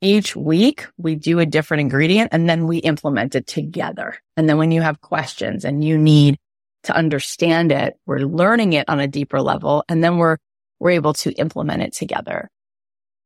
each 0.00 0.36
week 0.36 0.86
we 0.98 1.14
do 1.14 1.38
a 1.38 1.46
different 1.46 1.82
ingredient 1.82 2.30
and 2.32 2.48
then 2.48 2.66
we 2.66 2.78
implement 2.78 3.34
it 3.34 3.46
together. 3.46 4.16
And 4.36 4.48
then 4.48 4.58
when 4.58 4.70
you 4.70 4.82
have 4.82 5.00
questions 5.00 5.64
and 5.64 5.82
you 5.82 5.96
need 5.96 6.38
to 6.84 6.96
understand 6.96 7.72
it, 7.72 7.94
we're 8.06 8.20
learning 8.20 8.72
it 8.72 8.88
on 8.88 9.00
a 9.00 9.08
deeper 9.08 9.40
level 9.40 9.84
and 9.88 10.02
then 10.02 10.18
we're, 10.18 10.38
we're 10.78 10.90
able 10.90 11.14
to 11.14 11.32
implement 11.32 11.82
it 11.82 11.94
together. 11.94 12.50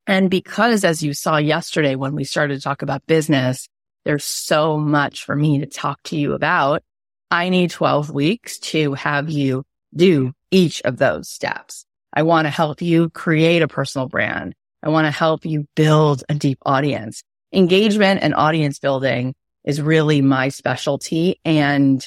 And 0.06 0.30
because 0.30 0.84
as 0.84 1.02
you 1.02 1.14
saw 1.14 1.36
yesterday 1.36 1.96
when 1.96 2.14
we 2.14 2.24
started 2.24 2.56
to 2.56 2.62
talk 2.62 2.82
about 2.82 3.06
business, 3.06 3.68
there's 4.04 4.24
so 4.24 4.78
much 4.78 5.24
for 5.24 5.34
me 5.34 5.60
to 5.60 5.66
talk 5.66 6.02
to 6.04 6.16
you 6.16 6.34
about. 6.34 6.82
I 7.30 7.48
need 7.48 7.70
12 7.70 8.10
weeks 8.10 8.58
to 8.58 8.94
have 8.94 9.28
you 9.28 9.64
do 9.94 10.32
each 10.50 10.80
of 10.82 10.96
those 10.96 11.28
steps. 11.28 11.84
I 12.12 12.22
want 12.22 12.46
to 12.46 12.50
help 12.50 12.80
you 12.80 13.10
create 13.10 13.62
a 13.62 13.68
personal 13.68 14.08
brand. 14.08 14.54
I 14.82 14.90
want 14.90 15.06
to 15.06 15.10
help 15.10 15.44
you 15.44 15.66
build 15.74 16.22
a 16.28 16.34
deep 16.34 16.58
audience. 16.64 17.22
Engagement 17.52 18.22
and 18.22 18.34
audience 18.34 18.78
building 18.78 19.34
is 19.64 19.82
really 19.82 20.22
my 20.22 20.48
specialty 20.50 21.40
and 21.44 22.06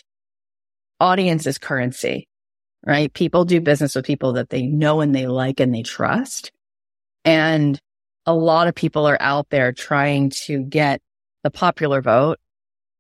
audience 1.00 1.46
is 1.48 1.58
currency, 1.58 2.28
right? 2.86 3.14
People 3.14 3.46
do 3.46 3.62
business 3.62 3.96
with 3.96 4.06
people 4.06 4.34
that 4.34 4.50
they 4.50 4.64
know 4.64 5.02
and 5.02 5.16
they 5.16 5.28
like 5.28 5.60
and 5.60 5.74
they 5.74 5.84
trust. 5.84 6.52
And 7.26 7.80
a 8.26 8.34
lot 8.34 8.68
of 8.68 8.76
people 8.76 9.08
are 9.08 9.18
out 9.20 9.50
there 9.50 9.72
trying 9.72 10.30
to 10.46 10.62
get 10.64 11.02
the 11.44 11.52
popular 11.52 12.02
vote 12.02 12.38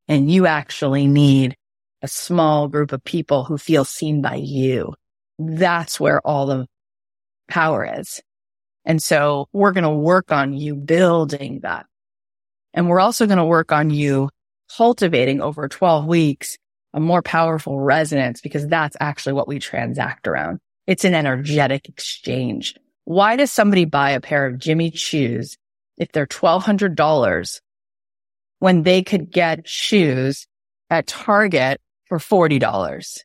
and 0.07 0.31
you 0.31 0.47
actually 0.47 1.07
need 1.07 1.55
a 2.01 2.07
small 2.07 2.67
group 2.67 2.91
of 2.91 3.03
people 3.03 3.43
who 3.43 3.57
feel 3.57 3.85
seen 3.85 4.21
by 4.21 4.35
you. 4.35 4.93
That's 5.37 5.99
where 5.99 6.19
all 6.25 6.45
the 6.45 6.65
power 7.49 7.87
is. 7.99 8.21
And 8.85 9.01
so 9.03 9.47
we're 9.53 9.71
going 9.71 9.83
to 9.83 9.89
work 9.89 10.31
on 10.31 10.53
you 10.53 10.75
building 10.75 11.59
that. 11.61 11.85
And 12.73 12.87
we're 12.87 12.99
also 12.99 13.27
going 13.27 13.37
to 13.37 13.45
work 13.45 13.71
on 13.71 13.89
you 13.89 14.29
cultivating 14.75 15.41
over 15.41 15.67
12 15.67 16.05
weeks 16.05 16.57
a 16.93 16.99
more 16.99 17.21
powerful 17.21 17.79
resonance 17.79 18.41
because 18.41 18.67
that's 18.67 18.97
actually 18.99 19.33
what 19.33 19.47
we 19.47 19.59
transact 19.59 20.27
around. 20.27 20.59
It's 20.87 21.05
an 21.05 21.13
energetic 21.13 21.87
exchange. 21.87 22.75
Why 23.05 23.35
does 23.35 23.51
somebody 23.51 23.85
buy 23.85 24.11
a 24.11 24.21
pair 24.21 24.45
of 24.45 24.57
Jimmy 24.57 24.91
Choos 24.91 25.57
if 25.97 26.11
they're 26.11 26.27
$1,200 26.27 27.59
when 28.59 28.83
they 28.83 29.03
could 29.03 29.31
get 29.31 29.67
shoes 29.67 30.47
at 30.89 31.07
Target 31.07 31.79
for 32.05 32.17
$40? 32.17 33.19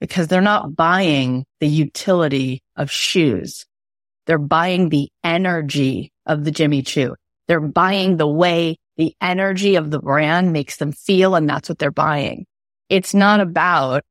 Because 0.00 0.28
they're 0.28 0.40
not 0.40 0.74
buying 0.74 1.44
the 1.60 1.68
utility 1.68 2.62
of 2.76 2.90
shoes. 2.90 3.66
They're 4.26 4.38
buying 4.38 4.88
the 4.88 5.08
energy 5.24 6.12
of 6.26 6.44
the 6.44 6.50
Jimmy 6.50 6.82
Choo. 6.82 7.14
They're 7.48 7.60
buying 7.60 8.16
the 8.16 8.26
way 8.26 8.76
the 8.96 9.14
energy 9.20 9.76
of 9.76 9.90
the 9.90 9.98
brand 9.98 10.52
makes 10.52 10.76
them 10.76 10.92
feel. 10.92 11.34
And 11.34 11.48
that's 11.48 11.68
what 11.68 11.78
they're 11.78 11.90
buying. 11.90 12.46
It's 12.92 13.14
not 13.14 13.40
about 13.40 14.04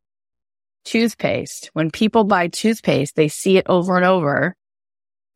toothpaste. 0.85 1.69
When 1.73 1.91
people 1.91 2.23
buy 2.23 2.47
toothpaste, 2.47 3.15
they 3.15 3.27
see 3.27 3.57
it 3.57 3.67
over 3.69 3.95
and 3.95 4.03
over. 4.03 4.55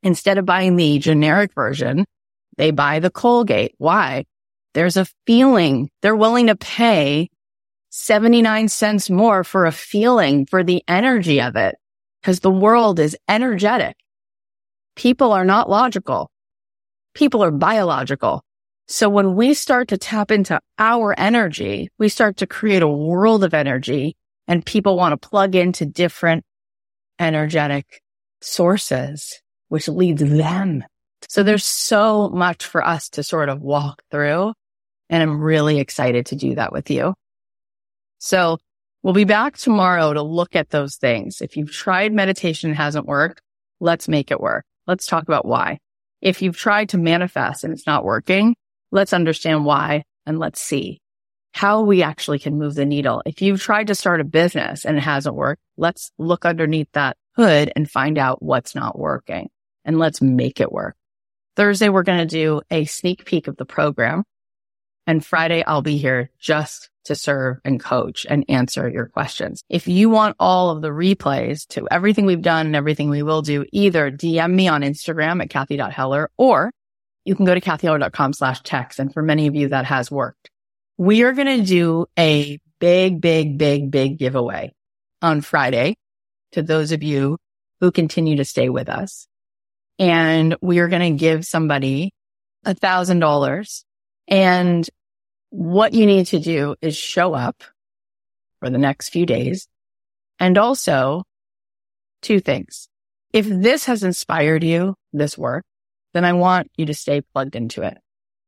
Instead 0.01 0.39
of 0.39 0.47
buying 0.47 0.77
the 0.77 0.97
generic 0.97 1.53
version, 1.53 2.05
they 2.57 2.71
buy 2.71 2.97
the 2.97 3.11
Colgate. 3.11 3.75
Why? 3.77 4.25
There's 4.73 4.97
a 4.97 5.05
feeling 5.27 5.91
they're 6.01 6.15
willing 6.15 6.47
to 6.47 6.55
pay 6.55 7.29
79 7.91 8.67
cents 8.67 9.11
more 9.11 9.43
for 9.43 9.67
a 9.67 9.71
feeling 9.71 10.47
for 10.47 10.63
the 10.63 10.83
energy 10.87 11.39
of 11.39 11.55
it 11.55 11.75
because 12.23 12.39
the 12.39 12.49
world 12.49 12.99
is 12.99 13.15
energetic. 13.29 13.95
People 14.95 15.31
are 15.33 15.45
not 15.45 15.69
logical. 15.69 16.31
People 17.13 17.43
are 17.43 17.51
biological. 17.51 18.43
So 18.88 19.09
when 19.09 19.36
we 19.36 19.55
start 19.55 19.88
to 19.88 19.97
tap 19.97 20.29
into 20.29 20.59
our 20.77 21.17
energy, 21.17 21.89
we 21.97 22.07
start 22.07 22.38
to 22.38 22.47
create 22.47 22.83
a 22.83 22.88
world 22.88 23.43
of 23.43 23.53
energy 23.53 24.15
and 24.47 24.65
people 24.65 24.95
want 24.95 25.19
to 25.19 25.27
plug 25.27 25.55
into 25.55 25.88
different 25.88 26.43
energetic 27.17 28.01
sources, 28.41 29.41
which 29.69 29.88
leads 29.88 30.21
them. 30.21 30.83
So 31.29 31.41
there's 31.41 31.65
so 31.65 32.29
much 32.29 32.63
for 32.65 32.86
us 32.86 33.09
to 33.09 33.23
sort 33.23 33.49
of 33.49 33.61
walk 33.61 34.03
through. 34.11 34.53
And 35.09 35.23
I'm 35.23 35.41
really 35.41 35.79
excited 35.79 36.27
to 36.27 36.36
do 36.36 36.55
that 36.55 36.71
with 36.71 36.91
you. 36.91 37.15
So 38.19 38.59
we'll 39.01 39.13
be 39.13 39.23
back 39.23 39.57
tomorrow 39.57 40.13
to 40.13 40.21
look 40.21 40.55
at 40.55 40.69
those 40.69 40.95
things. 40.97 41.41
If 41.41 41.57
you've 41.57 41.71
tried 41.71 42.13
meditation 42.13 42.69
and 42.69 42.77
hasn't 42.77 43.07
worked, 43.07 43.41
let's 43.79 44.07
make 44.07 44.29
it 44.29 44.39
work. 44.39 44.65
Let's 44.86 45.07
talk 45.07 45.23
about 45.23 45.45
why. 45.45 45.79
If 46.21 46.43
you've 46.43 46.57
tried 46.57 46.89
to 46.89 46.97
manifest 46.97 47.63
and 47.63 47.73
it's 47.73 47.88
not 47.88 48.05
working, 48.05 48.55
let's 48.95 49.13
understand 49.13 49.65
why 49.65 50.03
and 50.25 50.39
let's 50.39 50.61
see 50.61 51.01
how 51.51 51.81
we 51.81 52.01
actually 52.01 52.39
can 52.39 52.57
move 52.57 52.75
the 52.75 52.85
needle. 52.85 53.21
If 53.25 53.41
you've 53.41 53.61
tried 53.61 53.87
to 53.87 53.95
start 53.95 54.21
a 54.21 54.25
business 54.25 54.85
and 54.85 54.97
it 54.97 55.01
hasn't 55.01 55.35
worked, 55.35 55.61
let's 55.77 56.11
look 56.17 56.45
underneath 56.45 56.87
that 56.93 57.17
hood 57.35 57.71
and 57.75 57.89
find 57.89 58.17
out 58.17 58.41
what's 58.41 58.73
not 58.73 58.97
working 58.97 59.49
and 59.83 59.99
let's 59.99 60.21
make 60.21 60.61
it 60.61 60.71
work. 60.71 60.95
Thursday, 61.57 61.89
we're 61.89 62.03
going 62.03 62.25
to 62.25 62.25
do 62.25 62.61
a 62.71 62.85
sneak 62.85 63.25
peek 63.25 63.47
of 63.47 63.57
the 63.57 63.65
program. 63.65 64.23
And 65.07 65.25
Friday, 65.25 65.63
I'll 65.63 65.81
be 65.81 65.97
here 65.97 66.29
just 66.39 66.89
to 67.05 67.15
serve 67.15 67.57
and 67.63 67.79
coach 67.79 68.25
and 68.29 68.45
answer 68.49 68.89
your 68.89 69.07
questions. 69.07 69.63
If 69.69 69.87
you 69.87 70.09
want 70.09 70.37
all 70.39 70.71
of 70.71 70.81
the 70.81 70.89
replays 70.89 71.67
to 71.69 71.87
everything 71.91 72.25
we've 72.25 72.41
done 72.41 72.65
and 72.65 72.75
everything 72.75 73.09
we 73.09 73.23
will 73.23 73.41
do, 73.41 73.65
either 73.71 74.09
DM 74.09 74.53
me 74.53 74.67
on 74.67 74.81
Instagram 74.81 75.41
at 75.41 75.49
Cathy.Heller 75.49 76.31
or 76.37 76.71
you 77.26 77.36
can 77.36 77.45
go 77.45 77.53
to 77.53 77.61
cathyheller.com 77.61 78.34
slash 78.34 78.61
text. 78.61 78.99
And 78.99 79.13
for 79.13 79.21
many 79.21 79.47
of 79.47 79.55
you, 79.55 79.69
that 79.69 79.86
has 79.86 80.09
worked. 80.09 80.49
We 80.97 81.23
are 81.23 81.34
going 81.34 81.59
to 81.59 81.65
do 81.65 82.05
a 82.17 82.59
big, 82.80 83.19
big, 83.19 83.57
big, 83.57 83.91
big 83.91 84.17
giveaway 84.17 84.73
on 85.21 85.41
Friday 85.41 85.97
to 86.53 86.61
those 86.61 86.91
of 86.91 87.03
you 87.03 87.38
who 87.82 87.91
continue 87.91 88.38
to 88.38 88.45
stay 88.45 88.69
with 88.69 88.88
us. 88.88 89.28
And 89.99 90.55
we 90.61 90.80
are 90.80 90.88
going 90.88 91.13
to 91.13 91.19
give 91.19 91.45
somebody 91.45 92.13
a 92.63 92.73
thousand 92.73 93.19
dollars 93.19 93.84
and 94.28 94.88
what 95.49 95.93
you 95.93 96.05
need 96.05 96.28
to 96.28 96.39
do 96.39 96.76
is 96.82 96.97
show 96.97 97.34
up 97.34 97.63
for 98.59 98.69
the 98.69 98.78
next 98.78 99.09
few 99.09 99.26
days. 99.26 99.67
And 100.39 100.57
also 100.57 101.23
two 102.21 102.39
things. 102.39 102.89
If 103.32 103.47
this 103.47 103.86
has 103.86 104.03
inspired 104.03 104.63
you, 104.63 104.95
this 105.13 105.38
work, 105.38 105.63
then 106.16 106.24
I 106.24 106.32
want 106.32 106.72
you 106.78 106.86
to 106.86 106.93
stay 106.93 107.20
plugged 107.20 107.57
into 107.57 107.82
it. 107.82 107.97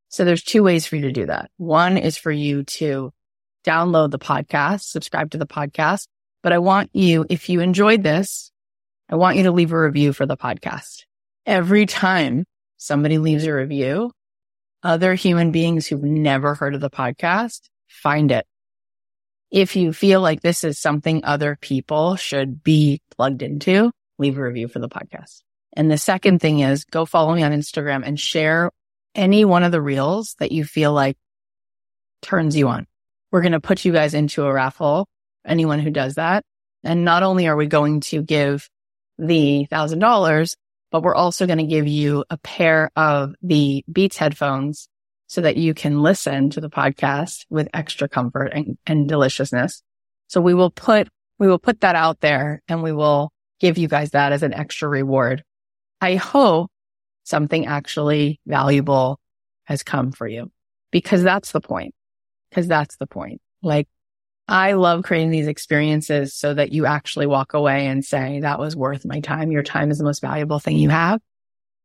So 0.08 0.24
there's 0.24 0.42
two 0.42 0.64
ways 0.64 0.86
for 0.86 0.96
you 0.96 1.02
to 1.02 1.12
do 1.12 1.26
that. 1.26 1.52
One 1.58 1.98
is 1.98 2.18
for 2.18 2.32
you 2.32 2.64
to 2.64 3.12
download 3.66 4.12
the 4.12 4.20
podcast, 4.20 4.84
subscribe 4.84 5.32
to 5.32 5.38
the 5.38 5.46
podcast. 5.46 6.08
But 6.42 6.54
I 6.54 6.60
want 6.60 6.92
you, 6.94 7.26
if 7.30 7.50
you 7.50 7.60
enjoyed 7.60 8.04
this, 8.04 8.54
I 9.10 9.18
want 9.18 9.36
you 9.36 9.44
to 9.44 9.52
leave 9.52 9.74
a 9.74 9.82
review 9.82 10.14
for 10.14 10.26
the 10.26 10.38
podcast. 10.38 11.04
Every 11.46 11.86
time 11.86 12.46
somebody 12.78 13.18
leaves 13.18 13.44
a 13.44 13.54
review, 13.54 14.12
other 14.82 15.14
human 15.16 15.52
beings 15.52 15.88
who've 15.88 16.02
never 16.02 16.56
heard 16.56 16.74
of 16.74 16.80
the 16.80 16.90
podcast, 16.90 17.64
find 17.90 18.32
it. 18.32 18.46
If 19.52 19.76
you 19.76 19.92
feel 19.92 20.22
like 20.22 20.40
this 20.40 20.64
is 20.64 20.80
something 20.80 21.26
other 21.26 21.58
people 21.60 22.16
should 22.16 22.64
be 22.64 23.02
plugged 23.12 23.42
into, 23.42 23.92
leave 24.18 24.38
a 24.38 24.42
review 24.42 24.70
for 24.70 24.80
the 24.80 24.88
podcast. 24.88 25.42
And 25.74 25.92
the 25.92 25.98
second 25.98 26.40
thing 26.40 26.60
is 26.60 26.86
go 26.86 27.06
follow 27.06 27.36
me 27.36 27.44
on 27.44 27.52
Instagram 27.52 28.04
and 28.06 28.20
share 28.20 28.72
any 29.14 29.46
one 29.46 29.64
of 29.64 29.72
the 29.72 29.82
reels 29.82 30.36
that 30.40 30.52
you 30.52 30.64
feel 30.64 30.94
like 30.94 31.18
turns 32.22 32.56
you 32.56 32.68
on. 32.68 32.88
We're 33.32 33.42
going 33.42 33.52
to 33.52 33.60
put 33.60 33.86
you 33.86 33.92
guys 33.92 34.14
into 34.14 34.46
a 34.46 34.54
raffle. 34.54 35.08
Anyone 35.46 35.80
who 35.80 35.92
does 35.92 36.16
that. 36.16 36.44
And 36.84 37.04
not 37.04 37.24
only 37.24 37.48
are 37.48 37.56
we 37.56 37.68
going 37.68 38.02
to 38.02 38.22
give 38.22 38.70
the 39.18 39.66
thousand 39.66 40.00
dollars, 40.00 40.56
but 40.92 41.04
we're 41.04 41.16
also 41.16 41.46
going 41.46 41.58
to 41.58 41.66
give 41.66 41.88
you 41.88 42.24
a 42.30 42.38
pair 42.38 42.92
of 42.96 43.36
the 43.42 43.84
Beats 43.92 44.18
headphones 44.18 44.88
so 45.28 45.42
that 45.42 45.58
you 45.58 45.74
can 45.74 46.02
listen 46.02 46.50
to 46.52 46.62
the 46.62 46.70
podcast 46.70 47.46
with 47.50 47.68
extra 47.74 48.08
comfort 48.08 48.52
and, 48.54 48.78
and 48.86 49.10
deliciousness. 49.10 49.84
So 50.28 50.40
we 50.40 50.54
will 50.54 50.72
put, 50.72 51.10
we 51.40 51.48
will 51.48 51.60
put 51.60 51.82
that 51.82 51.96
out 51.96 52.22
there 52.22 52.62
and 52.68 52.82
we 52.82 52.94
will 52.94 53.32
give 53.60 53.78
you 53.78 53.88
guys 53.88 54.12
that 54.12 54.32
as 54.32 54.44
an 54.44 54.54
extra 54.54 54.88
reward. 54.88 55.44
I 56.02 56.16
hope 56.16 56.72
something 57.24 57.66
actually 57.66 58.40
valuable 58.46 59.20
has 59.66 59.84
come 59.84 60.12
for 60.12 60.28
you 60.28 60.52
because 60.92 61.24
that's 61.24 61.52
the 61.52 61.62
point. 61.62 61.94
Cause 62.54 62.68
that's 62.68 62.96
the 62.98 63.08
point. 63.08 63.42
Like 63.62 63.88
I 64.48 64.74
love 64.74 65.04
creating 65.04 65.32
these 65.32 65.48
experiences 65.48 66.34
so 66.34 66.54
that 66.54 66.72
you 66.72 66.86
actually 66.86 67.26
walk 67.26 67.54
away 67.54 67.88
and 67.88 68.06
say, 68.06 68.40
that 68.40 68.60
was 68.60 68.76
worth 68.76 69.06
my 69.06 69.20
time. 69.20 69.52
Your 69.52 69.64
time 69.64 69.92
is 69.92 69.98
the 69.98 70.06
most 70.06 70.22
valuable 70.22 70.60
thing 70.60 70.78
you 70.78 70.90
have. 70.90 71.20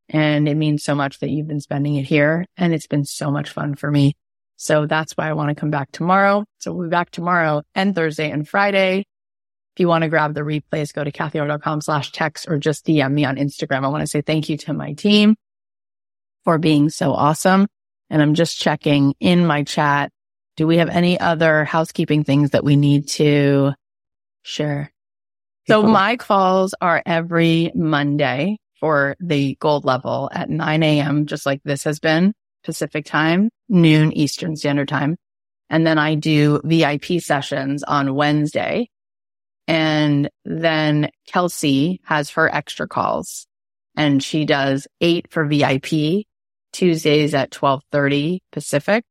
And 0.08 0.48
it 0.48 0.54
means 0.54 0.84
so 0.84 0.94
much 0.94 1.18
that 1.18 1.30
you've 1.30 1.48
been 1.48 1.60
spending 1.60 1.96
it 1.96 2.04
here. 2.04 2.46
And 2.56 2.72
it's 2.72 2.86
been 2.86 3.04
so 3.04 3.30
much 3.30 3.50
fun 3.50 3.74
for 3.74 3.90
me. 3.90 4.14
So 4.56 4.86
that's 4.86 5.12
why 5.14 5.28
I 5.28 5.32
want 5.32 5.48
to 5.48 5.60
come 5.60 5.70
back 5.70 5.90
tomorrow. 5.90 6.44
So 6.58 6.72
we'll 6.72 6.86
be 6.86 6.90
back 6.90 7.10
tomorrow 7.10 7.62
and 7.74 7.94
Thursday 7.94 8.30
and 8.30 8.48
Friday. 8.48 9.06
If 9.74 9.80
you 9.80 9.88
want 9.88 10.02
to 10.02 10.08
grab 10.08 10.34
the 10.34 10.42
replays, 10.42 10.92
go 10.92 11.02
to 11.02 11.12
cathyheller.com 11.12 11.80
slash 11.80 12.12
text 12.12 12.46
or 12.48 12.58
just 12.58 12.86
DM 12.86 13.12
me 13.12 13.24
on 13.24 13.36
Instagram. 13.36 13.84
I 13.84 13.88
want 13.88 14.02
to 14.02 14.06
say 14.06 14.20
thank 14.20 14.48
you 14.48 14.56
to 14.58 14.72
my 14.72 14.92
team 14.92 15.36
for 16.44 16.58
being 16.58 16.90
so 16.90 17.12
awesome. 17.12 17.66
And 18.10 18.20
I'm 18.20 18.34
just 18.34 18.58
checking 18.58 19.14
in 19.20 19.46
my 19.46 19.62
chat 19.62 20.10
do 20.56 20.66
we 20.66 20.76
have 20.78 20.90
any 20.90 21.18
other 21.18 21.64
housekeeping 21.64 22.24
things 22.24 22.50
that 22.50 22.64
we 22.64 22.76
need 22.76 23.08
to 23.08 23.72
share? 24.42 24.92
So 25.66 25.82
my 25.82 26.16
calls 26.16 26.74
are 26.80 27.02
every 27.06 27.70
Monday 27.74 28.58
for 28.80 29.16
the 29.20 29.56
gold 29.60 29.84
level 29.84 30.28
at 30.32 30.50
9 30.50 30.82
a.m., 30.82 31.26
just 31.26 31.46
like 31.46 31.62
this 31.64 31.84
has 31.84 32.00
been 32.00 32.34
Pacific 32.64 33.04
time, 33.06 33.48
noon 33.68 34.12
Eastern 34.12 34.56
standard 34.56 34.88
time. 34.88 35.16
And 35.70 35.86
then 35.86 35.98
I 35.98 36.16
do 36.16 36.60
VIP 36.64 37.20
sessions 37.20 37.82
on 37.84 38.14
Wednesday. 38.14 38.90
And 39.68 40.30
then 40.44 41.10
Kelsey 41.26 42.00
has 42.04 42.30
her 42.30 42.52
extra 42.52 42.88
calls 42.88 43.46
and 43.96 44.22
she 44.22 44.44
does 44.44 44.88
eight 45.00 45.30
for 45.30 45.46
VIP 45.46 46.26
Tuesdays 46.72 47.34
at 47.34 47.54
1230 47.54 48.42
Pacific 48.50 49.04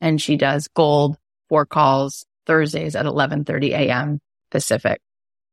and 0.00 0.20
she 0.20 0.36
does 0.36 0.68
gold 0.68 1.16
four 1.48 1.66
calls 1.66 2.24
Thursdays 2.46 2.96
at 2.96 3.06
11:30 3.06 3.70
a.m. 3.70 4.20
Pacific. 4.50 5.00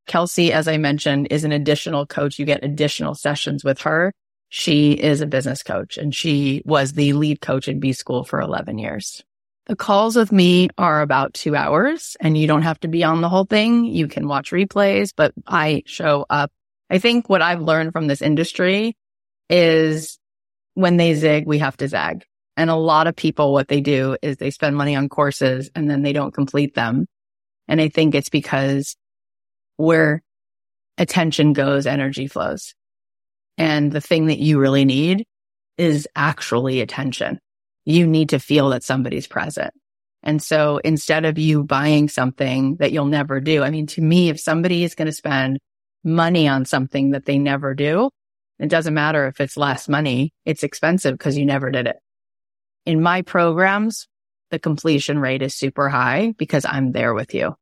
Kelsey, 0.07 0.53
as 0.53 0.67
I 0.67 0.77
mentioned, 0.77 1.27
is 1.31 1.43
an 1.43 1.51
additional 1.51 2.05
coach. 2.05 2.39
You 2.39 2.45
get 2.45 2.63
additional 2.63 3.15
sessions 3.15 3.63
with 3.63 3.81
her. 3.81 4.13
She 4.49 4.93
is 4.93 5.21
a 5.21 5.27
business 5.27 5.63
coach 5.63 5.97
and 5.97 6.13
she 6.13 6.61
was 6.65 6.93
the 6.93 7.13
lead 7.13 7.41
coach 7.41 7.67
in 7.67 7.79
B 7.79 7.91
school 7.91 8.23
for 8.23 8.39
11 8.39 8.77
years. 8.77 9.23
The 9.67 9.75
calls 9.75 10.15
with 10.15 10.31
me 10.31 10.69
are 10.77 11.01
about 11.01 11.33
two 11.33 11.55
hours 11.55 12.15
and 12.19 12.37
you 12.37 12.45
don't 12.45 12.61
have 12.61 12.79
to 12.81 12.87
be 12.87 13.03
on 13.03 13.21
the 13.21 13.29
whole 13.29 13.45
thing. 13.45 13.85
You 13.85 14.07
can 14.07 14.27
watch 14.27 14.51
replays, 14.51 15.11
but 15.15 15.33
I 15.47 15.81
show 15.87 16.25
up. 16.29 16.51
I 16.89 16.99
think 16.99 17.29
what 17.29 17.41
I've 17.41 17.61
learned 17.61 17.91
from 17.91 18.05
this 18.05 18.21
industry 18.21 18.95
is 19.49 20.19
when 20.75 20.97
they 20.97 21.15
zig, 21.15 21.47
we 21.47 21.59
have 21.59 21.77
to 21.77 21.87
zag. 21.87 22.25
And 22.57 22.69
a 22.69 22.75
lot 22.75 23.07
of 23.07 23.15
people, 23.15 23.53
what 23.53 23.67
they 23.67 23.81
do 23.81 24.17
is 24.21 24.37
they 24.37 24.51
spend 24.51 24.77
money 24.77 24.95
on 24.95 25.09
courses 25.09 25.71
and 25.75 25.89
then 25.89 26.03
they 26.03 26.13
don't 26.13 26.33
complete 26.33 26.75
them. 26.75 27.07
And 27.67 27.81
I 27.81 27.89
think 27.89 28.13
it's 28.13 28.29
because 28.29 28.95
where 29.77 30.21
attention 30.97 31.53
goes, 31.53 31.87
energy 31.87 32.27
flows. 32.27 32.75
And 33.57 33.91
the 33.91 34.01
thing 34.01 34.27
that 34.27 34.39
you 34.39 34.59
really 34.59 34.85
need 34.85 35.25
is 35.77 36.07
actually 36.15 36.81
attention. 36.81 37.39
You 37.85 38.07
need 38.07 38.29
to 38.29 38.39
feel 38.39 38.69
that 38.69 38.83
somebody's 38.83 39.27
present. 39.27 39.73
And 40.23 40.41
so 40.41 40.77
instead 40.77 41.23
of 41.25 41.37
you 41.37 41.63
buying 41.63 42.09
something 42.09 42.77
that 42.77 42.91
you'll 42.91 43.05
never 43.05 43.39
do, 43.39 43.63
I 43.63 43.69
mean, 43.69 43.85
to 43.87 44.01
me, 44.01 44.29
if 44.29 44.39
somebody 44.39 44.83
is 44.83 44.95
going 44.95 45.05
to 45.05 45.11
spend 45.11 45.59
money 46.03 46.47
on 46.47 46.65
something 46.65 47.11
that 47.11 47.25
they 47.25 47.37
never 47.37 47.75
do, 47.75 48.09
it 48.57 48.69
doesn't 48.69 48.93
matter 48.93 49.27
if 49.27 49.39
it's 49.39 49.57
less 49.57 49.87
money. 49.87 50.33
It's 50.45 50.63
expensive 50.63 51.13
because 51.13 51.37
you 51.37 51.45
never 51.45 51.69
did 51.69 51.87
it 51.87 51.97
in 52.85 53.01
my 53.01 53.21
programs, 53.23 54.07
the 54.51 54.59
completion 54.59 55.19
rate 55.19 55.41
is 55.41 55.55
super 55.55 55.89
high 55.89 56.33
because 56.37 56.65
I'm 56.65 56.91
there 56.91 57.13
with 57.13 57.33
you. 57.33 57.55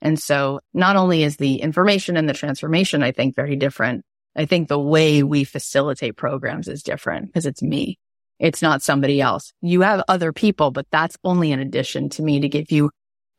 And 0.00 0.18
so 0.18 0.60
not 0.72 0.96
only 0.96 1.22
is 1.22 1.36
the 1.36 1.56
information 1.56 2.16
and 2.16 2.28
the 2.28 2.34
transformation, 2.34 3.02
I 3.02 3.12
think 3.12 3.34
very 3.34 3.56
different. 3.56 4.04
I 4.36 4.44
think 4.44 4.68
the 4.68 4.78
way 4.78 5.22
we 5.22 5.44
facilitate 5.44 6.16
programs 6.16 6.68
is 6.68 6.82
different 6.82 7.26
because 7.26 7.46
it's 7.46 7.62
me. 7.62 7.98
It's 8.38 8.62
not 8.62 8.82
somebody 8.82 9.20
else. 9.20 9.52
You 9.60 9.80
have 9.80 10.02
other 10.08 10.32
people, 10.32 10.70
but 10.70 10.86
that's 10.90 11.16
only 11.24 11.52
an 11.52 11.60
addition 11.60 12.08
to 12.10 12.22
me 12.22 12.40
to 12.40 12.48
give 12.48 12.70
you 12.70 12.90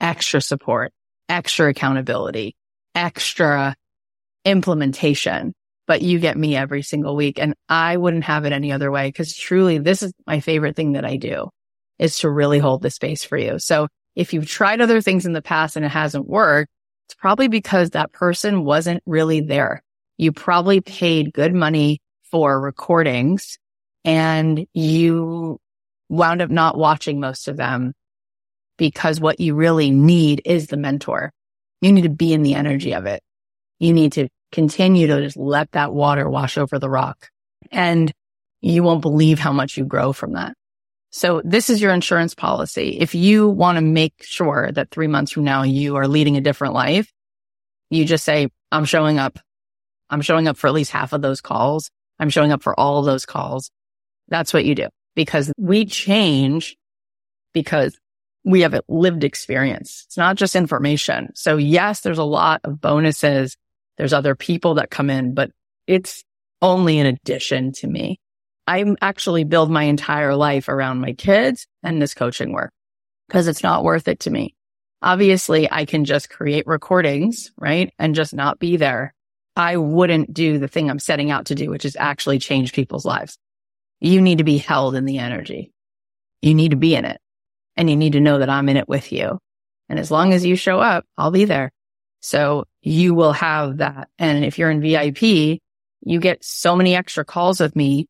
extra 0.02 0.41
support, 0.41 0.91
extra 1.30 1.70
accountability, 1.70 2.56
extra 2.95 3.76
implementation 4.45 5.54
but 5.89 6.04
you 6.04 6.20
get 6.20 6.38
me 6.38 6.56
every 6.56 6.84
single 6.84 7.16
week. 7.16 7.39
And 7.39 7.56
I 7.68 7.97
wouldn't 7.97 8.26
have 8.26 8.45
it 8.45 8.54
any 8.54 8.72
other 8.72 8.91
way 8.91 9.08
because 9.08 9.36
truly 9.36 9.80
this 9.80 10.04
is 10.04 10.14
my 10.28 10.39
favorite 10.39 10.76
thing 10.76 10.91
that 10.91 11.04
I 11.04 11.16
do 11.18 11.50
is 11.97 12.20
to 12.20 12.30
really 12.30 12.60
hold 12.60 12.84
the 12.84 12.91
space 12.91 13.24
for 13.24 13.39
you. 13.39 13.58
So 13.58 13.88
if 14.16 14.32
you've 14.32 14.47
tried 14.47 14.82
other 14.82 15.02
things 15.02 15.26
in 15.26 15.34
the 15.34 15.41
past 15.41 15.76
and 15.76 15.84
it 15.84 15.89
hasn't 15.89 16.30
worked, 16.30 16.70
It's 17.08 17.16
probably 17.16 17.47
because 17.47 17.89
that 17.89 18.12
person 18.12 18.66
wasn't 18.66 19.02
really 19.08 19.41
there. 19.41 19.82
You 20.16 20.32
probably 20.32 20.80
paid 20.80 21.34
good 21.34 21.56
money 21.56 22.02
for 22.30 22.62
recordings 22.62 23.58
and 24.06 24.66
you 24.74 25.60
wound 26.10 26.41
up 26.41 26.50
not 26.50 26.78
watching 26.78 27.20
most 27.20 27.47
of 27.47 27.58
them 27.58 27.93
because 28.78 29.20
what 29.20 29.39
you 29.39 29.56
really 29.56 29.91
need 29.91 30.41
is 30.45 30.68
the 30.68 30.78
mentor. 30.78 31.32
You 31.82 31.91
need 31.91 32.04
to 32.04 32.10
be 32.10 32.34
in 32.34 32.43
the 32.43 32.56
energy 32.56 32.93
of 32.93 33.06
it. 33.06 33.22
You 33.80 33.93
need 33.93 34.14
to 34.14 34.30
continue 34.52 35.08
to 35.08 35.22
just 35.22 35.38
let 35.38 35.72
that 35.74 35.93
water 35.93 36.30
wash 36.30 36.58
over 36.58 36.80
the 36.80 36.89
rock 36.89 37.30
and 37.72 38.12
you 38.62 38.84
won't 38.84 39.02
believe 39.02 39.39
how 39.39 39.54
much 39.54 39.78
you 39.78 39.86
grow 39.86 40.12
from 40.12 40.34
that. 40.34 40.54
So 41.12 41.41
this 41.43 41.70
is 41.70 41.82
your 41.82 41.93
insurance 41.93 42.36
policy. 42.36 42.97
If 43.00 43.16
you 43.16 43.50
want 43.50 43.78
to 43.78 43.82
make 43.82 44.14
sure 44.22 44.70
that 44.72 44.91
three 44.91 45.08
months 45.08 45.32
from 45.32 45.43
now 45.43 45.64
you 45.64 45.95
are 45.95 46.08
leading 46.08 46.38
a 46.38 46.41
different 46.41 46.74
life, 46.74 47.12
you 47.89 48.06
just 48.06 48.24
say, 48.24 48.50
I'm 48.72 48.86
showing 48.86 49.18
up. 49.18 49.39
I'm 50.10 50.22
showing 50.22 50.47
up 50.47 50.58
for 50.58 50.68
at 50.68 50.74
least 50.74 50.91
half 50.91 51.14
of 51.14 51.22
those 51.22 51.41
calls. 51.41 51.89
I'm 52.20 52.30
showing 52.30 52.52
up 52.52 52.62
for 52.62 52.80
all 52.80 53.00
of 53.00 53.06
those 53.06 53.26
calls. 53.26 53.72
That's 54.30 54.54
what 54.54 54.66
you 54.66 54.76
do 54.76 54.88
because 55.16 55.52
we 55.58 55.86
change 55.86 56.78
because 57.54 57.98
we 58.46 58.62
have 58.62 58.74
a 58.74 58.82
lived 58.88 59.24
experience. 59.24 60.06
It's 60.08 60.18
not 60.18 60.38
just 60.38 60.56
information. 60.56 61.30
So 61.36 61.58
yes, 61.58 62.02
there's 62.02 62.18
a 62.18 62.24
lot 62.24 62.62
of 62.64 62.80
bonuses. 62.80 63.58
There's 63.98 64.14
other 64.14 64.36
people 64.36 64.76
that 64.76 64.90
come 64.90 65.10
in, 65.10 65.34
but 65.34 65.52
it's 65.88 66.24
only 66.62 67.00
an 67.00 67.06
addition 67.06 67.74
to 67.74 67.88
me. 67.88 68.20
I 68.68 68.86
actually 69.02 69.44
build 69.46 69.72
my 69.72 69.84
entire 69.84 70.36
life 70.36 70.70
around 70.70 71.02
my 71.02 71.14
kids 71.14 71.68
and 71.84 72.02
this 72.02 72.14
coaching 72.14 72.54
work 72.54 72.72
because 73.28 73.48
it's 73.48 73.64
not 73.64 73.84
worth 73.84 74.08
it 74.08 74.22
to 74.22 74.30
me. 74.30 74.56
Obviously, 75.02 75.72
I 75.72 75.86
can 75.86 76.06
just 76.06 76.30
create 76.30 76.68
recordings, 76.68 77.52
right? 77.58 77.92
And 77.98 78.16
just 78.16 78.34
not 78.34 78.60
be 78.60 78.78
there. 78.78 79.14
I 79.56 79.78
wouldn't 79.78 80.34
do 80.34 80.60
the 80.60 80.68
thing 80.68 80.90
I'm 80.90 81.00
setting 81.00 81.32
out 81.32 81.48
to 81.48 81.56
do, 81.56 81.70
which 81.70 81.86
is 81.86 81.98
actually 82.00 82.40
change 82.40 82.74
people's 82.74 83.06
lives. 83.06 83.38
You 84.00 84.22
need 84.22 84.38
to 84.38 84.43
be 84.43 84.58
held 84.58 84.95
in 84.95 85.06
the 85.06 85.20
energy. 85.20 85.72
You 86.41 86.54
need 86.54 86.72
to 86.72 86.78
be 86.78 86.95
in 86.95 87.06
it 87.06 87.20
and 87.76 87.89
you 87.89 87.95
need 87.95 88.14
to 88.14 88.20
know 88.20 88.39
that 88.39 88.50
I'm 88.50 88.70
in 88.70 88.78
it 88.78 88.88
with 88.88 89.12
you. 89.12 89.39
And 89.88 90.00
as 90.00 90.12
long 90.12 90.34
as 90.34 90.45
you 90.45 90.56
show 90.56 90.80
up, 90.80 91.06
I'll 91.18 91.32
be 91.32 91.45
there. 91.45 91.72
So 92.22 92.66
you 92.82 93.14
will 93.14 93.34
have 93.34 93.78
that. 93.78 94.10
And 94.20 94.45
if 94.45 94.60
you're 94.60 94.70
in 94.70 94.82
VIP, 94.82 95.62
you 96.02 96.20
get 96.20 96.43
so 96.43 96.76
many 96.76 96.95
extra 96.95 97.26
calls 97.26 97.60
with 97.60 97.76
me 97.76 98.08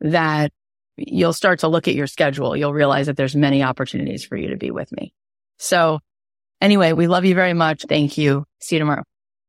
that 0.00 0.52
you'll 0.96 1.32
start 1.32 1.60
to 1.60 1.68
look 1.68 1.88
at 1.88 1.94
your 1.94 2.06
schedule. 2.06 2.56
You'll 2.56 2.72
realize 2.72 3.06
that 3.06 3.16
there's 3.16 3.36
many 3.36 3.62
opportunities 3.62 4.24
for 4.24 4.36
you 4.36 4.48
to 4.48 4.56
be 4.56 4.70
with 4.70 4.92
me. 4.92 5.12
So 5.58 6.00
anyway, 6.60 6.92
we 6.92 7.06
love 7.06 7.24
you 7.24 7.34
very 7.34 7.54
much. 7.54 7.84
Thank 7.88 8.18
you. 8.18 8.44
See 8.60 8.76
you 8.76 8.80
tomorrow. 8.80 9.04